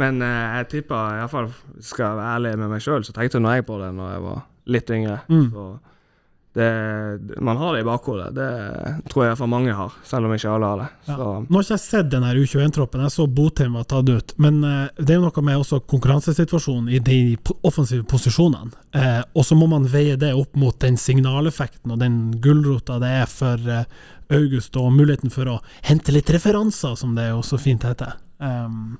men 0.00 0.22
eh, 0.24 0.58
jeg 0.58 0.68
tipper, 0.76 1.18
iallfall 1.20 1.50
skal 1.84 2.06
jeg 2.06 2.20
være 2.22 2.36
ærlig 2.38 2.52
med 2.62 2.72
meg 2.72 2.84
sjøl, 2.84 3.04
så 3.04 3.12
tenkte 3.16 3.42
nå 3.42 3.52
jeg 3.52 3.66
på 3.68 3.76
det 3.82 3.90
når 3.98 4.14
jeg 4.14 4.22
var 4.24 4.40
litt 4.72 4.94
yngre. 4.96 5.18
Mm. 5.28 5.48
Så 5.52 5.66
det, 6.52 7.20
man 7.40 7.56
har 7.56 7.74
det 7.74 7.80
i 7.80 7.84
bakhodet. 7.84 8.34
Det 8.36 8.48
tror 9.08 9.24
jeg 9.24 9.30
iallfall 9.32 9.48
mange 9.48 9.72
har, 9.72 9.92
selv 10.04 10.28
om 10.28 10.34
ikke 10.36 10.50
alle 10.52 10.68
har 10.68 10.80
det. 10.82 10.88
Ja. 11.06 11.16
Så 11.16 11.28
Nå 11.48 11.56
har 11.56 11.64
ikke 11.64 11.76
jeg 11.78 11.84
sett 11.84 12.10
den 12.12 12.26
U21-troppen, 12.28 13.04
jeg 13.06 13.14
så 13.14 13.26
Botheim 13.26 13.78
var 13.78 13.86
tatt 13.88 14.10
ut, 14.12 14.34
men 14.42 14.58
eh, 14.68 14.90
det 14.98 15.14
er 15.14 15.20
jo 15.20 15.24
noe 15.24 15.44
med 15.48 15.62
også 15.62 15.80
konkurransesituasjonen 15.88 16.92
i 16.92 17.00
de 17.00 17.20
offensive 17.64 18.04
posisjonene. 18.08 18.72
Eh, 18.92 19.22
og 19.32 19.48
så 19.48 19.56
må 19.56 19.70
man 19.72 19.88
veie 19.88 20.18
det 20.20 20.34
opp 20.36 20.58
mot 20.60 20.76
den 20.84 21.00
signaleffekten 21.00 21.94
og 21.94 22.02
den 22.02 22.18
gulrota 22.44 23.00
det 23.00 23.14
er 23.22 23.32
for 23.32 23.72
eh, 23.72 23.88
August, 24.32 24.76
og 24.76 24.92
muligheten 24.92 25.32
for 25.32 25.48
å 25.48 25.60
hente 25.88 26.12
litt 26.12 26.30
referanser, 26.32 26.96
som 27.00 27.16
det 27.16 27.30
jo 27.30 27.40
så 27.44 27.58
fint 27.60 27.84
heter. 27.84 28.18
Um, 28.42 28.98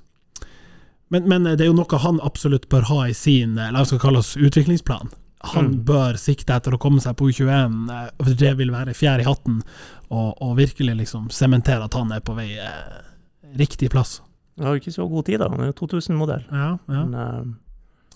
men, 1.13 1.27
men 1.29 1.45
det 1.45 1.61
er 1.61 1.69
jo 1.69 1.77
noe 1.77 1.99
han 2.01 2.21
absolutt 2.25 2.69
bør 2.73 2.87
ha 2.89 3.03
i 3.11 3.17
sin 3.17 3.59
eh, 3.61 3.69
la 3.73 3.83
oss 3.85 3.93
kalle 4.01 4.23
oss 4.23 4.33
utviklingsplan. 4.39 5.13
Han 5.43 5.65
Mm. 5.73 5.83
bør 5.85 6.15
sikte 6.17 6.55
etter 6.55 6.71
å 6.73 6.79
komme 6.79 7.01
seg 7.01 7.15
på 7.19 7.27
U21, 7.29 7.89
eh, 7.91 8.09
for 8.23 8.33
det 8.33 8.57
vil 8.57 8.71
være 8.71 8.93
fjær 8.95 9.19
i 9.19 9.23
hatten, 9.27 9.61
og, 10.09 10.37
og 10.41 10.55
virkelig 10.57 10.95
liksom 10.97 11.29
sementere 11.31 11.83
at 11.83 11.93
han 11.93 12.11
er 12.11 12.21
på 12.21 12.35
vei 12.35 12.53
eh, 12.57 13.01
riktig 13.59 13.89
plass. 13.91 14.21
Han 14.57 14.67
har 14.67 14.75
jo 14.75 14.79
ikke 14.83 14.93
så 14.95 15.09
god 15.09 15.25
tid, 15.25 15.39
da. 15.39 15.49
Han 15.49 15.59
er 15.59 15.71
jo 15.73 15.73
2000-modell. 15.87 16.45
Ja, 16.51 16.77
ja. 16.87 17.03
Men, 17.05 17.13
eh, 17.13 17.59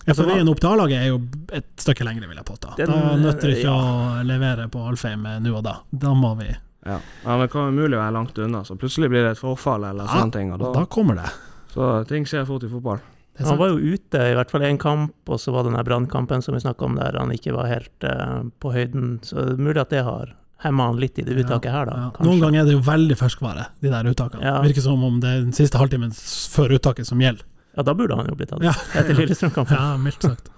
Ja, 0.06 0.14
for 0.14 0.22
Så 0.22 0.28
hva- 0.28 0.34
veien 0.38 0.48
opp 0.48 0.60
til 0.60 0.70
A-laget 0.70 1.02
er 1.02 1.08
jo 1.10 1.18
et 1.52 1.66
stykke 1.76 2.04
lengre, 2.06 2.28
vil 2.28 2.36
jeg 2.38 2.44
påta. 2.46 2.74
Den- 2.76 2.86
da 2.88 3.16
nytter 3.16 3.42
det 3.50 3.56
ikke 3.58 3.64
ja. 3.68 3.74
å 3.76 4.24
levere 4.24 4.68
på 4.70 4.80
Alfheim 4.88 5.26
eh, 5.26 5.38
nå 5.40 5.56
og 5.58 5.64
da. 5.64 5.74
Da 5.92 6.14
må 6.14 6.34
vi 6.38 6.46
Ja. 6.48 6.94
ja, 7.24 7.28
men 7.36 7.40
det 7.40 7.50
kan 7.50 7.76
å 7.76 7.88
være 7.90 8.12
langt 8.14 8.38
unna, 8.38 8.62
så 8.64 8.78
plutselig 8.78 9.10
blir 9.10 9.24
det 9.26 9.32
et 9.32 9.38
forfall 9.38 9.84
eller 9.84 10.04
Ja, 10.06 10.14
sånne 10.22 10.32
ting. 10.32 10.52
Og 10.52 10.58
Da 10.60 10.72
da, 10.72 10.86
kommer 10.86 11.14
det. 11.16 11.30
så 11.74 12.06
ting 12.08 12.24
skjer 12.24 12.46
fort 12.46 12.62
i 12.64 12.68
fotball. 12.68 13.00
Han 13.44 13.58
var 13.60 13.70
jo 13.70 13.94
ute 13.94 14.24
i 14.30 14.34
hvert 14.34 14.50
fall 14.50 14.64
én 14.66 14.78
kamp, 14.80 15.14
og 15.28 15.38
så 15.40 15.52
var 15.54 15.64
det 15.64 15.74
den 15.74 15.84
brannkampen 15.86 16.42
som 16.42 16.56
vi 16.56 16.60
snakka 16.64 16.84
om, 16.88 16.96
der 16.98 17.14
han 17.18 17.30
ikke 17.34 17.54
var 17.54 17.68
helt 17.70 18.06
uh, 18.08 18.42
på 18.58 18.72
høyden. 18.74 19.18
Så 19.22 19.44
det 19.46 19.56
er 19.56 19.64
mulig 19.68 19.82
at 19.84 19.94
det 19.94 20.02
har 20.06 20.34
hemma 20.64 20.88
han 20.90 20.98
litt 20.98 21.18
i 21.18 21.22
det 21.26 21.36
uttaket 21.38 21.70
her, 21.70 21.86
da. 21.86 21.98
Ja. 22.08 22.24
Noen 22.26 22.42
ganger 22.42 22.64
er 22.64 22.66
det 22.66 22.74
jo 22.74 22.82
veldig 22.82 23.18
ferskvare, 23.20 23.68
de 23.84 23.92
der 23.92 24.10
uttakene. 24.10 24.42
Ja. 24.42 24.56
Virker 24.64 24.82
som 24.88 25.04
om 25.06 25.20
det 25.22 25.30
er 25.30 25.44
den 25.46 25.54
siste 25.54 25.78
halvtimen 25.78 26.10
før 26.54 26.74
uttaket 26.78 27.06
som 27.06 27.22
gjelder. 27.22 27.46
Ja, 27.78 27.84
da 27.86 27.94
burde 27.94 28.16
han 28.18 28.26
jo 28.26 28.34
blitt 28.34 28.50
tatt 28.50 28.64
Ja. 28.66 28.72
etter 28.98 29.14
Lillestrøm-kampen. 29.14 29.76
Ja, 29.78 29.96
mildt 30.02 30.24
sagt. 30.26 30.50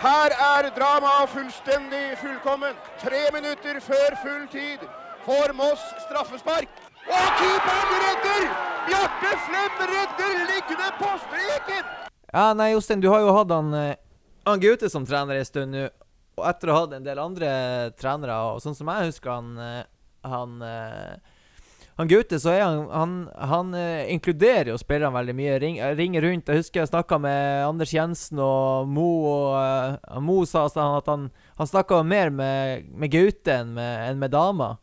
Her 0.00 0.32
er 0.32 0.70
dramaet 0.72 1.28
fullstendig 1.34 2.06
fullkommen. 2.22 2.72
Tre 3.02 3.20
minutter 3.34 3.76
før 3.84 4.16
full 4.22 4.46
tid 4.48 4.86
får 5.26 5.52
Moss 5.58 5.82
straffespark. 6.06 6.70
Og 7.08 7.30
keeperen 7.40 7.96
redder! 8.04 8.44
Bjarte 8.88 9.32
Flem 9.46 9.80
redder 9.92 10.36
liggende 10.50 10.90
på 10.98 11.10
streken! 11.24 11.88
Ja, 12.32 12.52
nei, 12.54 12.70
Jostein, 12.74 13.00
du 13.00 13.08
har 13.10 13.24
jo 13.24 13.32
hatt 13.34 13.50
han, 13.54 13.72
eh, 13.74 13.96
han 14.46 14.60
Gaute 14.62 14.90
som 14.92 15.06
trener 15.08 15.40
en 15.40 15.48
stund 15.48 15.74
nå. 15.74 15.88
Og 16.38 16.46
etter 16.48 16.70
å 16.70 16.76
ha 16.76 16.84
hatt 16.84 16.94
en 16.96 17.04
del 17.04 17.18
andre 17.20 17.50
trenere, 18.00 18.36
og 18.52 18.62
sånn 18.64 18.76
som 18.76 18.88
jeg 18.92 19.10
husker 19.10 19.32
han 19.32 19.50
eh, 19.60 19.82
Han, 20.28 20.60
eh, 20.62 21.16
han 21.96 22.08
Gaute, 22.08 22.38
så 22.40 22.52
er 22.52 22.62
han 22.62 22.84
Han, 22.92 23.16
han 23.50 23.74
eh, 23.76 24.12
inkluderer 24.14 24.70
jo 24.72 24.78
spillerne 24.80 25.16
veldig 25.16 25.34
mye. 25.36 25.56
Ring, 25.64 25.80
eh, 25.80 25.96
ringer 25.96 26.24
rundt. 26.28 26.48
Jeg 26.48 26.62
husker 26.62 26.82
jeg 26.82 26.92
snakka 26.92 27.18
med 27.20 27.64
Anders 27.66 27.92
Jensen 27.96 28.40
og 28.44 28.88
Mo, 28.88 29.08
og 29.32 29.56
uh, 29.56 30.20
Mo 30.20 30.42
sa 30.48 30.66
at 30.68 31.08
han, 31.08 31.28
han 31.58 31.72
snakka 31.72 32.02
mer 32.04 32.30
med, 32.30 32.92
med 32.92 33.12
Gaute 33.12 33.58
enn 33.62 33.74
med, 33.76 34.06
enn 34.10 34.22
med 34.22 34.36
dama. 34.36 34.76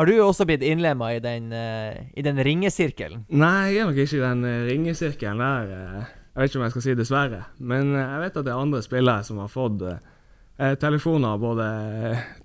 Har 0.00 0.08
du 0.08 0.14
også 0.24 0.46
blitt 0.48 0.62
innlemma 0.64 1.10
i 1.12 1.18
i 1.20 2.22
den 2.24 2.38
ringesirkelen? 2.40 3.26
Nei, 3.28 3.74
jeg 3.74 3.82
er 3.82 3.90
nok 3.90 3.98
ikke 4.00 4.16
i 4.16 4.22
den 4.22 4.46
eh, 4.48 4.62
ringesirkelen 4.70 5.42
der. 5.44 5.74
eh. 5.74 6.06
Jeg 6.30 6.40
vet 6.40 6.48
ikke 6.48 6.58
om 6.58 6.64
jeg 6.64 6.72
skal 6.72 6.84
si 6.86 6.94
dessverre, 6.96 7.40
men 7.58 7.92
jeg 7.92 8.22
vet 8.22 8.38
at 8.40 8.46
det 8.46 8.52
er 8.54 8.62
andre 8.62 8.80
spillere 8.80 9.26
som 9.28 9.42
har 9.42 9.50
fått 9.52 9.84
eh, 9.84 10.72
telefoner 10.80 11.36
både 11.42 11.66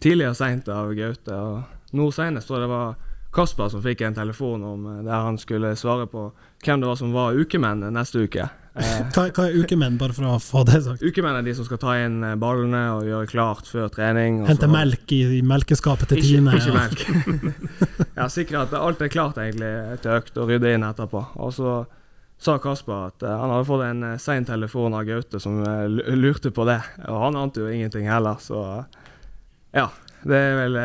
tidlig 0.04 0.28
og 0.34 0.36
seint 0.36 0.68
av 0.68 0.92
Gaute. 0.98 1.32
Og 1.32 1.96
nå 1.96 2.10
senest 2.12 2.52
tror 2.52 2.60
jeg 2.60 2.66
det 2.66 2.74
var 2.74 3.00
Kasper 3.40 3.72
som 3.72 3.86
fikk 3.88 4.04
en 4.04 4.20
telefon 4.20 4.68
om 4.68 4.84
der 5.08 5.24
han 5.30 5.40
skulle 5.40 5.78
svare 5.80 6.10
på 6.12 6.28
hvem 6.66 6.84
det 6.84 6.92
var 6.92 7.00
som 7.00 7.16
var 7.16 7.40
ukemenn 7.40 7.88
neste 7.96 8.28
uke. 8.28 8.50
Eh, 8.76 9.04
Hva, 9.16 9.30
hva 9.32 9.44
er 9.48 9.54
ukemenn, 9.64 9.96
bare 9.98 10.12
for 10.12 10.28
å 10.28 10.34
få 10.44 10.66
det 10.68 10.82
sagt? 10.84 11.04
Ukemenn 11.06 11.38
er 11.40 11.46
de 11.48 11.54
som 11.56 11.64
skal 11.68 11.80
ta 11.80 11.94
inn 12.04 12.18
eh, 12.28 12.34
ballene 12.40 12.82
og 12.98 13.06
gjøre 13.08 13.30
klart 13.32 13.70
før 13.72 13.88
trening. 13.94 14.42
og 14.44 14.50
Hente 14.50 14.68
så- 14.68 14.74
melk 14.74 15.14
i, 15.16 15.20
i 15.38 15.42
melkeskapet 15.48 16.10
til 16.12 16.20
Ikke, 16.20 16.32
Tine. 16.34 16.56
ikke 16.60 16.74
ja. 16.74 16.80
melk. 16.82 17.06
ja, 18.20 18.26
sikre 18.34 18.64
at 18.66 18.74
alt 18.76 19.00
er 19.06 19.14
klart 19.14 19.40
egentlig 19.40 19.72
til 20.04 20.12
økt, 20.18 20.36
og 20.44 20.52
rydde 20.52 20.74
inn 20.76 20.84
etterpå. 20.84 21.22
Og 21.40 21.54
så 21.56 21.76
sa 22.38 22.58
Kasper 22.60 23.06
at 23.14 23.24
eh, 23.24 23.38
han 23.40 23.54
hadde 23.56 23.70
fått 23.72 23.86
en 23.88 24.04
sein 24.20 24.44
telefon 24.50 24.94
av 25.00 25.06
Gaute 25.08 25.40
som 25.40 25.62
lurte 26.20 26.52
på 26.52 26.68
det. 26.68 26.82
Og 27.08 27.22
han 27.30 27.40
ante 27.46 27.64
jo 27.64 27.72
ingenting 27.72 28.10
heller, 28.12 28.42
så 28.44 28.84
ja. 29.76 29.88
Det 30.26 30.36
er 30.36 30.56
vel 30.58 30.78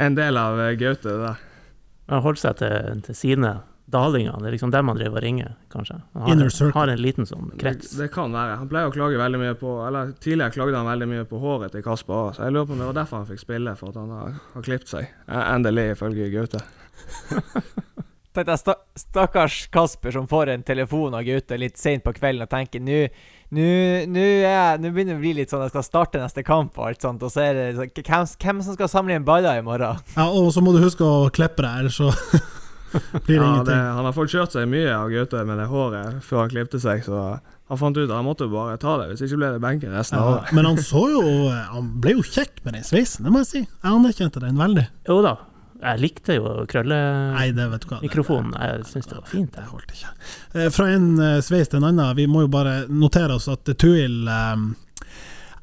en 0.00 0.14
del 0.16 0.36
av 0.40 0.56
Gaute, 0.80 1.02
det 1.12 1.20
der. 1.26 1.44
Han 2.08 2.24
holdt 2.24 2.40
seg 2.40 2.56
til, 2.60 3.00
til 3.04 3.16
sine 3.20 3.52
dalinger. 3.94 4.36
Det 4.42 4.50
er 4.50 4.54
liksom 4.56 4.72
dem 4.74 4.90
han 4.90 4.98
driver 4.98 5.20
og 5.20 5.24
ringer, 5.24 5.54
kanskje. 5.72 5.96
Han 6.12 6.26
har, 6.26 6.32
Inner 6.34 6.52
circle. 6.52 6.74
har 6.76 6.92
en 6.92 7.02
liten 7.02 7.28
sånn 7.30 7.52
krets. 7.60 7.92
Det, 7.94 8.02
det 8.02 8.10
kan 8.14 8.34
være. 8.34 8.58
Han 8.60 8.70
pleier 8.70 8.90
å 8.90 8.94
klage 8.94 9.20
veldig 9.20 9.40
mye 9.44 9.54
på 9.60 9.74
Eller 9.86 10.12
tidligere 10.18 10.54
klagde 10.58 10.80
han 10.80 10.90
veldig 10.90 11.10
mye 11.14 11.26
på 11.30 11.40
håret 11.42 11.74
til 11.74 11.84
Kasper 11.86 12.18
òg, 12.20 12.32
så 12.36 12.46
jeg 12.48 12.56
lurer 12.56 12.68
på 12.68 12.76
om 12.76 12.82
det 12.84 12.90
var 12.90 12.98
derfor 13.00 13.22
han 13.22 13.30
fikk 13.30 13.44
spille, 13.46 13.76
for 13.78 13.94
at 13.94 14.02
han 14.02 14.14
har, 14.18 14.40
har 14.56 14.66
klippet 14.68 14.90
seg. 14.96 15.14
Endelig, 15.30 15.86
ifølge 15.96 16.30
Gaute. 16.34 16.64
Tenkte 18.34 18.56
jeg, 18.56 18.74
Stakkars 18.98 19.56
Kasper 19.70 20.10
som 20.16 20.26
får 20.26 20.50
en 20.56 20.62
telefon 20.66 21.14
av 21.14 21.22
Gaute 21.22 21.54
litt 21.60 21.78
seint 21.78 22.02
på 22.02 22.10
kvelden 22.16 22.42
og 22.42 22.50
tenker 22.50 22.82
nå 22.82 23.04
nå 23.54 23.66
nå 24.10 24.24
er 24.48 24.80
nå 24.82 24.90
begynner 24.90 25.14
det 25.14 25.20
å 25.20 25.22
bli 25.22 25.34
litt 25.38 25.52
sånn 25.52 25.62
jeg 25.62 25.70
skal 25.70 25.84
starte 25.86 26.18
neste 26.18 26.42
kamp 26.42 26.74
og 26.80 26.88
alt 26.88 27.04
sånt, 27.06 27.22
og 27.22 27.30
så 27.30 27.44
er 27.44 27.54
det 27.54 27.66
sånn, 27.76 27.92
hvem, 27.94 28.26
hvem 28.42 28.62
som 28.66 28.74
skal 28.74 28.90
samle 28.90 29.14
inn 29.14 29.26
baller 29.28 29.60
i 29.60 29.62
morgen? 29.62 30.00
Ja, 30.16 30.26
og 30.26 30.50
så 30.56 30.64
må 30.64 30.74
du 30.74 30.80
huske 30.82 31.06
å 31.06 31.28
klippe 31.30 31.62
deg, 31.62 31.84
ellers 31.84 32.00
så 32.00 32.10
blir 33.24 33.26
det 33.26 33.34
Ja, 33.36 33.48
ingenting. 33.50 33.70
det, 33.74 33.80
han 33.98 34.04
har 34.08 34.12
fått 34.16 34.32
kjørt 34.34 34.52
seg 34.56 34.68
mye 34.70 34.90
av 34.94 35.10
Gaute 35.12 35.44
med 35.48 35.58
det 35.62 35.66
håret 35.70 36.22
før 36.24 36.44
han 36.44 36.52
klippte 36.54 36.80
seg, 36.82 37.02
så 37.06 37.22
han 37.70 37.78
fant 37.80 37.96
ut 37.96 38.04
at 38.10 38.16
han 38.16 38.26
måtte 38.26 38.46
bare 38.52 38.76
ta 38.80 38.98
det, 39.00 39.06
hvis 39.14 39.22
ikke 39.28 39.38
ble 39.40 39.52
det 39.54 39.62
benken 39.64 39.94
resten 39.96 40.18
av 40.20 40.24
Ja, 40.26 40.36
året. 40.42 40.52
men 40.52 40.64
han 40.68 40.76
så 40.84 41.02
jo 41.10 41.22
Han 41.72 41.90
ble 42.04 42.12
jo 42.18 42.22
kjekk 42.26 42.60
med 42.66 42.74
den 42.78 42.84
sveisen, 42.84 43.24
det 43.24 43.32
må 43.32 43.40
jeg 43.44 43.50
si. 43.50 43.62
Jeg 43.64 43.90
anerkjente 43.98 44.40
den 44.44 44.56
veldig. 44.60 44.84
Jo 45.08 45.22
da, 45.24 45.34
jeg 45.84 46.00
likte 46.00 46.36
jo 46.38 46.52
krøllemikrofonen. 46.70 48.54
Jeg 48.60 48.84
syns 48.88 49.08
det 49.10 49.16
var 49.18 49.26
fint. 49.28 49.52
Det 49.54 49.62
jeg. 49.64 49.70
holdt 49.72 49.94
ikke. 49.96 50.12
Eh, 50.60 50.68
Fra 50.74 50.86
en 50.92 51.08
eh, 51.20 51.40
sveis 51.44 51.68
til 51.72 51.80
en 51.82 51.88
annen, 51.90 52.14
vi 52.16 52.26
må 52.30 52.44
jo 52.44 52.50
bare 52.52 52.84
notere 52.88 53.36
oss 53.38 53.48
at 53.52 53.64
Tuil 53.80 54.28
eh, 54.28 54.56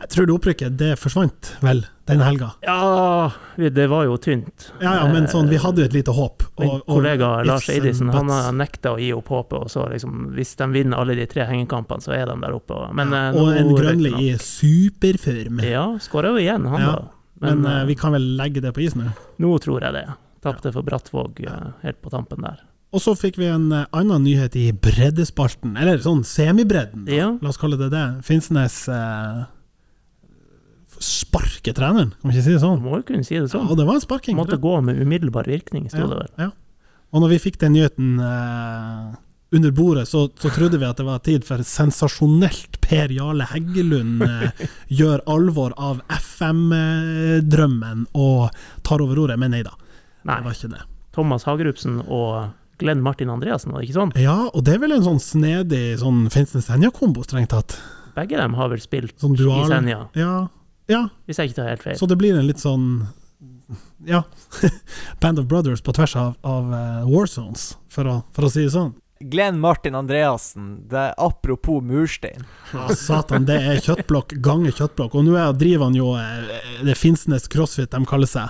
Jeg 0.02 0.10
tror 0.16 0.26
det 0.28 0.34
opprykket, 0.36 0.78
det 0.80 0.92
forsvant 1.00 1.52
vel 1.62 1.84
den 2.10 2.20
helga. 2.26 2.52
Ja, 2.66 3.32
det 3.58 3.86
var 3.92 4.08
jo 4.08 4.18
tynt. 4.18 4.72
Ja 4.82 4.96
ja, 5.00 5.04
men 5.14 5.28
sånn, 5.32 5.48
vi 5.52 5.60
hadde 5.62 5.84
jo 5.84 5.86
et 5.88 5.94
lite 5.96 6.16
håp. 6.18 6.44
Min 6.60 6.82
kollega 6.90 7.30
og 7.40 7.46
Lars 7.48 7.70
Eidisen 7.72 8.10
han 8.12 8.30
har 8.34 8.52
nekta 8.58 8.96
å 8.96 9.00
gi 9.00 9.12
opp 9.14 9.30
håpet. 9.32 9.60
og 9.62 9.70
så 9.72 9.86
liksom, 9.92 10.34
Hvis 10.36 10.56
de 10.58 10.68
vinner 10.74 10.98
alle 10.98 11.16
de 11.16 11.26
tre 11.30 11.46
hengekampene, 11.46 12.02
så 12.02 12.12
er 12.18 12.26
de 12.26 12.36
der 12.42 12.58
oppe. 12.58 12.74
og- 12.74 12.96
Men, 12.96 13.12
Ja, 13.12 13.30
eh, 13.32 13.42
og 13.42 13.56
en 13.56 13.76
Grønli 13.76 14.14
i 14.32 14.38
superform. 14.38 15.62
Ja, 15.64 15.86
skåra 16.00 16.34
jo 16.34 16.38
igjen, 16.42 16.68
han 16.68 16.80
Ja, 16.82 16.92
da. 16.96 17.08
Men, 17.42 17.62
Men, 17.62 17.72
eh, 17.72 17.82
eh, 17.82 17.86
vi 17.86 17.96
kan 17.96 18.12
vel 18.12 18.36
legge 18.38 18.62
det 18.62 18.74
på 18.74 18.82
is 18.84 18.94
nå. 18.96 19.14
nå 19.40 19.60
tror 19.62 19.82
jeg 19.82 19.94
det. 19.94 20.08
Tapte 20.44 20.72
for 20.74 20.82
Brattvåg 20.84 21.40
eh, 21.46 21.72
helt 21.84 22.02
på 22.02 22.10
tampen 22.10 22.42
der. 22.42 22.60
Og 22.94 23.00
så 23.00 23.16
fikk 23.16 23.38
vi 23.38 23.46
en 23.46 23.72
eh, 23.72 23.86
annen 23.94 24.24
nyhet 24.26 24.56
i 24.56 24.72
breddespalten, 24.72 25.78
eller 25.80 25.98
sånn 25.98 26.24
semibredden. 26.26 27.08
Ja. 27.08 27.38
la 27.42 27.50
oss 27.50 27.58
kalle 27.58 27.78
det 27.78 27.90
det. 27.92 28.24
Finnsnes 28.24 28.88
eh, 28.90 29.46
sparker 31.04 31.74
treneren, 31.78 32.14
kan 32.22 32.32
vi 32.32 32.38
ikke 32.38 32.46
si 32.46 32.54
det 32.54 32.60
Du 32.62 32.66
sånn? 32.66 32.82
må 32.86 32.96
jo 33.00 33.04
kunne 33.08 33.26
si 33.28 33.36
det 33.36 33.44
Ja, 33.48 33.52
sånn. 33.56 33.68
og 33.70 33.78
det 33.78 33.86
var 33.88 33.96
en 34.00 34.02
sparking. 34.06 34.38
Måtte 34.38 34.58
gå 34.62 34.78
med 34.86 35.02
umiddelbar 35.02 35.46
virkning, 35.50 35.90
sto 35.92 36.08
det 36.08 36.18
vel. 36.22 36.32
Ja, 36.38 36.44
ja. 36.50 36.52
Og 37.12 37.22
når 37.26 37.30
vi 37.34 37.40
fikk 37.44 37.58
den 37.60 37.74
nyheten 37.76 38.20
eh, 38.24 39.16
under 39.52 39.72
bordet, 39.76 40.06
så, 40.08 40.30
så 40.40 40.48
trodde 40.56 40.78
vi 40.80 40.86
at 40.88 40.96
det 41.02 41.04
var 41.06 41.20
tid 41.26 41.44
for 41.44 41.60
sensasjonelt 41.68 42.78
Per 42.86 43.12
Jarle 43.12 43.44
Heggelund 43.52 44.24
eh, 44.24 44.64
gjør 44.88 45.20
alvor 45.28 45.74
av 45.76 46.00
FM-drømmen 46.08 48.06
og 48.16 48.50
tar 48.88 49.04
over 49.04 49.20
ordet, 49.26 49.38
men 49.42 49.52
nei 49.56 49.64
da. 49.68 49.74
Nei. 50.24 50.38
Det 50.40 50.46
var 50.48 50.56
ikke 50.58 50.72
det. 50.76 50.82
Thomas 51.16 51.44
Hagerupsen 51.50 52.00
og 52.08 52.52
Glenn 52.82 53.02
Martin 53.04 53.30
Andreassen, 53.30 53.74
var 53.74 53.82
det 53.84 53.90
ikke 53.90 54.00
sånn? 54.00 54.14
Ja, 54.22 54.38
og 54.54 54.64
det 54.66 54.78
er 54.78 54.82
vel 54.86 54.96
en 54.96 55.04
sånn 55.06 55.20
snedig 55.22 55.84
sånn 56.02 56.24
Finnsnes-Senja-kombo, 56.34 57.26
strengt 57.28 57.52
tatt. 57.54 57.76
Begge 58.16 58.40
dem 58.40 58.56
har 58.58 58.72
vel 58.72 58.82
spilt 58.84 59.14
Sånn 59.22 59.36
i. 59.38 59.68
Senja, 59.70 60.06
Ja, 60.18 60.48
ja. 60.88 61.08
hvis 61.26 61.38
jeg 61.38 61.50
ikke 61.52 61.60
tar 61.62 61.70
helt 61.70 61.84
feil. 61.84 61.98
Så 62.00 62.08
det 62.10 62.18
blir 62.18 62.38
en 62.38 62.48
litt 62.48 62.60
sånn 62.62 63.08
Ja. 64.06 64.24
Band 65.22 65.40
of 65.40 65.46
Brothers 65.46 65.82
på 65.82 65.94
tvers 65.94 66.16
av, 66.16 66.34
av 66.42 66.74
eh, 66.74 67.06
War 67.12 67.28
Zones, 67.30 67.78
for 67.90 68.08
å, 68.10 68.18
for 68.36 68.46
å 68.48 68.50
si 68.52 68.64
det 68.66 68.74
sånn. 68.74 68.94
Glenn 69.22 69.60
Martin 69.62 69.94
Andreassen, 69.96 70.88
det 70.90 70.98
er 70.98 71.14
apropos 71.22 71.84
murstein. 71.86 72.42
Ja, 72.74 72.88
satan, 72.98 73.46
det 73.46 73.60
er 73.62 73.78
kjøttblokk 73.86 74.34
ganger 74.42 74.74
kjøttblokk. 74.74 75.14
Og 75.16 75.28
nå 75.28 75.36
er- 75.38 75.54
driver 75.54 75.86
han 75.92 75.96
jo 76.00 76.16
eh, 76.18 76.62
det 76.88 76.98
Finnsnes 76.98 77.46
CrossFit 77.48 77.94
de 77.94 78.02
kaller 78.10 78.28
seg. 78.32 78.50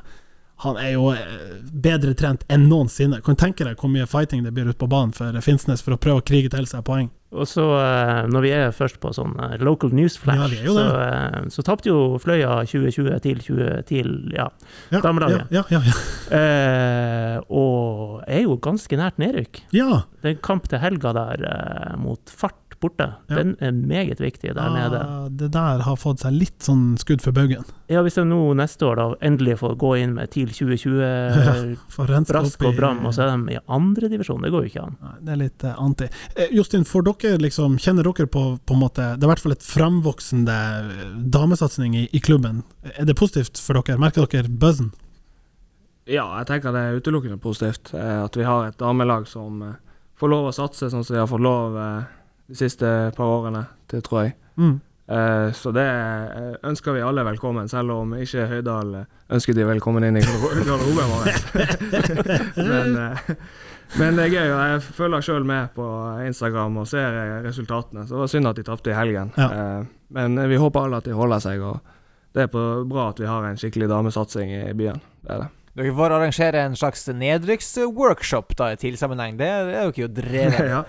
Han 0.63 0.77
er 0.79 0.93
jo 0.93 1.09
eh, 1.11 1.57
bedre 1.73 2.13
trent 2.15 2.45
enn 2.47 2.69
noensinne. 2.71 3.19
Kan 3.25 3.35
tenke 3.35 3.67
deg 3.67 3.75
hvor 3.81 3.91
mye 3.91 4.07
fighting 4.07 4.45
det 4.47 4.53
blir 4.55 4.69
ute 4.71 4.79
på 4.79 4.87
banen 4.87 5.11
for 5.11 5.35
Finnsnes 5.43 5.83
for 5.83 5.97
å 5.97 5.99
prøve 5.99 6.23
å 6.23 6.25
krige 6.31 6.53
til 6.55 6.67
seg 6.69 6.85
poeng. 6.87 7.11
Og 7.31 7.47
så, 7.47 7.63
eh, 7.79 8.25
når 8.27 8.43
vi 8.43 8.49
er 8.51 8.73
først 8.75 8.97
på 8.99 9.13
sånn 9.15 9.37
eh, 9.39 9.53
local 9.63 9.93
news 9.95 10.17
flash, 10.19 10.51
er 10.51 10.65
så, 10.67 10.83
eh, 10.99 11.37
så 11.53 11.63
tapte 11.63 11.87
jo 11.87 12.17
Fløya 12.19 12.57
2020 12.67 13.19
til 13.23 13.39
20 13.45 13.83
til 13.87 14.09
ja, 14.35 14.49
Ja, 14.91 14.99
Damelaget. 14.99 15.47
Ja, 15.55 15.63
ja, 15.71 15.79
ja. 15.87 15.95
Eh, 16.35 17.37
og 17.51 18.21
er 18.27 18.43
jo 18.45 18.57
ganske 18.59 18.99
nært 18.99 19.21
nedrykk. 19.21 19.63
ja. 19.75 20.03
Det 20.21 20.27
er 20.29 20.35
en 20.35 20.43
kamp 20.45 20.67
til 20.69 20.77
helga 20.83 21.13
der 21.17 21.41
eh, 21.49 21.95
mot 21.97 22.29
Fart 22.29 22.59
borte. 22.81 23.07
Ja. 23.29 23.37
Den 23.37 23.53
er 23.63 23.71
meget 23.75 24.21
viktig 24.21 24.53
der 24.57 24.73
nede. 24.73 25.01
Ah, 25.01 25.27
det 25.29 25.51
der 25.53 25.83
har 25.85 25.99
fått 25.99 26.23
seg 26.23 26.35
litt 26.35 26.57
sånn 26.65 26.97
skudd 27.01 27.23
for 27.23 27.35
baugen. 27.35 27.67
Ja, 27.91 28.01
hvis 28.05 28.17
de 28.17 28.25
nå 28.27 28.39
neste 28.57 28.87
år 28.87 28.99
da 28.99 29.07
endelig 29.27 29.59
får 29.61 29.75
gå 29.81 29.91
inn 30.01 30.15
med 30.17 30.31
TIL 30.33 30.51
2020, 30.55 31.75
For 31.91 32.11
Brask 32.31 32.65
og 32.67 32.79
Bram, 32.79 33.03
og 33.07 33.15
så 33.15 33.25
er 33.25 33.35
de 33.35 33.57
i 33.57 33.61
andredivisjon, 33.71 34.41
det 34.45 34.53
går 34.53 34.65
jo 34.65 34.71
ikke 34.71 34.85
an. 34.87 34.97
Nei, 35.01 35.13
det 35.21 35.35
er 35.35 35.41
litt 35.43 35.67
eh, 35.67 35.83
anti. 35.85 36.09
Eh, 36.35 36.55
Justin, 36.57 36.87
får 36.87 37.07
dere 37.09 37.43
liksom, 37.45 37.77
kjenner 37.81 38.07
dere 38.07 38.29
på, 38.31 38.45
på 38.65 38.77
en 38.77 38.81
måte 38.81 39.11
Det 39.15 39.25
er 39.25 39.29
i 39.29 39.33
hvert 39.33 39.45
fall 39.45 39.57
et 39.57 39.67
fremvoksende 39.67 40.57
eh, 40.79 41.05
damesatsing 41.37 41.97
i, 41.99 42.07
i 42.11 42.23
klubben. 42.23 42.63
Er 42.95 43.07
det 43.09 43.19
positivt 43.19 43.61
for 43.61 43.79
dere? 43.79 43.99
Merker 44.01 44.29
dere 44.31 44.49
buzzen? 44.49 44.91
Ja, 46.09 46.25
jeg 46.39 46.47
tenker 46.49 46.73
det 46.73 46.81
er 46.81 46.97
utelukkende 46.97 47.37
positivt 47.41 47.93
eh, 47.93 48.17
at 48.23 48.35
vi 48.37 48.47
har 48.47 48.67
et 48.67 48.79
damelag 48.81 49.27
som 49.29 49.61
eh, 49.65 49.77
får 50.19 50.31
lov 50.33 50.49
å 50.49 50.55
satse 50.55 50.89
sånn 50.89 51.05
som 51.05 51.15
de 51.15 51.21
har 51.21 51.29
fått 51.29 51.45
lov 51.45 51.77
eh, 51.77 52.09
de 52.51 52.59
siste 52.59 52.87
par 53.15 53.25
årene. 53.39 53.65
Det 53.91 54.03
tror 54.05 54.25
jeg. 54.25 54.35
Mm. 54.59 54.79
Eh, 55.11 55.51
så 55.57 55.71
det 55.75 55.87
eh, 55.87 56.53
ønsker 56.69 56.95
vi 56.95 57.03
alle 57.03 57.23
velkommen, 57.27 57.67
selv 57.71 57.91
om 57.97 58.13
ikke 58.15 58.45
Høydal 58.47 58.93
ønsker 59.31 59.55
de 59.57 59.65
velkommen 59.67 60.05
inn 60.07 60.19
i 60.19 60.23
garderoben 60.23 61.09
vår. 61.11 61.31
men, 62.69 62.95
eh, 63.01 63.33
men 63.99 64.19
det 64.19 64.27
er 64.27 64.35
gøy, 64.35 64.51
og 64.53 64.61
jeg 64.61 64.83
følger 64.99 65.25
sjøl 65.27 65.47
med 65.47 65.73
på 65.75 65.87
Instagram 66.27 66.79
og 66.83 66.87
ser 66.91 67.17
eh, 67.23 67.37
resultatene. 67.47 68.05
Så 68.05 68.15
det 68.15 68.21
var 68.23 68.31
synd 68.35 68.51
at 68.51 68.59
de 68.59 68.67
tapte 68.67 68.93
i 68.93 68.95
helgen. 68.95 69.33
Ja. 69.39 69.49
Eh, 69.51 69.89
men 70.15 70.39
vi 70.51 70.59
håper 70.59 70.85
alle 70.85 71.01
at 71.01 71.09
de 71.09 71.15
holder 71.15 71.43
seg, 71.43 71.63
og 71.63 71.81
det 72.35 72.45
er 72.45 72.51
på, 72.51 72.61
bra 72.87 73.09
at 73.11 73.19
vi 73.19 73.27
har 73.27 73.47
en 73.47 73.59
skikkelig 73.59 73.91
damesatsing 73.91 74.53
i 74.61 74.71
byen. 74.77 75.03
Det 75.25 75.35
er 75.35 75.43
det. 75.43 75.51
Dere 75.71 75.93
får 75.95 76.13
arrangere 76.17 76.65
en 76.67 76.73
slags 76.75 77.05
nedrykksworkshop 77.15 78.55
i 78.59 78.73
tilsammenheng. 78.79 79.37
Det 79.39 79.47
er 79.47 79.87
jo 79.95 80.07
drevet 80.11 80.59
med. 80.59 80.71
ja. 80.75 80.83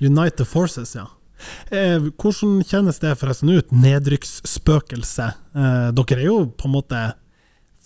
Unite 0.00 0.36
the 0.40 0.44
Forces, 0.48 0.94
ja. 0.98 1.06
Eh, 1.70 1.98
hvordan 2.18 2.62
kjennes 2.66 2.98
det 3.02 3.12
forresten 3.20 3.50
ut, 3.54 3.70
nedrykksspøkelse? 3.70 5.28
Eh, 5.54 5.90
dere 5.94 6.18
er 6.20 6.24
jo 6.26 6.38
på 6.58 6.68
en 6.68 6.74
måte 6.74 7.02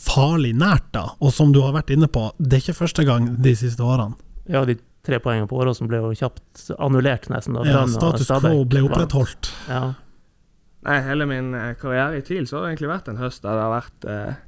farlig 0.02 0.54
nært, 0.58 0.88
da. 0.96 1.06
Og 1.22 1.32
som 1.34 1.52
du 1.54 1.60
har 1.62 1.74
vært 1.76 1.92
inne 1.94 2.08
på, 2.10 2.30
det 2.40 2.58
er 2.58 2.64
ikke 2.64 2.80
første 2.84 3.04
gang 3.06 3.28
de 3.44 3.52
siste 3.58 3.84
årene. 3.84 4.16
Ja, 4.50 4.64
de 4.66 4.78
tre 5.06 5.18
poengene 5.22 5.48
på 5.50 5.58
Åråsen 5.62 5.88
ble 5.90 6.00
jo 6.02 6.12
kjapt 6.16 6.70
annullert, 6.78 7.28
nesten. 7.30 7.54
Da 7.58 7.66
Ja, 7.66 7.82
status 7.90 8.30
quo 8.30 8.64
ble 8.68 8.84
opprettholdt. 8.86 9.50
Ja. 9.68 9.82
Nei, 10.82 10.96
hele 11.06 11.26
min 11.30 11.52
eh, 11.54 11.74
karriere 11.78 12.18
i 12.18 12.24
TIL 12.26 12.46
så 12.50 12.58
har 12.58 12.64
det 12.66 12.72
egentlig 12.72 12.90
vært 12.90 13.10
en 13.12 13.20
høst 13.20 13.44
der 13.44 13.54
det 13.54 13.62
har 13.62 13.74
vært 13.76 14.06
eh, 14.10 14.40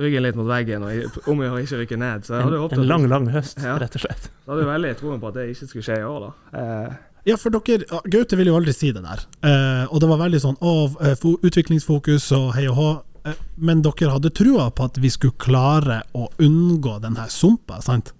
ryggen 0.00 0.22
litt 0.22 0.36
mot 0.38 0.46
veggen 0.46 0.84
og 0.86 1.16
om 1.32 1.40
å 1.42 1.48
gjøre 1.48 1.62
ikke 1.64 1.80
rykke 1.80 1.98
ned. 1.98 2.26
Så 2.28 2.36
jeg 2.36 2.44
hadde 2.46 2.58
En, 2.60 2.62
håpet 2.62 2.78
en 2.78 2.86
lang, 2.92 3.06
lang 3.10 3.26
høst, 3.34 3.58
Ja. 3.64 3.74
rett 3.82 3.96
og 3.98 4.04
slett. 4.04 4.28
Så 4.44 4.52
hadde 4.52 4.62
jeg 4.62 4.70
veldig 4.70 4.92
troen 5.00 5.18
på 5.22 5.32
at 5.32 5.38
det 5.40 5.48
ikke 5.50 5.66
skulle 5.72 5.86
skje 5.88 5.98
i 5.98 6.06
år, 6.06 6.28
da. 6.28 6.60
Eh, 6.60 6.94
Ja, 7.28 7.36
for 7.36 7.52
dere 7.52 8.00
Gaute 8.08 8.36
vil 8.38 8.48
jo 8.48 8.56
aldri 8.56 8.72
si 8.76 8.92
det 8.96 9.02
der. 9.04 9.24
Eh, 9.44 9.84
og 9.92 10.00
det 10.00 10.08
var 10.08 10.22
veldig 10.22 10.40
sånn 10.40 10.58
å, 10.60 10.74
eh, 11.04 11.26
utviklingsfokus 11.44 12.30
og 12.36 12.54
hei 12.56 12.66
og 12.70 12.76
hå. 12.78 12.88
Eh, 13.28 13.34
men 13.56 13.82
dere 13.84 14.14
hadde 14.14 14.30
trua 14.32 14.70
på 14.72 14.84
at 14.88 14.96
vi 15.02 15.10
skulle 15.12 15.36
klare 15.38 16.02
å 16.16 16.30
unngå 16.40 17.00
den 17.02 17.16
her 17.20 17.28
sumpa, 17.28 17.82
sant? 17.84 18.12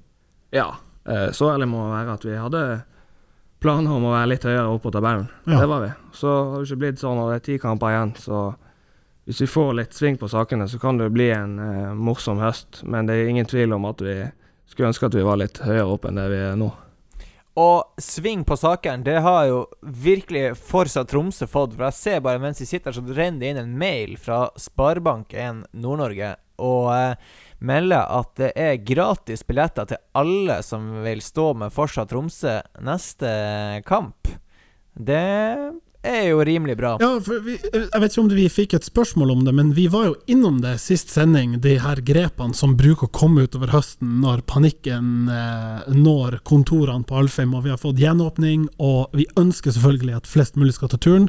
ja, 0.52 0.74
eh, 1.06 1.30
så 1.30 1.52
ærlig 1.54 1.68
må 1.70 1.84
det 1.86 1.94
være 1.94 2.14
at 2.18 2.24
vi 2.26 2.34
hadde 2.36 2.62
planer 3.60 3.92
om 3.92 4.04
å 4.08 4.14
være 4.16 4.28
litt 4.32 4.42
høyere 4.48 4.66
oppe 4.72 4.88
på 4.88 4.92
tabellen. 4.96 5.28
Ja. 5.46 5.60
Det 5.60 5.68
var 5.68 5.80
vi. 5.84 5.90
Så 6.16 6.26
har 6.26 6.58
det 6.58 6.68
ikke 6.68 6.80
blitt 6.80 6.98
sånn 7.02 7.16
når 7.20 7.30
det 7.30 7.36
er 7.36 7.44
ti 7.46 7.58
kamper 7.62 7.92
igjen, 7.94 8.12
så 8.18 8.40
hvis 9.28 9.40
vi 9.44 9.46
får 9.46 9.74
litt 9.78 9.94
sving 9.94 10.16
på 10.18 10.28
sakene, 10.32 10.66
så 10.68 10.80
kan 10.80 10.98
det 10.98 11.10
bli 11.14 11.28
en 11.30 11.58
eh, 11.62 11.94
morsom 11.94 12.40
høst. 12.42 12.82
Men 12.84 13.06
det 13.06 13.14
er 13.14 13.28
ingen 13.30 13.46
tvil 13.46 13.72
om 13.76 13.84
at 13.86 14.00
vi 14.02 14.16
skulle 14.66 14.90
ønske 14.90 15.06
at 15.06 15.14
vi 15.14 15.22
var 15.26 15.38
litt 15.38 15.60
høyere 15.62 15.86
oppe 15.86 16.10
enn 16.10 16.18
det 16.18 16.28
vi 16.32 16.40
er 16.48 16.56
nå. 16.58 16.70
Og 17.60 18.00
sving 18.00 18.44
på 18.46 18.56
sakene, 18.56 19.04
det 19.04 19.18
har 19.24 19.44
jo 19.50 19.64
virkelig 19.80 20.54
Forsa 20.56 21.02
Tromsø 21.04 21.48
fått. 21.50 21.74
For 21.76 21.88
jeg 21.90 21.98
ser 21.98 22.22
bare 22.24 22.40
mens 22.40 22.62
de 22.62 22.68
sitter 22.68 22.92
her, 22.92 22.96
så 22.96 23.16
renner 23.18 23.42
det 23.42 23.50
inn 23.52 23.60
en 23.64 23.74
mail 23.80 24.16
fra 24.20 24.46
Sparebank1 24.56 25.66
Nord-Norge 25.82 26.36
og 26.60 26.88
eh, 26.92 27.36
melder 27.64 28.04
at 28.20 28.32
det 28.40 28.50
er 28.58 28.80
gratis 28.84 29.44
billetter 29.48 29.88
til 29.88 30.00
alle 30.16 30.60
som 30.64 30.90
vil 31.04 31.22
stå 31.24 31.50
med 31.60 31.72
Forsa 31.74 32.06
Tromsø 32.08 32.58
neste 32.84 33.30
kamp. 33.88 34.28
Det 34.94 35.24
er 36.02 36.28
jo 36.30 36.44
rimelig 36.44 36.76
bra. 36.80 36.94
Ja, 37.00 37.10
for 37.24 37.42
vi, 37.44 37.58
Jeg 37.72 38.00
vet 38.00 38.12
ikke 38.12 38.22
om 38.22 38.30
vi 38.32 38.46
fikk 38.52 38.74
et 38.78 38.86
spørsmål 38.88 39.34
om 39.34 39.42
det, 39.44 39.54
men 39.56 39.72
vi 39.76 39.86
var 39.92 40.06
jo 40.08 40.14
innom 40.30 40.60
det 40.64 40.78
sist 40.80 41.12
sending, 41.12 41.58
de 41.60 41.76
her 41.82 42.00
grepene 42.04 42.56
som 42.56 42.76
bruker 42.78 43.08
å 43.08 43.14
komme 43.14 43.44
utover 43.44 43.72
høsten 43.74 44.20
når 44.22 44.44
panikken 44.48 45.28
eh, 45.32 45.90
når 45.92 46.40
kontorene 46.48 47.04
på 47.04 47.18
Alfheim, 47.20 47.52
og 47.54 47.66
vi 47.66 47.74
har 47.74 47.80
fått 47.80 48.00
gjenåpning, 48.00 48.68
og 48.78 49.12
vi 49.16 49.28
ønsker 49.40 49.76
selvfølgelig 49.76 50.20
at 50.20 50.30
flest 50.30 50.56
mulig 50.60 50.76
skal 50.78 50.92
ta 50.92 51.00
turen. 51.00 51.28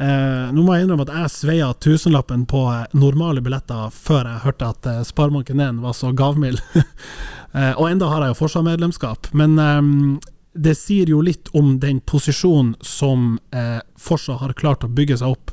Eh, 0.00 0.50
nå 0.56 0.64
må 0.64 0.74
jeg 0.74 0.86
innrømme 0.86 1.04
at 1.04 1.12
jeg 1.12 1.32
sveia 1.34 1.70
tusenlappen 1.76 2.46
på 2.48 2.64
eh, 2.72 2.86
normale 2.96 3.42
billetter 3.44 3.92
før 3.92 4.30
jeg 4.30 4.44
hørte 4.46 4.70
at 4.72 4.88
eh, 4.88 5.02
Sparebanken 5.04 5.60
1 5.60 5.82
var 5.84 5.96
så 5.98 6.14
gavmild. 6.16 6.62
eh, 6.78 7.74
og 7.76 7.86
enda 7.90 8.08
har 8.08 8.24
jeg 8.24 8.34
jo 8.34 8.38
fortsatt 8.42 8.66
medlemskap, 8.66 9.28
Men 9.36 9.58
eh, 9.60 10.30
det 10.52 10.74
sier 10.78 11.10
jo 11.10 11.20
litt 11.22 11.48
om 11.54 11.76
den 11.82 12.00
posisjonen 12.00 12.74
som 12.80 13.38
eh, 13.54 13.78
Forsa 13.98 14.38
har 14.40 14.56
klart 14.58 14.84
å 14.84 14.90
bygge 14.90 15.20
seg 15.20 15.36
opp. 15.36 15.52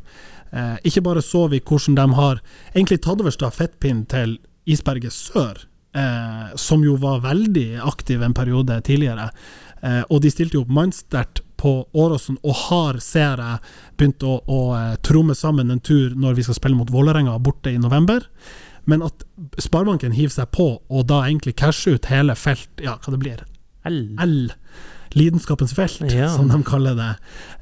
Eh, 0.52 0.78
ikke 0.90 1.04
bare 1.06 1.22
så 1.22 1.46
vi 1.52 1.62
hvordan 1.62 1.98
de 1.98 2.06
har 2.18 2.42
egentlig 2.74 3.02
tatt 3.06 3.22
over 3.22 3.34
stafettpinnen 3.34 4.06
til 4.10 4.38
Isberget 4.68 5.14
Sør, 5.14 5.62
eh, 5.96 6.56
som 6.56 6.86
jo 6.86 6.98
var 7.02 7.22
veldig 7.28 7.82
aktiv 7.86 8.24
en 8.24 8.36
periode 8.38 8.80
tidligere. 8.88 9.30
Eh, 9.82 10.04
og 10.10 10.24
de 10.24 10.32
stilte 10.34 10.58
jo 10.58 10.64
opp 10.66 10.74
mannsterkt 10.74 11.44
på 11.58 11.74
Åråsen, 11.98 12.38
og 12.46 12.56
har, 12.68 13.00
ser 13.02 13.42
jeg, 13.42 13.62
begynt 13.98 14.26
å, 14.26 14.40
å 14.46 14.62
eh, 14.78 14.96
tromme 15.06 15.36
sammen 15.38 15.74
en 15.74 15.82
tur 15.82 16.16
når 16.18 16.38
vi 16.38 16.48
skal 16.48 16.58
spille 16.58 16.78
mot 16.78 16.94
Vålerenga 16.94 17.38
borte 17.42 17.74
i 17.74 17.82
november. 17.82 18.26
Men 18.88 19.04
at 19.04 19.26
Sparebanken 19.62 20.16
hiver 20.16 20.34
seg 20.34 20.52
på, 20.56 20.70
og 20.80 21.08
da 21.10 21.26
egentlig 21.26 21.58
casher 21.60 21.98
ut 21.98 22.10
hele 22.10 22.38
felt, 22.40 22.70
ja, 22.82 22.96
hva 23.02 23.14
det 23.14 23.22
blir, 23.22 23.46
L. 23.88 24.00
L, 24.24 24.36
lidenskapens 25.18 25.74
felt, 25.74 26.02
Ja. 26.12 26.28
som 26.30 26.50
de 26.52 26.60
kaller 26.68 26.96
det, 26.96 27.10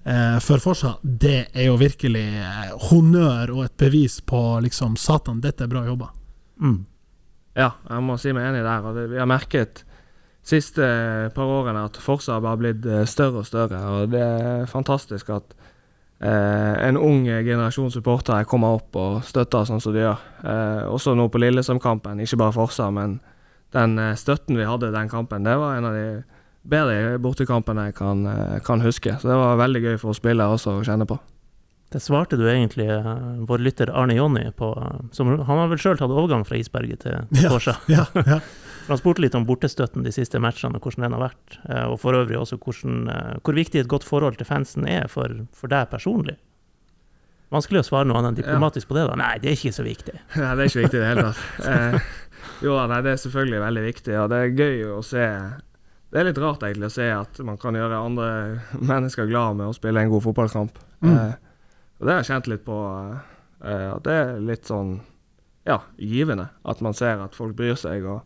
eh, 0.10 0.40
for 0.44 0.60
Forsa, 0.64 0.96
det 1.04 1.48
er 1.54 1.68
jo 1.70 1.78
virkelig 1.78 2.26
eh, 2.42 2.72
honnør 2.90 3.54
og 3.56 3.64
et 3.66 3.78
bevis 3.78 4.20
på 4.22 4.42
liksom 4.66 4.98
Satan, 4.98 5.42
dette 5.42 5.64
er 5.64 5.72
bra 5.72 5.86
jobba. 5.86 6.10
Mm. 6.62 6.86
Ja, 7.56 7.70
jeg 7.90 8.04
må 8.04 8.18
si 8.20 8.34
meg 8.36 8.50
enig 8.50 8.64
der. 8.66 8.84
Og 8.84 8.96
det, 8.98 9.10
vi 9.14 9.18
har 9.22 9.30
merket 9.30 9.86
siste 10.46 10.84
par 11.34 11.48
årene 11.50 11.86
at 11.88 11.96
Forsa 11.98 12.36
har 12.36 12.42
bare 12.44 12.60
blitt 12.60 12.86
eh, 12.86 13.06
større 13.10 13.42
og 13.42 13.48
større. 13.48 13.80
Og 13.96 14.12
det 14.12 14.22
er 14.22 14.66
fantastisk 14.70 15.30
at 15.34 15.56
eh, 16.22 16.74
en 16.90 16.98
ung 17.00 17.24
generasjon 17.26 17.92
supportere 17.94 18.46
kommer 18.50 18.76
opp 18.82 18.96
og 19.00 19.24
støtter 19.26 19.66
sånn 19.70 19.82
som 19.82 19.96
de 19.96 20.04
gjør. 20.04 20.20
Eh, 20.44 20.84
også 20.92 21.16
nå 21.16 21.30
på 21.32 21.42
Lillestrøm-kampen, 21.42 22.20
ikke 22.26 22.38
bare 22.44 22.56
Forsa, 22.60 22.90
men 22.92 23.20
den 23.74 24.00
eh, 24.00 24.16
støtten 24.20 24.58
vi 24.58 24.68
hadde 24.68 24.90
i 24.90 24.96
den 24.96 25.10
kampen, 25.12 25.46
det 25.48 25.56
var 25.60 25.78
en 25.78 25.88
av 25.90 25.96
de 25.98 26.08
bedre 26.66 27.16
bortekampene 27.22 27.90
jeg 27.90 27.98
kan, 28.00 28.26
eh, 28.26 28.60
kan 28.66 28.84
huske. 28.84 29.18
Så 29.22 29.30
det 29.30 29.40
var 29.40 29.62
veldig 29.62 29.82
gøy 29.86 29.98
for 30.02 30.14
oss 30.14 30.22
spillere 30.22 30.58
også 30.58 30.80
å 30.80 30.84
kjenne 30.86 31.08
på. 31.10 31.18
Det 31.94 32.02
svarte 32.02 32.38
du 32.40 32.46
egentlig 32.50 32.88
eh, 32.92 33.10
vår 33.48 33.64
lytter 33.64 33.92
Arne 33.94 34.18
Jonny 34.18 34.48
på. 34.58 34.72
Som, 35.16 35.36
han 35.38 35.62
har 35.62 35.70
vel 35.72 35.82
sjøl 35.82 36.00
tatt 36.00 36.12
overgang 36.14 36.46
fra 36.48 36.60
Isberget 36.60 37.06
til 37.06 37.20
Ja. 37.46 37.60
Ja, 37.92 38.08
ja. 38.34 38.40
Han 38.86 39.00
spurte 39.02 39.24
litt 39.24 39.38
om 39.38 39.48
bortestøtten 39.48 40.04
de 40.06 40.12
siste 40.14 40.38
matchene, 40.42 40.78
og 40.78 40.86
hvordan 40.86 41.08
den 41.08 41.16
har 41.18 41.24
vært. 41.24 41.56
Og 41.90 41.96
for 42.04 42.14
øvrig 42.14 42.38
også 42.38 42.60
hvordan, 42.62 43.08
hvor 43.42 43.56
viktig 43.58 43.80
et 43.82 43.90
godt 43.90 44.06
forhold 44.06 44.38
til 44.38 44.46
fansen 44.46 44.86
er 44.86 45.08
for, 45.10 45.32
for 45.58 45.74
deg 45.74 45.90
personlig. 45.90 46.36
Vanskelig 47.54 47.84
å 47.84 47.86
svare 47.86 48.08
noe 48.10 48.20
annet 48.20 48.34
enn 48.34 48.40
diplomatisk 48.40 48.90
på 48.90 48.98
det, 48.98 49.06
da. 49.10 49.16
Nei, 49.20 49.34
det 49.42 49.52
er 49.52 49.58
ikke 49.58 49.74
så 49.76 49.86
viktig. 49.86 50.16
Nei, 50.42 50.52
det 50.58 50.66
er 50.66 50.72
ikke 50.72 50.84
viktig 50.86 50.98
i 50.98 51.04
det 51.04 51.10
hele 51.12 51.26
tatt. 51.30 52.14
Jo 52.64 52.76
nei, 52.88 53.02
det 53.04 53.16
er 53.16 53.22
selvfølgelig 53.22 53.64
veldig 53.66 53.86
viktig, 53.86 54.14
og 54.22 54.30
det 54.32 54.42
er 54.42 54.60
gøy 54.60 54.84
å 54.96 55.00
se 55.04 55.26
Det 56.12 56.22
er 56.22 56.30
litt 56.30 56.40
rart 56.40 56.64
egentlig 56.64 56.88
å 56.88 56.96
se 56.96 57.08
at 57.12 57.40
man 57.44 57.58
kan 57.60 57.76
gjøre 57.76 57.98
andre 58.00 58.30
mennesker 58.92 59.28
glad 59.28 59.58
med 59.60 59.68
å 59.68 59.76
spille 59.76 60.00
en 60.00 60.14
god 60.14 60.24
fotballkamp. 60.24 60.78
Mm. 61.04 61.12
Eh, 61.12 61.34
og 62.00 62.08
det 62.08 62.14
har 62.14 62.22
jeg 62.22 62.30
kjent 62.30 62.48
litt 62.52 62.64
på, 62.68 62.78
eh, 63.66 63.90
at 63.92 64.06
det 64.06 64.16
er 64.16 64.32
litt 64.46 64.70
sånn 64.70 64.98
ja, 65.66 65.82
givende. 65.98 66.48
At 66.64 66.82
man 66.86 66.96
ser 66.96 67.20
at 67.24 67.36
folk 67.36 67.56
bryr 67.58 67.76
seg, 67.80 68.06
og 68.08 68.22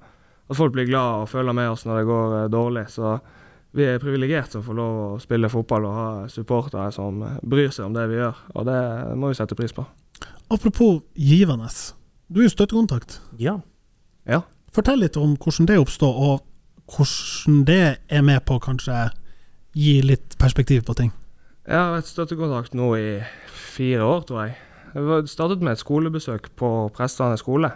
at 0.50 0.58
folk 0.58 0.74
blir 0.76 0.90
glad 0.90 1.24
og 1.24 1.30
følger 1.32 1.56
med 1.56 1.72
oss 1.72 1.86
når 1.88 2.02
det 2.02 2.10
går 2.10 2.36
eh, 2.38 2.50
dårlig. 2.54 2.86
Så 2.94 3.16
vi 3.78 3.86
er 3.86 4.02
privilegert 4.02 4.54
som 4.54 4.66
får 4.66 4.78
lov 4.78 5.00
å 5.04 5.10
spille 5.22 5.52
fotball 5.52 5.86
og 5.86 5.98
ha 5.98 6.10
supportere 6.32 6.90
som 6.94 7.22
eh, 7.26 7.40
bryr 7.42 7.74
seg 7.74 7.88
om 7.90 7.98
det 7.98 8.08
vi 8.12 8.20
gjør, 8.20 8.46
og 8.56 8.70
det 8.70 8.80
må 9.16 9.32
vi 9.32 9.40
sette 9.40 9.58
pris 9.58 9.76
på. 9.76 9.86
Apropos 10.50 11.04
givende. 11.14 11.70
Du 12.30 12.42
er 12.42 12.50
jo 12.50 12.54
støttekontakt. 12.54 13.20
Ja. 13.42 13.60
Ja. 14.30 14.44
Fortell 14.76 15.02
litt 15.02 15.18
om 15.18 15.34
hvordan 15.42 15.68
det 15.70 15.80
oppstod, 15.82 16.14
og 16.14 16.46
hvordan 16.94 17.64
det 17.68 17.82
er 18.10 18.26
med 18.26 18.44
på 18.46 18.58
å 18.60 18.64
kanskje 18.64 19.10
gi 19.78 20.00
litt 20.06 20.38
perspektiv 20.42 20.86
på 20.88 20.96
ting. 20.98 21.12
Jeg 21.70 21.78
har 21.78 21.92
vært 21.94 22.10
støttekontakt 22.10 22.74
nå 22.78 22.94
i 22.98 23.10
fire 23.76 24.06
år, 24.06 24.24
tror 24.26 24.42
jeg. 24.48 24.56
Jeg 24.96 25.30
startet 25.30 25.62
med 25.62 25.76
et 25.76 25.82
skolebesøk 25.84 26.50
på 26.58 26.70
Prestane 26.96 27.38
skole. 27.38 27.70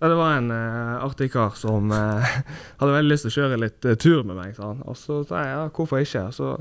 Der 0.00 0.08
det 0.10 0.16
var 0.16 0.38
en 0.38 0.50
eh, 0.50 1.04
artig 1.04 1.28
kar 1.34 1.54
som 1.60 1.90
eh, 1.92 2.34
hadde 2.80 2.94
veldig 2.96 3.12
lyst 3.12 3.26
til 3.26 3.30
å 3.34 3.36
kjøre 3.36 3.58
litt 3.60 3.86
eh, 3.86 3.98
tur 4.00 4.22
med 4.26 4.38
meg. 4.38 4.54
sa 4.56 4.70
han. 4.72 4.80
Og 4.88 4.96
så 4.98 5.20
sa 5.28 5.42
jeg 5.44 5.52
ja, 5.52 5.64
hvorfor 5.76 6.00
ikke? 6.02 6.22
Og 6.30 6.34
så 6.38 6.52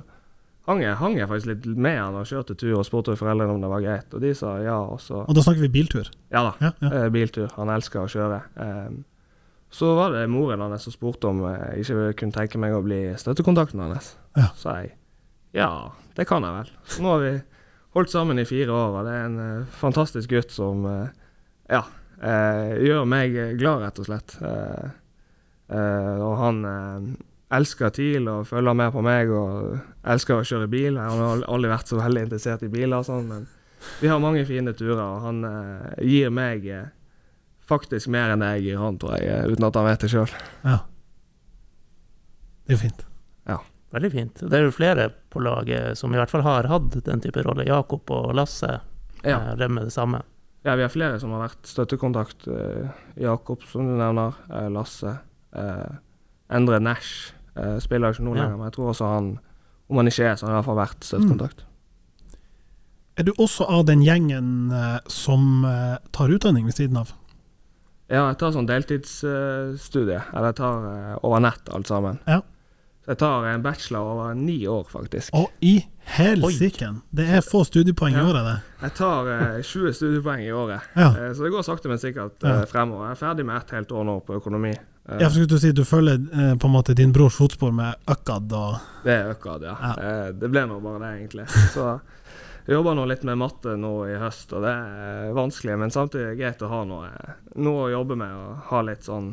hang 0.70 0.84
jeg, 0.84 0.98
hang 1.00 1.16
jeg 1.18 1.30
faktisk 1.32 1.50
litt 1.54 1.66
med 1.80 1.98
han 1.98 2.18
og 2.20 2.28
kjørte 2.30 2.58
tur 2.60 2.76
og 2.78 2.86
spurte 2.86 3.16
foreldrene 3.18 3.56
om 3.56 3.64
det 3.64 3.72
var 3.72 3.86
greit. 3.86 4.14
Og 4.14 4.22
de 4.22 4.34
sa 4.38 4.58
ja. 4.62 4.76
Og 4.84 5.00
så 5.02 5.24
Og 5.24 5.34
da 5.38 5.46
snakker 5.46 5.64
vi 5.66 5.72
biltur. 5.80 6.12
Ja 6.36 6.44
da. 6.52 6.54
Ja, 6.68 6.74
ja. 6.84 6.92
eh, 7.00 7.08
biltur. 7.16 7.48
Han 7.56 7.72
elsker 7.74 8.04
å 8.04 8.12
kjøre. 8.12 8.44
Ehm, 8.62 9.00
så 9.70 9.92
var 9.98 10.16
det 10.16 10.26
moren 10.32 10.64
hans 10.66 10.88
som 10.88 10.94
spurte 10.96 11.30
om 11.30 11.44
eh, 11.46 11.78
jeg 11.78 11.86
ikke 11.86 12.14
kunne 12.24 12.36
tenke 12.36 12.62
meg 12.62 12.74
å 12.74 12.84
bli 12.86 13.04
støttekontakten 13.22 13.84
hans. 13.86 14.16
Ja. 14.38 14.50
Så 14.58 14.76
jeg 14.80 14.96
ja, 15.58 15.70
det 16.14 16.28
kan 16.30 16.46
jeg 16.46 16.54
vel. 16.54 16.68
Så 16.86 17.02
nå 17.02 17.16
har 17.16 17.24
vi 17.24 17.32
holdt 17.98 18.12
sammen 18.14 18.38
i 18.38 18.46
fire 18.46 18.70
år, 18.70 19.00
og 19.00 19.08
det 19.08 19.16
er 19.16 19.24
en 19.26 19.40
uh, 19.42 19.78
fantastisk 19.80 20.30
gutt 20.30 20.54
som 20.54 20.84
uh, 20.86 21.08
ja, 21.66 21.82
uh, 22.22 22.76
gjør 22.78 23.08
meg 23.10 23.34
glad, 23.58 23.82
rett 23.82 23.98
og 23.98 24.06
slett. 24.06 24.36
Eh, 24.46 24.92
eh, 25.74 26.20
og 26.22 26.36
han 26.38 26.60
eh, 26.70 27.08
elsker 27.58 27.90
TIL 27.94 28.30
og 28.30 28.48
følger 28.50 28.78
med 28.78 28.94
på 28.94 29.02
meg 29.06 29.32
og 29.34 29.80
elsker 30.14 30.38
å 30.38 30.46
kjøre 30.46 30.70
bil. 30.72 31.00
Han 31.02 31.24
har 31.24 31.48
aldri 31.50 31.72
vært 31.72 31.90
så 31.90 31.98
veldig 32.00 32.28
interessert 32.28 32.66
i 32.66 32.72
biler 32.72 33.00
og 33.00 33.08
sånn, 33.10 33.30
men 33.32 33.48
vi 34.02 34.10
har 34.12 34.22
mange 34.22 34.44
fine 34.48 34.74
turer, 34.76 35.02
og 35.02 35.26
han 35.26 35.44
eh, 35.48 36.06
gir 36.06 36.34
meg 36.34 36.68
eh, 36.70 36.88
faktisk 37.70 38.10
mer 38.12 38.34
enn 38.34 38.42
jeg 38.46 38.64
gir 38.68 38.82
han, 38.82 38.98
tror 39.02 39.16
jeg, 39.22 39.52
uten 39.54 39.68
at 39.70 39.78
han 39.80 39.86
vet 39.88 40.02
det 40.06 40.10
sjøl. 40.12 40.34
Ja. 40.66 40.80
Det 42.66 42.74
er 42.74 42.78
jo 42.78 42.82
fint. 42.88 43.06
Veldig 43.90 44.10
fint. 44.14 44.42
Det 44.46 44.54
er 44.54 44.68
jo 44.68 44.72
flere 44.76 45.08
på 45.34 45.40
laget 45.42 45.98
som 45.98 46.12
i 46.14 46.18
hvert 46.20 46.30
fall 46.30 46.44
har 46.46 46.68
hatt 46.70 46.94
den 47.08 47.22
type 47.24 47.42
rolle. 47.42 47.64
Jakob 47.66 48.12
og 48.14 48.36
Lasse 48.38 48.68
Ja. 49.26 49.40
eh, 49.40 49.56
drev 49.58 49.72
med 49.74 49.88
det 49.88 49.94
samme. 49.96 50.20
ja, 50.64 50.76
vi 50.76 50.84
har 50.84 50.90
flere 50.94 51.18
som 51.20 51.32
har 51.34 51.48
vært 51.50 51.66
støttekontakt. 51.66 52.46
Eh, 52.48 52.92
Jakob, 53.18 53.64
som 53.66 53.88
du 53.88 53.96
nevner. 53.98 54.36
Eh, 54.52 54.68
Lasse. 54.70 55.16
Eh, 55.56 55.90
Endre 56.52 56.78
Nash 56.80 57.34
eh, 57.58 57.80
spiller 57.80 58.14
ikke 58.14 58.28
nå 58.28 58.36
Ja. 58.36 58.44
lenger, 58.44 58.58
men 58.58 58.66
jeg 58.70 58.74
tror 58.78 58.90
også 58.94 59.06
han, 59.16 59.40
om 59.90 59.98
han 59.98 60.06
ikke 60.06 60.24
er, 60.30 60.36
så 60.36 60.46
har 60.46 60.54
han 60.54 60.54
i 60.54 60.62
hvert 60.62 60.66
fall 60.70 60.86
vært 60.86 61.04
støttekontakt. 61.10 61.64
Er 63.18 63.24
du 63.24 63.32
også 63.40 63.66
av 63.68 63.86
den 63.88 64.02
gjengen 64.06 64.70
som 65.08 65.66
tar 66.12 66.30
utdanning 66.30 66.66
ved 66.66 66.74
siden 66.78 66.96
av? 66.98 67.12
Ja, 68.10 68.24
jeg 68.32 68.38
tar 68.42 68.52
sånn 68.56 68.66
deltidsstudie, 68.66 70.22
eller 70.34 70.48
jeg 70.50 70.58
tar 70.58 70.86
uh, 70.86 71.18
over 71.28 71.40
nett 71.46 71.70
alt 71.70 71.88
sammen. 71.92 72.18
Ja. 72.26 72.40
Så 73.06 73.14
jeg 73.14 73.20
tar 73.22 73.46
en 73.52 73.62
bachelor 73.64 74.10
over 74.16 74.34
ni 74.38 74.58
år, 74.68 74.84
faktisk. 74.90 75.30
Å, 75.38 75.44
i 75.66 75.76
helsiken! 76.18 77.02
Det 77.16 77.28
er 77.38 77.46
få 77.46 77.62
studiepoeng 77.68 78.18
i 78.18 78.22
året, 78.24 78.44
det. 78.50 78.56
Jeg 78.88 78.96
tar 78.98 79.30
uh, 79.30 79.62
20 79.62 79.94
studiepoeng 80.02 80.42
i 80.46 80.52
året, 80.52 80.82
Ja. 80.98 81.10
eh, 81.16 81.32
så 81.38 81.46
det 81.46 81.52
går 81.54 81.66
sakte, 81.70 81.90
men 81.92 82.02
sikkert 82.02 82.42
Ja. 82.44 82.60
eh, 82.62 82.66
fremover. 82.70 83.12
Jeg 83.12 83.18
er 83.18 83.22
ferdig 83.28 83.46
med 83.46 83.58
ett 83.62 83.72
helt 83.78 83.92
år 83.92 84.04
nå 84.10 84.18
på 84.26 84.38
økonomi. 84.42 84.74
Eh, 85.10 85.18
Ja, 85.22 85.28
for 85.30 85.38
skulle 85.38 85.48
du 85.54 85.60
si 85.60 85.72
du 85.72 85.84
følger 85.86 86.18
eh, 86.34 86.56
på 86.58 86.66
en 86.70 86.74
måte 86.76 86.94
din 86.98 87.12
brors 87.14 87.38
fotspor 87.38 87.72
med 87.74 87.96
Økkad 88.10 88.52
og 88.54 88.80
Det 89.06 89.14
er 89.16 89.32
Økkad, 89.36 89.64
ja. 89.70 89.76
Ja. 89.82 89.94
Eh, 90.02 90.32
det 90.34 90.50
ble 90.52 90.66
nå 90.70 90.82
bare 90.82 91.00
det, 91.06 91.14
egentlig. 91.22 91.48
Så 91.78 92.00
jeg 92.70 92.78
jobber 92.78 92.96
nå 93.00 93.06
litt 93.10 93.24
med 93.26 93.40
matte 93.42 93.74
nå 93.82 93.92
i 94.08 94.16
høst, 94.22 94.52
og 94.54 94.62
det 94.66 94.72
er 94.72 95.34
vanskelig, 95.38 95.78
men 95.82 95.94
samtidig 95.94 96.38
greit 96.40 96.62
å 96.62 96.70
ha 96.70 96.84
noe, 96.86 97.10
noe 97.58 97.86
å 97.88 97.92
jobbe 97.98 98.18
med 98.20 98.34
og 98.38 98.66
ha 98.70 98.82
litt 98.86 99.08
sånn 99.08 99.32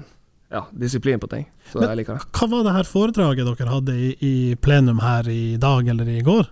ja, 0.51 0.63
disiplin 0.73 1.21
på 1.21 1.29
ting. 1.29 1.47
Så 1.71 1.81
Men- 1.81 1.91
jeg 1.91 1.97
liker 2.03 2.17
det. 2.19 2.29
Hva 2.33 2.49
var 2.49 2.65
det 2.65 2.73
her 2.79 2.89
foredraget 2.89 3.49
dere 3.59 3.69
hadde 3.73 3.97
i, 3.99 4.13
i 4.25 4.35
plenum 4.57 5.01
her 5.05 5.29
i 5.29 5.57
dag 5.61 5.89
eller 5.89 6.09
i 6.09 6.23
går? 6.25 6.47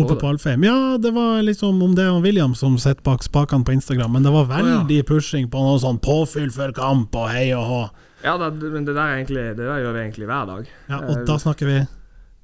Oppe 0.00 0.14
på 0.16 0.28
Alfheim. 0.30 0.62
Ja, 0.64 0.96
det 0.96 1.10
var 1.12 1.42
liksom 1.44 1.82
om 1.84 1.94
det 1.94 2.06
er 2.08 2.20
William 2.24 2.54
som 2.56 2.78
sitter 2.80 3.02
bak 3.04 3.20
spakene 3.22 3.66
på 3.66 3.74
Instagram, 3.74 4.14
men 4.16 4.22
det 4.24 4.30
var 4.32 4.46
veldig 4.48 5.02
pushing 5.06 5.50
på 5.52 5.60
noe 5.60 5.78
sånn 5.82 5.98
påfyll 6.00 6.48
før 6.54 6.72
kamp 6.72 7.12
og 7.20 7.28
hei 7.28 7.50
og 7.52 7.66
hå. 7.68 7.82
Ja, 8.24 8.38
det, 8.38 8.70
men 8.72 8.86
det 8.86 8.94
der, 8.94 9.02
er 9.02 9.18
egentlig, 9.20 9.44
det 9.58 9.66
der 9.66 9.82
gjør 9.82 9.92
vi 9.98 10.00
egentlig 10.06 10.30
hver 10.30 10.46
dag. 10.48 10.70
Ja, 10.88 11.00
og 11.02 11.16
Eh, 11.18 11.24
da 11.28 11.36
snakker 11.42 11.66
vi 11.68 11.76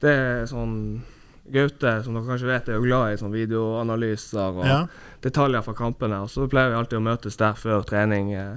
Det 0.05 0.11
er 0.13 0.45
sånn 0.51 1.01
Gaute, 1.53 1.93
som 2.05 2.15
dere 2.15 2.27
kanskje 2.29 2.47
vet, 2.51 2.69
er 2.69 2.77
jo 2.79 2.83
glad 2.87 3.13
i 3.13 3.19
sånn 3.21 3.33
videoanalyser 3.35 4.59
og 4.59 4.65
Ja. 4.67 4.87
detaljer 5.23 5.63
fra 5.65 5.75
kampene. 5.75 6.23
Og 6.23 6.29
så 6.31 6.49
pleier 6.49 6.71
vi 6.71 6.77
alltid 6.81 6.99
å 6.99 7.03
møtes 7.07 7.37
der 7.37 7.53
før 7.55 7.85
trening, 7.87 8.33
eh, 8.35 8.57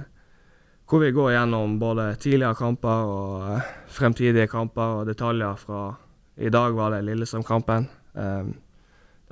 hvor 0.88 1.00
vi 1.00 1.10
går 1.12 1.32
gjennom 1.32 1.78
både 1.80 2.16
tidligere 2.18 2.54
kamper 2.58 3.06
og 3.08 3.56
eh, 3.56 3.62
fremtidige 3.88 4.48
kamper 4.48 5.00
og 5.00 5.06
detaljer 5.06 5.56
fra 5.56 5.96
I 6.38 6.48
dag 6.48 6.72
var 6.74 6.90
det 6.90 7.02
Lillestrøm-kampen. 7.04 7.88
Eh, 8.16 8.44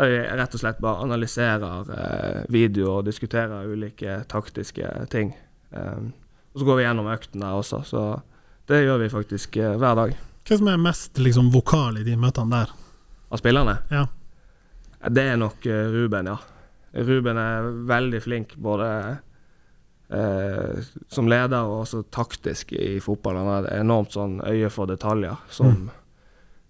der 0.01 0.09
vi 0.09 0.19
rett 0.39 0.55
og 0.55 0.61
slett 0.61 0.81
bare 0.81 1.03
analyserer 1.05 1.91
eh, 1.93 2.45
video 2.49 2.99
og 2.99 3.05
diskuterer 3.05 3.67
ulike 3.69 4.25
taktiske 4.29 5.07
ting. 5.11 5.35
Eh, 5.73 6.01
og 6.55 6.59
så 6.61 6.65
går 6.65 6.77
vi 6.77 6.83
gjennom 6.85 7.07
økten 7.13 7.41
der 7.41 7.57
også, 7.57 7.85
så 7.85 8.23
det 8.69 8.85
gjør 8.87 8.99
vi 9.03 9.09
faktisk 9.13 9.57
eh, 9.57 9.77
hver 9.77 9.95
dag. 9.97 10.15
Hva 10.49 10.57
som 10.59 10.69
er 10.69 10.77
mest 10.79 11.19
liksom 11.21 11.51
vokal 11.53 11.99
i 12.01 12.05
de 12.05 12.17
møtene 12.17 12.51
der? 12.51 12.71
Av 13.31 13.39
spillerne? 13.39 13.77
Ja. 13.91 14.07
Det 15.09 15.23
er 15.33 15.39
nok 15.41 15.67
eh, 15.67 15.87
Ruben, 15.95 16.29
ja. 16.29 16.37
Ruben 16.93 17.39
er 17.39 17.69
veldig 17.87 18.21
flink 18.25 18.57
både 18.59 18.89
eh, 20.11 20.81
som 21.09 21.31
leder 21.31 21.63
og 21.63 21.85
også 21.85 22.03
taktisk 22.13 22.75
i 22.75 22.99
fotball. 23.01 23.39
Han 23.39 23.51
har 23.53 23.69
et 23.69 23.79
enormt 23.81 24.17
sånn 24.17 24.41
øye 24.43 24.71
for 24.75 24.91
detaljer 24.91 25.39
som 25.55 25.87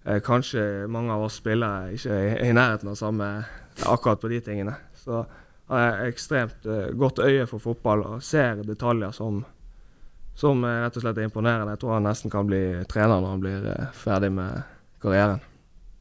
eh, 0.05 0.21
kanskje 0.23 0.85
mange 0.91 1.13
av 1.15 1.25
oss 1.25 1.39
spillere 1.41 1.95
ikke 1.97 2.19
er 2.19 2.45
i 2.45 2.53
nærheten 2.53 2.93
av 2.93 2.99
samme 2.99 3.31
akkurat 3.89 4.21
på 4.21 4.31
de 4.31 4.43
tingene. 4.45 4.77
Så 5.01 5.23
han 5.71 5.81
har 5.81 6.05
ekstremt 6.05 6.69
eh, 6.69 6.91
godt 6.93 7.23
øye 7.25 7.49
for 7.49 7.63
fotball 7.63 8.05
og 8.05 8.23
ser 8.25 8.61
detaljer 8.67 9.17
som 9.17 9.41
som 10.41 10.63
rett 10.63 10.95
og 10.95 11.03
slett 11.03 11.17
er 11.19 11.27
imponerende. 11.27 11.73
Jeg 11.75 11.81
tror 11.81 11.97
han 11.97 12.05
nesten 12.07 12.31
kan 12.31 12.47
bli 12.47 12.61
trener 12.89 13.19
når 13.19 13.33
han 13.33 13.41
blir 13.43 13.65
eh, 13.73 13.89
ferdig 13.97 14.31
med 14.33 14.61
karrieren. 15.03 15.41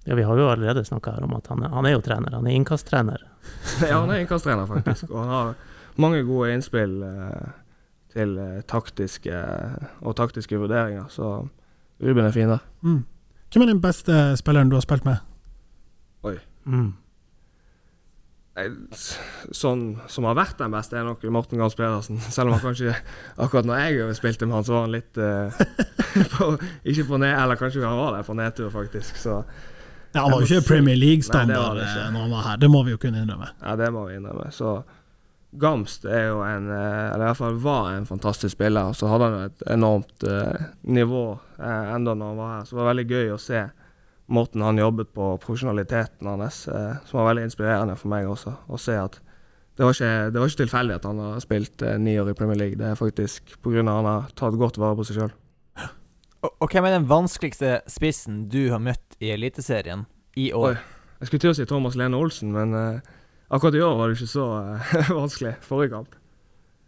Ja, 0.09 0.17
vi 0.17 0.25
har 0.25 0.39
jo 0.39 0.49
allerede 0.49 0.85
snakka 0.85 1.13
her 1.17 1.27
om 1.27 1.35
at 1.37 1.51
han 1.53 1.63
er, 1.63 1.73
han 1.75 1.87
er 1.87 1.95
jo 1.97 2.05
trener. 2.05 2.37
Han 2.39 2.47
er 2.49 2.57
innkasttrener. 2.57 3.27
Ja, 3.89 4.01
han 4.01 4.11
er 4.11 4.23
innkasttrener, 4.23 4.67
faktisk. 4.69 5.11
Og 5.11 5.19
han 5.21 5.33
har 5.33 5.55
mange 6.01 6.23
gode 6.25 6.55
innspill 6.55 7.03
eh, 7.05 7.51
til 8.15 8.37
eh, 8.41 8.61
taktiske 8.69 9.43
og 10.01 10.17
taktiske 10.17 10.59
vurderinger. 10.61 11.09
Så 11.13 11.49
Ruben 12.01 12.25
er 12.25 12.33
fin 12.37 12.49
der. 12.49 12.65
Mm. 12.81 13.05
Hvem 13.53 13.63
er 13.63 13.73
den 13.73 13.83
beste 13.83 14.37
spilleren 14.41 14.71
du 14.71 14.77
har 14.79 14.85
spilt 14.85 15.05
med? 15.05 15.21
Oi. 16.25 16.37
Mm. 16.65 16.93
Sånn 19.55 19.83
som 20.11 20.27
har 20.29 20.37
vært 20.37 20.59
den 20.61 20.73
beste, 20.75 20.99
er 20.99 21.07
nok 21.07 21.23
Morten 21.33 21.61
Gahls 21.61 21.77
Pedersen. 21.79 22.21
Selv 22.35 22.51
om 22.51 22.57
han 22.57 22.65
kanskje 22.65 22.95
akkurat 23.37 23.69
når 23.69 23.85
jeg 23.85 24.17
spilte 24.19 24.49
med 24.49 24.59
han, 24.59 24.67
så 24.67 24.77
var 24.77 24.87
han 24.87 24.95
litt 24.97 25.21
eh, 25.21 25.61
på, 26.35 26.55
Ikke 26.89 27.07
på 27.13 27.21
ned... 27.21 27.35
Eller 27.37 27.61
kanskje 27.61 27.85
han 27.87 28.01
var 28.01 28.17
der 28.17 28.27
på 28.27 28.37
nedtur, 28.39 28.71
faktisk. 28.75 29.21
Så 29.21 29.43
Ja, 30.13 30.25
han 30.25 30.33
var 30.33 30.43
jo 30.43 30.49
ikke 30.49 30.69
Premier 30.69 30.99
League-standard 30.99 31.79
eh, 31.79 31.99
når 32.11 32.25
han 32.25 32.33
var 32.35 32.47
her, 32.49 32.57
det 32.63 32.71
må 32.71 32.83
vi 32.87 32.97
jo 32.97 33.01
kunne 33.03 33.23
innrømme. 33.23 33.53
Ja, 33.63 33.77
det 33.79 33.93
må 33.95 34.09
vi 34.09 34.17
innrømme. 34.19 34.49
Så 34.55 34.81
Gamst 35.51 36.05
er 36.07 36.29
jo 36.29 36.43
en 36.47 36.69
eh, 36.71 37.07
Eller 37.11 37.25
i 37.25 37.29
hvert 37.33 37.39
fall 37.41 37.57
var 37.59 37.89
en 37.97 38.07
fantastisk 38.07 38.55
spiller. 38.55 38.93
Så 38.95 39.09
hadde 39.11 39.31
han 39.31 39.49
et 39.49 39.65
enormt 39.75 40.27
eh, 40.27 40.69
nivå 40.87 41.25
eh, 41.59 41.95
enda 41.97 42.15
når 42.15 42.33
han 42.33 42.39
var 42.39 42.53
her. 42.55 42.67
Så 42.67 42.77
det 42.77 42.81
var 42.83 42.91
veldig 42.93 43.07
gøy 43.11 43.33
å 43.35 43.41
se 43.43 43.65
måten 44.31 44.63
han 44.63 44.79
jobbet 44.79 45.11
på, 45.15 45.33
profesjonaliteten 45.43 46.29
hans, 46.31 46.69
eh, 46.71 46.95
som 47.07 47.19
var 47.19 47.33
veldig 47.33 47.49
inspirerende 47.49 47.99
for 47.99 48.13
meg 48.13 48.31
også. 48.31 48.55
Å 48.71 48.79
se 48.79 48.95
at 48.95 49.19
det 49.75 49.87
var 49.87 49.97
ikke, 49.97 50.31
det 50.31 50.41
var 50.41 50.51
ikke 50.53 50.63
tilfeldig 50.63 50.97
at 51.01 51.09
han 51.09 51.23
har 51.25 51.43
spilt 51.43 51.83
eh, 51.83 51.99
ni 51.99 52.15
år 52.21 52.31
i 52.31 52.37
Premier 52.39 52.61
League. 52.61 52.79
Det 52.79 52.93
er 52.93 53.01
faktisk 53.01 53.57
pga. 53.65 53.83
han 53.83 54.07
har 54.07 54.31
tatt 54.39 54.59
godt 54.61 54.79
vare 54.79 54.99
på 54.99 55.09
seg 55.09 55.19
sjøl. 55.19 55.35
Og, 56.47 56.71
hvem 56.73 56.87
er 56.89 56.95
den 56.97 57.09
vanskeligste 57.11 57.81
spissen 57.91 58.47
du 58.53 58.71
har 58.73 58.81
møtt 58.81 59.17
i 59.21 59.29
Eliteserien 59.35 60.07
i 60.41 60.51
år? 60.57 60.79
Oi. 60.79 61.01
Jeg 61.21 61.29
skulle 61.29 61.43
til 61.43 61.53
å 61.53 61.57
si 61.59 61.67
Thomas 61.69 61.99
Lene 62.01 62.17
Olsen, 62.17 62.55
men 62.55 62.73
uh, 62.73 63.11
akkurat 63.53 63.77
i 63.77 63.83
år 63.85 63.99
var 63.99 64.09
det 64.09 64.17
ikke 64.17 64.31
så 64.33 64.47
uh, 64.57 64.95
vanskelig. 65.21 65.53
Forrige 65.67 65.93
kamp. 65.93 66.17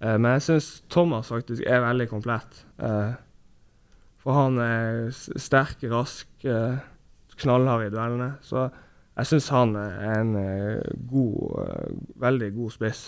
Uh, 0.01 0.15
men 0.17 0.31
jeg 0.39 0.47
syns 0.47 0.71
Thomas 0.93 1.29
faktisk 1.29 1.67
er 1.69 1.85
veldig 1.85 2.09
komplett. 2.11 2.63
Eh, 2.83 3.13
for 4.23 4.39
han 4.39 4.57
er 4.63 5.11
sterk, 5.13 5.83
rask, 5.91 6.29
knallhard 7.43 7.89
i 7.89 7.91
duellene. 7.93 8.29
Så 8.47 8.69
jeg 9.19 9.29
syns 9.33 9.49
han 9.53 9.75
er 9.77 9.97
en 10.21 10.37
god, 11.11 12.07
veldig 12.23 12.53
god 12.55 12.75
spiss. 12.79 13.01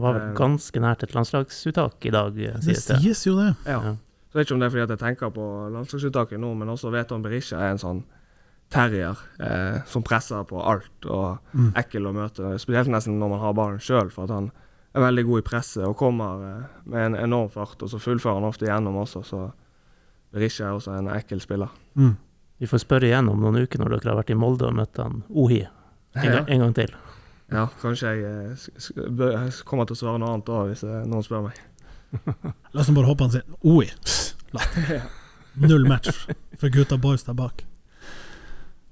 Var 0.00 0.14
vel 0.16 0.30
ganske 0.38 0.80
nært 0.82 1.02
et 1.04 1.14
landslagsuttak 1.16 2.06
i 2.06 2.12
dag, 2.14 2.36
eh, 2.38 2.54
Det 2.56 2.64
sies 2.64 2.86
det. 2.86 3.00
sies 3.02 3.26
jo 3.26 3.34
det. 3.36 3.50
Ja. 3.66 3.80
Ja. 3.84 3.94
Så 4.30 4.38
jeg 4.38 4.40
vet 4.40 4.46
ikke 4.46 4.54
om 4.54 4.60
det 4.62 4.66
er 4.66 4.70
fordi 4.76 4.82
at 4.86 4.90
jeg 4.94 4.98
tenker 5.02 5.30
på 5.34 5.44
landslagsuttaket 5.74 6.38
nå, 6.40 6.52
men 6.54 6.68
også 6.70 6.90
vet 6.94 7.10
om 7.12 7.22
Berisha 7.22 7.58
er 7.58 7.72
en 7.74 7.80
sånn 7.82 8.02
terrier 8.70 9.18
eh, 9.42 9.80
som 9.90 10.04
presser 10.06 10.44
på 10.46 10.60
alt 10.62 11.06
og 11.10 11.38
Mm. 11.52 11.72
ekkel 11.74 12.06
å 12.06 12.12
møte. 12.14 12.52
Spesielt 12.62 12.86
nesten 12.88 13.18
når 13.18 13.28
man 13.32 13.40
har 13.42 13.52
ballen 13.58 13.80
sjøl, 13.82 14.10
for 14.14 14.24
at 14.24 14.30
han 14.30 14.52
er 14.94 15.00
veldig 15.02 15.24
god 15.26 15.38
i 15.42 15.46
presset 15.48 15.84
og 15.86 15.96
kommer 15.98 16.44
eh, 16.46 16.66
med 16.86 17.06
en 17.08 17.16
enorm 17.24 17.50
fart. 17.50 17.82
Og 17.82 17.90
så 17.90 17.98
fullfører 17.98 18.34
han 18.38 18.44
ofte 18.46 18.66
gjennom 18.70 18.94
også, 19.02 19.24
så 19.26 19.52
Berisha 20.32 20.68
er 20.68 20.76
også 20.78 20.94
en 20.98 21.08
ekkel 21.10 21.40
spiller. 21.42 21.68
Mm. 21.98 22.14
Vi 22.60 22.66
får 22.70 22.84
spørre 22.84 23.08
igjen 23.10 23.28
om 23.32 23.40
noen 23.42 23.62
uker 23.64 23.80
når 23.82 23.96
dere 23.98 24.12
har 24.12 24.20
vært 24.22 24.30
i 24.30 24.38
Molde 24.38 24.68
og 24.68 24.74
møtt 24.76 24.96
han 25.02 25.24
Ohi 25.34 25.62
en, 26.14 26.24
Ja. 26.24 26.44
en 26.46 26.60
gang 26.60 26.74
til. 26.74 26.94
Ja, 27.50 27.66
kanskje 27.82 28.14
jeg 28.14 28.22
eh, 28.22 28.54
jeg 28.54 29.64
kommer 29.66 29.86
til 29.88 29.96
å 29.96 29.98
svare 29.98 30.18
noe 30.22 30.30
annet 30.36 30.46
da, 30.46 30.62
hvis 30.70 30.84
eh, 30.86 31.02
noen 31.10 31.24
spør 31.26 31.42
meg. 31.48 31.58
La 32.72 32.82
oss 32.82 32.90
bare 32.90 33.08
håpe 33.08 33.26
han 33.26 33.34
sier 33.34 33.44
Oi! 33.66 33.86
Null 35.60 35.86
match 35.88 36.24
for 36.58 36.72
gutta 36.72 36.98
boys 37.00 37.26
der 37.26 37.36
bak. 37.38 37.64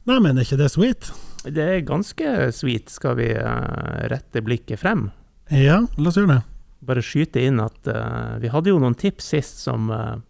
Nei, 0.09 0.19
men 0.25 0.39
er 0.39 0.47
ikke 0.47 0.59
det 0.61 0.71
sweet? 0.73 1.11
Det 1.45 1.65
er 1.65 1.87
ganske 1.87 2.49
sweet. 2.57 2.91
Skal 2.93 3.19
vi 3.19 3.29
eh, 3.37 3.99
rette 4.11 4.43
blikket 4.45 4.81
frem? 4.81 5.09
Ja, 5.53 5.83
la 5.99 6.11
oss 6.11 6.19
gjøre 6.19 6.39
det. 6.39 6.41
Bare 6.89 7.05
skyte 7.05 7.43
inn 7.43 7.61
at 7.61 7.91
uh, 7.91 8.39
vi 8.41 8.51
hadde 8.53 8.71
jo 8.71 8.79
noen 8.81 8.97
tips 8.99 9.33
sist 9.35 9.61
som 9.65 9.91
uh, 9.91 10.21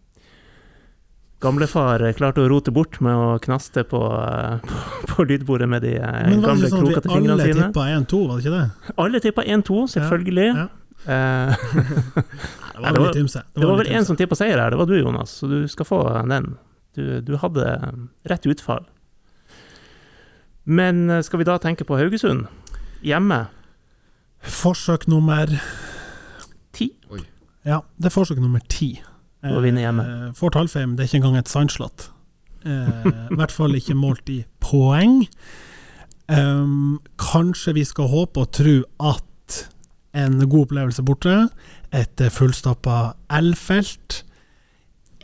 gamlefar 1.45 2.03
eh, 2.09 2.15
klarte 2.17 2.43
å 2.43 2.49
rote 2.51 2.73
bort 2.75 2.99
med 3.05 3.15
å 3.15 3.37
knaste 3.45 3.85
på, 3.87 4.01
uh, 4.01 4.59
på, 4.69 5.13
på 5.13 5.29
lydbordet 5.29 5.69
med 5.71 5.85
de 5.87 5.95
Men 6.01 6.09
var 6.09 6.25
det 6.25 6.49
gamle, 6.49 6.71
ikke 6.71 6.73
sånn 6.73 6.81
at 6.81 6.89
krokete 6.89 7.09
vi 7.09 7.15
alle 7.15 7.21
fingrene 7.21 7.47
sine. 7.47 7.69
tippa 7.69 7.87
1-2, 7.99 8.23
var 8.25 8.35
det 8.35 8.47
ikke 8.47 8.57
det? 8.57 8.95
Alle 9.05 9.23
tippa 9.29 9.47
1-2, 9.59 9.81
selvfølgelig. 9.95 10.51
Ja. 10.57 10.69
Eh, 11.07 11.55
Det 12.79 12.87
var 12.87 12.93
det 12.97 13.01
var- 13.03 13.13
litt 13.13 13.23
ymse. 13.25 13.43
det 13.55 13.67
var 13.67 13.77
vel 13.81 13.87
en 13.91 13.97
ymse. 14.01 14.07
som 14.07 14.17
tippa 14.17 14.37
seier 14.39 14.59
her, 14.61 14.71
det 14.71 14.79
var 14.79 14.87
du, 14.87 14.97
Jonas, 15.01 15.31
så 15.41 15.49
du 15.51 15.67
skal 15.69 15.87
få 15.89 16.01
den. 16.29 16.57
Du, 16.95 17.21
du 17.21 17.37
hadde 17.37 17.65
rett 18.27 18.47
utfall. 18.47 18.87
Men 20.65 21.09
eh, 21.11 21.23
skal 21.23 21.39
vi 21.41 21.47
da 21.49 21.59
tenke 21.63 21.85
på 21.89 21.97
Haugesund? 21.99 22.47
Hjemme. 23.07 23.47
Forsøk 24.43 25.07
nummer 25.09 25.51
Ti. 26.77 26.91
Ja, 27.67 27.81
det 27.99 28.09
er 28.11 28.15
forsøk 28.15 28.39
nummer 28.41 28.61
ti. 28.71 28.93
Å 29.45 29.61
vinne 29.63 29.83
hjemme. 29.83 30.05
Eh, 30.29 30.33
Fort 30.39 30.57
Alfheim 30.59 30.97
det 30.97 31.05
er 31.05 31.09
ikke 31.11 31.21
engang 31.23 31.39
et 31.41 31.51
sandslott. 31.51 32.09
Eh, 32.65 33.07
I 33.33 33.39
hvert 33.39 33.55
fall 33.55 33.75
ikke 33.79 33.97
målt 33.99 34.29
i 34.33 34.43
poeng. 34.61 35.23
Um, 36.29 36.99
kanskje 37.17 37.73
vi 37.79 37.85
skal 37.89 38.11
håpe 38.13 38.43
og 38.45 38.51
tro 38.53 38.75
at 39.01 39.63
en 40.19 40.39
god 40.49 40.67
opplevelse 40.67 41.05
borte, 41.07 41.37
et 41.95 42.21
eh, 42.25 42.31
fullstappa 42.33 42.99
L-felt 43.39 44.23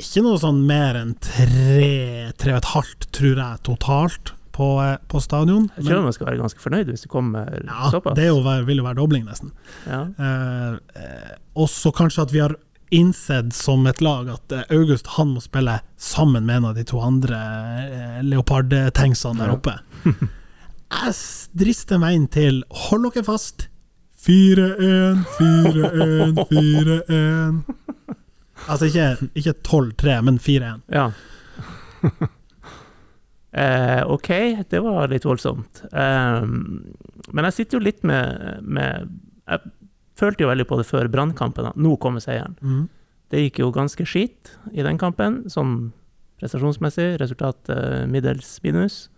Ikke 0.01 0.23
noe 0.25 0.39
sånn 0.43 0.63
mer 0.67 0.97
enn 0.99 1.13
tre, 1.23 2.33
tre 2.41 2.55
og 2.57 2.61
et 2.63 2.71
halvt, 2.73 3.09
tror 3.15 3.39
jeg, 3.39 3.61
totalt 3.69 4.33
på, 4.55 4.67
eh, 4.83 4.97
på 5.11 5.21
stadion. 5.23 5.69
Jeg 5.77 5.87
tror 5.89 6.03
man 6.07 6.15
skal 6.17 6.29
være 6.31 6.41
ganske 6.43 6.63
fornøyd 6.63 6.91
hvis 6.91 7.05
det 7.07 7.11
kommer 7.13 7.51
ja, 7.61 7.91
såpass. 7.95 8.15
det 8.19 8.27
jo, 8.29 8.41
vil 8.67 8.81
jo 8.83 8.87
være 8.87 8.99
dobling, 9.01 9.25
nesten. 9.27 9.51
Ja. 9.87 10.05
Eh, 10.19 10.77
eh, 11.03 11.35
også 11.59 11.93
kanskje 11.95 12.23
at 12.27 12.35
vi 12.35 12.43
har 12.43 12.57
innsett 12.95 13.51
som 13.57 13.87
et 13.91 13.99
lag 14.05 14.29
at 14.31 14.53
August 14.71 15.09
han 15.17 15.33
må 15.35 15.41
spille 15.43 15.79
sammen 15.99 16.45
med 16.47 16.61
en 16.61 16.67
av 16.71 16.75
de 16.79 16.85
to 16.87 17.01
andre 17.03 17.39
eh, 17.89 18.19
Leopard-tanksene 18.27 19.41
der 19.43 19.51
Ja. 19.51 19.57
oppe. 19.59 19.79
Jeg 20.95 21.15
drister 21.59 21.99
meg 21.99 22.15
inn 22.19 22.27
til 22.31 22.61
Hold 22.87 23.09
dere 23.15 23.25
fast! 23.27 23.69
4-1, 24.25 25.25
4-1, 25.39 26.39
4-1. 26.49 27.59
Altså 28.71 28.89
ikke, 28.89 29.29
ikke 29.37 29.55
12-3, 29.67 30.17
men 30.25 30.39
4-1. 30.41 30.81
Ja. 30.95 31.11
eh, 33.65 34.03
OK, 34.09 34.31
det 34.71 34.81
var 34.85 35.13
litt 35.13 35.27
voldsomt. 35.29 35.85
Eh, 35.93 36.47
men 36.47 37.49
jeg 37.51 37.57
sitter 37.59 37.79
jo 37.79 37.85
litt 37.85 38.05
med, 38.07 38.63
med 38.65 39.13
Jeg 39.51 39.75
følte 40.17 40.47
jo 40.47 40.53
veldig 40.53 40.69
på 40.71 40.81
det 40.81 40.89
før 40.89 41.11
brannkampen. 41.13 41.69
at 41.69 41.77
Nå 41.77 41.97
kommer 42.01 42.25
seieren. 42.25 42.57
Mm. 42.63 42.87
Det 43.33 43.43
gikk 43.47 43.61
jo 43.65 43.73
ganske 43.75 44.07
skit 44.09 44.55
i 44.73 44.85
den 44.87 45.01
kampen, 45.01 45.43
sånn 45.53 45.93
prestasjonsmessig. 46.41 47.19
Resultat 47.21 47.69
eh, 47.73 48.05
middels 48.09 48.57
minus. 48.65 49.09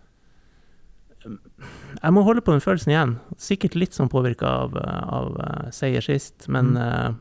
Jeg 1.95 2.13
må 2.13 2.21
holde 2.27 2.43
på 2.45 2.51
den 2.53 2.61
følelsen 2.63 2.91
igjen. 2.93 3.13
Sikkert 3.41 3.75
litt 3.79 3.93
sånn 3.97 4.11
påvirka 4.11 4.47
av, 4.65 4.71
av 4.77 5.37
eh, 5.43 5.69
seier 5.75 6.03
sist, 6.03 6.47
men 6.51 6.75
eh, 6.79 7.11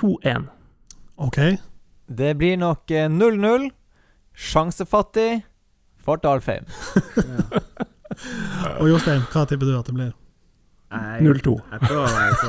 2-1. 0.00 0.48
OK. 1.20 1.38
Det 2.10 2.32
blir 2.40 2.56
nok 2.60 2.90
eh, 2.90 3.08
0-0. 3.12 3.68
Sjansefattig. 4.34 5.42
Fort 6.00 6.24
Alfheim. 6.24 6.64
Og 8.80 8.88
Jostein, 8.90 9.22
hva 9.30 9.44
tipper 9.48 9.66
du 9.68 9.76
at 9.78 9.86
det 9.88 9.94
blir? 9.96 10.10
0-2. 10.90 11.52
Jeg 11.70 11.80
prøver 11.86 12.08
meg 12.16 12.30
på 12.40 12.48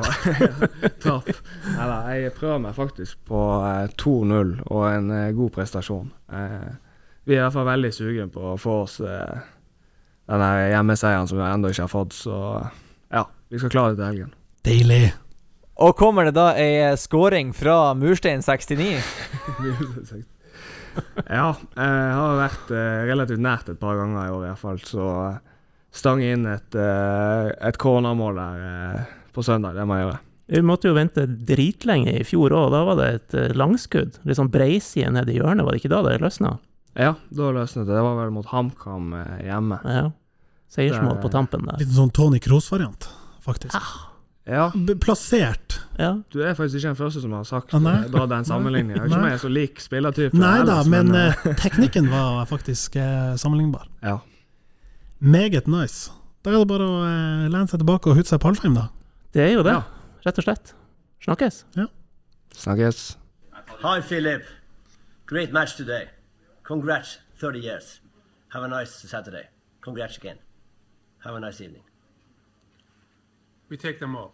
tap. 1.03 1.27
Eller, 1.75 2.07
jeg 2.17 2.31
prøver 2.37 2.59
meg 2.63 2.73
faktisk 2.77 3.13
på 3.29 3.41
eh, 3.67 3.87
2-0 4.01 4.55
og 4.65 4.85
en 4.89 5.11
eh, 5.13 5.33
god 5.37 5.51
prestasjon. 5.57 6.07
Eh, 6.33 6.69
vi 7.29 7.33
er 7.35 7.39
i 7.41 7.43
hvert 7.43 7.53
fall 7.53 7.67
veldig 7.69 7.91
sugen 7.93 8.29
på 8.33 8.41
å 8.53 8.57
få 8.57 8.73
oss 8.87 8.95
den 10.31 10.43
der 10.43 10.69
hjemmeseieren 10.71 11.27
som 11.27 11.41
vi 11.41 11.47
ennå 11.47 11.71
ikke 11.73 11.85
har 11.85 11.91
fått, 11.91 12.15
så 12.15 12.37
ja, 13.11 13.25
vi 13.51 13.59
skal 13.59 13.73
klare 13.73 13.93
det 13.93 13.99
til 13.99 14.07
helgen. 14.07 14.33
Deilig. 14.63 15.03
Og 15.81 15.95
kommer 15.97 16.27
det 16.27 16.35
da 16.37 16.51
ei 16.59 16.91
scoring 16.99 17.51
fra 17.57 17.93
Murstein 17.97 18.43
69? 18.45 19.01
ja, 21.37 21.47
jeg 21.55 22.17
har 22.19 22.37
vært 22.37 22.73
eh, 22.75 22.99
relativt 23.09 23.41
nært 23.41 23.71
et 23.73 23.79
par 23.81 23.97
ganger 23.99 24.27
i 24.27 24.33
år 24.35 24.43
i 24.45 24.51
hvert 24.51 24.61
fall, 24.61 24.81
så 24.85 25.07
eh, 25.25 25.39
stang 25.95 26.21
inn 26.23 26.45
et, 26.51 26.77
eh, 26.77 27.49
et 27.67 27.81
cornermål 27.81 28.39
der 28.39 29.09
på 29.33 29.43
søndag, 29.47 29.75
det 29.79 29.87
må 29.87 29.97
jeg 29.97 30.07
gjøre. 30.07 30.21
Vi 30.51 30.63
måtte 30.67 30.89
jo 30.91 30.97
vente 30.97 31.23
dritlenge 31.47 32.11
i 32.19 32.25
fjor 32.27 32.51
òg. 32.51 32.73
Da 32.73 32.81
var 32.83 32.97
det 32.99 33.05
et 33.15 33.35
langskudd. 33.55 34.17
Litt 34.27 34.35
sånn 34.35 34.51
breiside 34.51 35.07
ned 35.15 35.29
i 35.31 35.37
hjørnet, 35.37 35.63
var 35.63 35.71
det 35.71 35.79
ikke 35.79 35.93
da 35.93 36.01
det 36.03 36.17
løsna? 36.19 36.57
Ja, 36.99 37.13
da 37.31 37.51
løsnet 37.55 37.85
det. 37.87 37.95
Det 37.95 38.03
var 38.03 38.17
vel 38.19 38.33
mot 38.35 38.49
HamKam 38.51 39.13
hjemme. 39.47 39.77
Ja. 39.87 40.09
Seiersmål 40.71 41.19
på 41.23 41.29
tampen 41.33 41.65
der. 41.67 41.81
Litt 41.81 41.91
sånn 41.95 42.11
Tony 42.15 42.39
Kroos-variant, 42.39 43.09
faktisk. 43.43 43.75
Ja, 44.47 44.71
Plassert. 45.03 45.75
Ja. 45.99 46.15
du 46.33 46.39
er 46.41 46.55
faktisk 46.57 46.79
ikke 46.79 46.89
den 46.89 46.97
første 46.97 47.21
som 47.21 47.33
har 47.35 47.43
sagt 47.45 47.73
Ah, 47.77 47.79
da 47.83 48.23
eh, 48.23 48.27
den 48.31 48.45
sammenligningen. 48.47 49.03
Ikke 49.05 49.19
om 49.19 49.25
jeg 49.27 49.35
er 49.35 49.41
så 49.43 49.51
lik 49.51 49.79
spillertype. 49.83 50.33
Nei 50.39 50.63
da, 50.65 50.79
men, 50.89 51.11
men 51.11 51.19
eh, 51.29 51.43
eh, 51.45 51.55
teknikken 51.61 52.07
var 52.09 52.45
faktisk 52.49 52.95
eh, 52.99 53.35
sammenlignbar. 53.37 53.87
ja. 54.01 54.17
Meget 55.21 55.67
nice. 55.69 56.09
Da 56.41 56.49
er 56.49 56.63
det 56.63 56.67
bare 56.71 56.85
å 56.89 57.01
eh, 57.05 57.43
lene 57.53 57.67
seg 57.69 57.83
tilbake 57.83 58.09
og 58.09 58.17
hutte 58.17 58.31
seg 58.33 58.39
på 58.41 58.49
Alfheim, 58.49 58.73
da. 58.73 58.87
Det 59.35 59.43
er 59.45 59.51
jo 59.53 59.61
det, 59.67 59.75
Ja. 59.77 59.83
rett 60.25 60.39
og 60.41 60.47
slett. 60.47 60.73
Snakkes. 61.21 61.59
Ja. 61.77 61.85
Snakkes. 62.57 63.03
Hi, 63.83 63.99
Philip. 64.01 64.41
Great 65.29 65.53
match 65.53 65.75
today. 65.77 66.07
Congrats, 66.65 67.19
30 67.39 67.59
years. 67.61 67.99
Have 68.49 68.63
a 68.65 68.67
nice 68.67 69.05
Saturday. 69.07 69.45
Congrats 69.85 70.17
again. 70.17 70.37
Have 71.23 71.35
a 71.35 71.39
nice 71.39 71.61
evening. 71.61 71.83
We 73.69 73.77
take 73.77 73.99
them 73.99 74.15
all. 74.15 74.33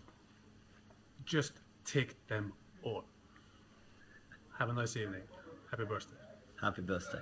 Just 1.26 1.54
take 1.84 2.16
them 2.28 2.54
all. 2.84 3.04
Have 4.58 4.70
a 4.70 4.74
nice 4.74 4.96
evening. 4.96 5.22
Happy 5.70 5.84
birthday. 5.84 6.16
Happy 6.62 6.82
birthday. 6.82 7.20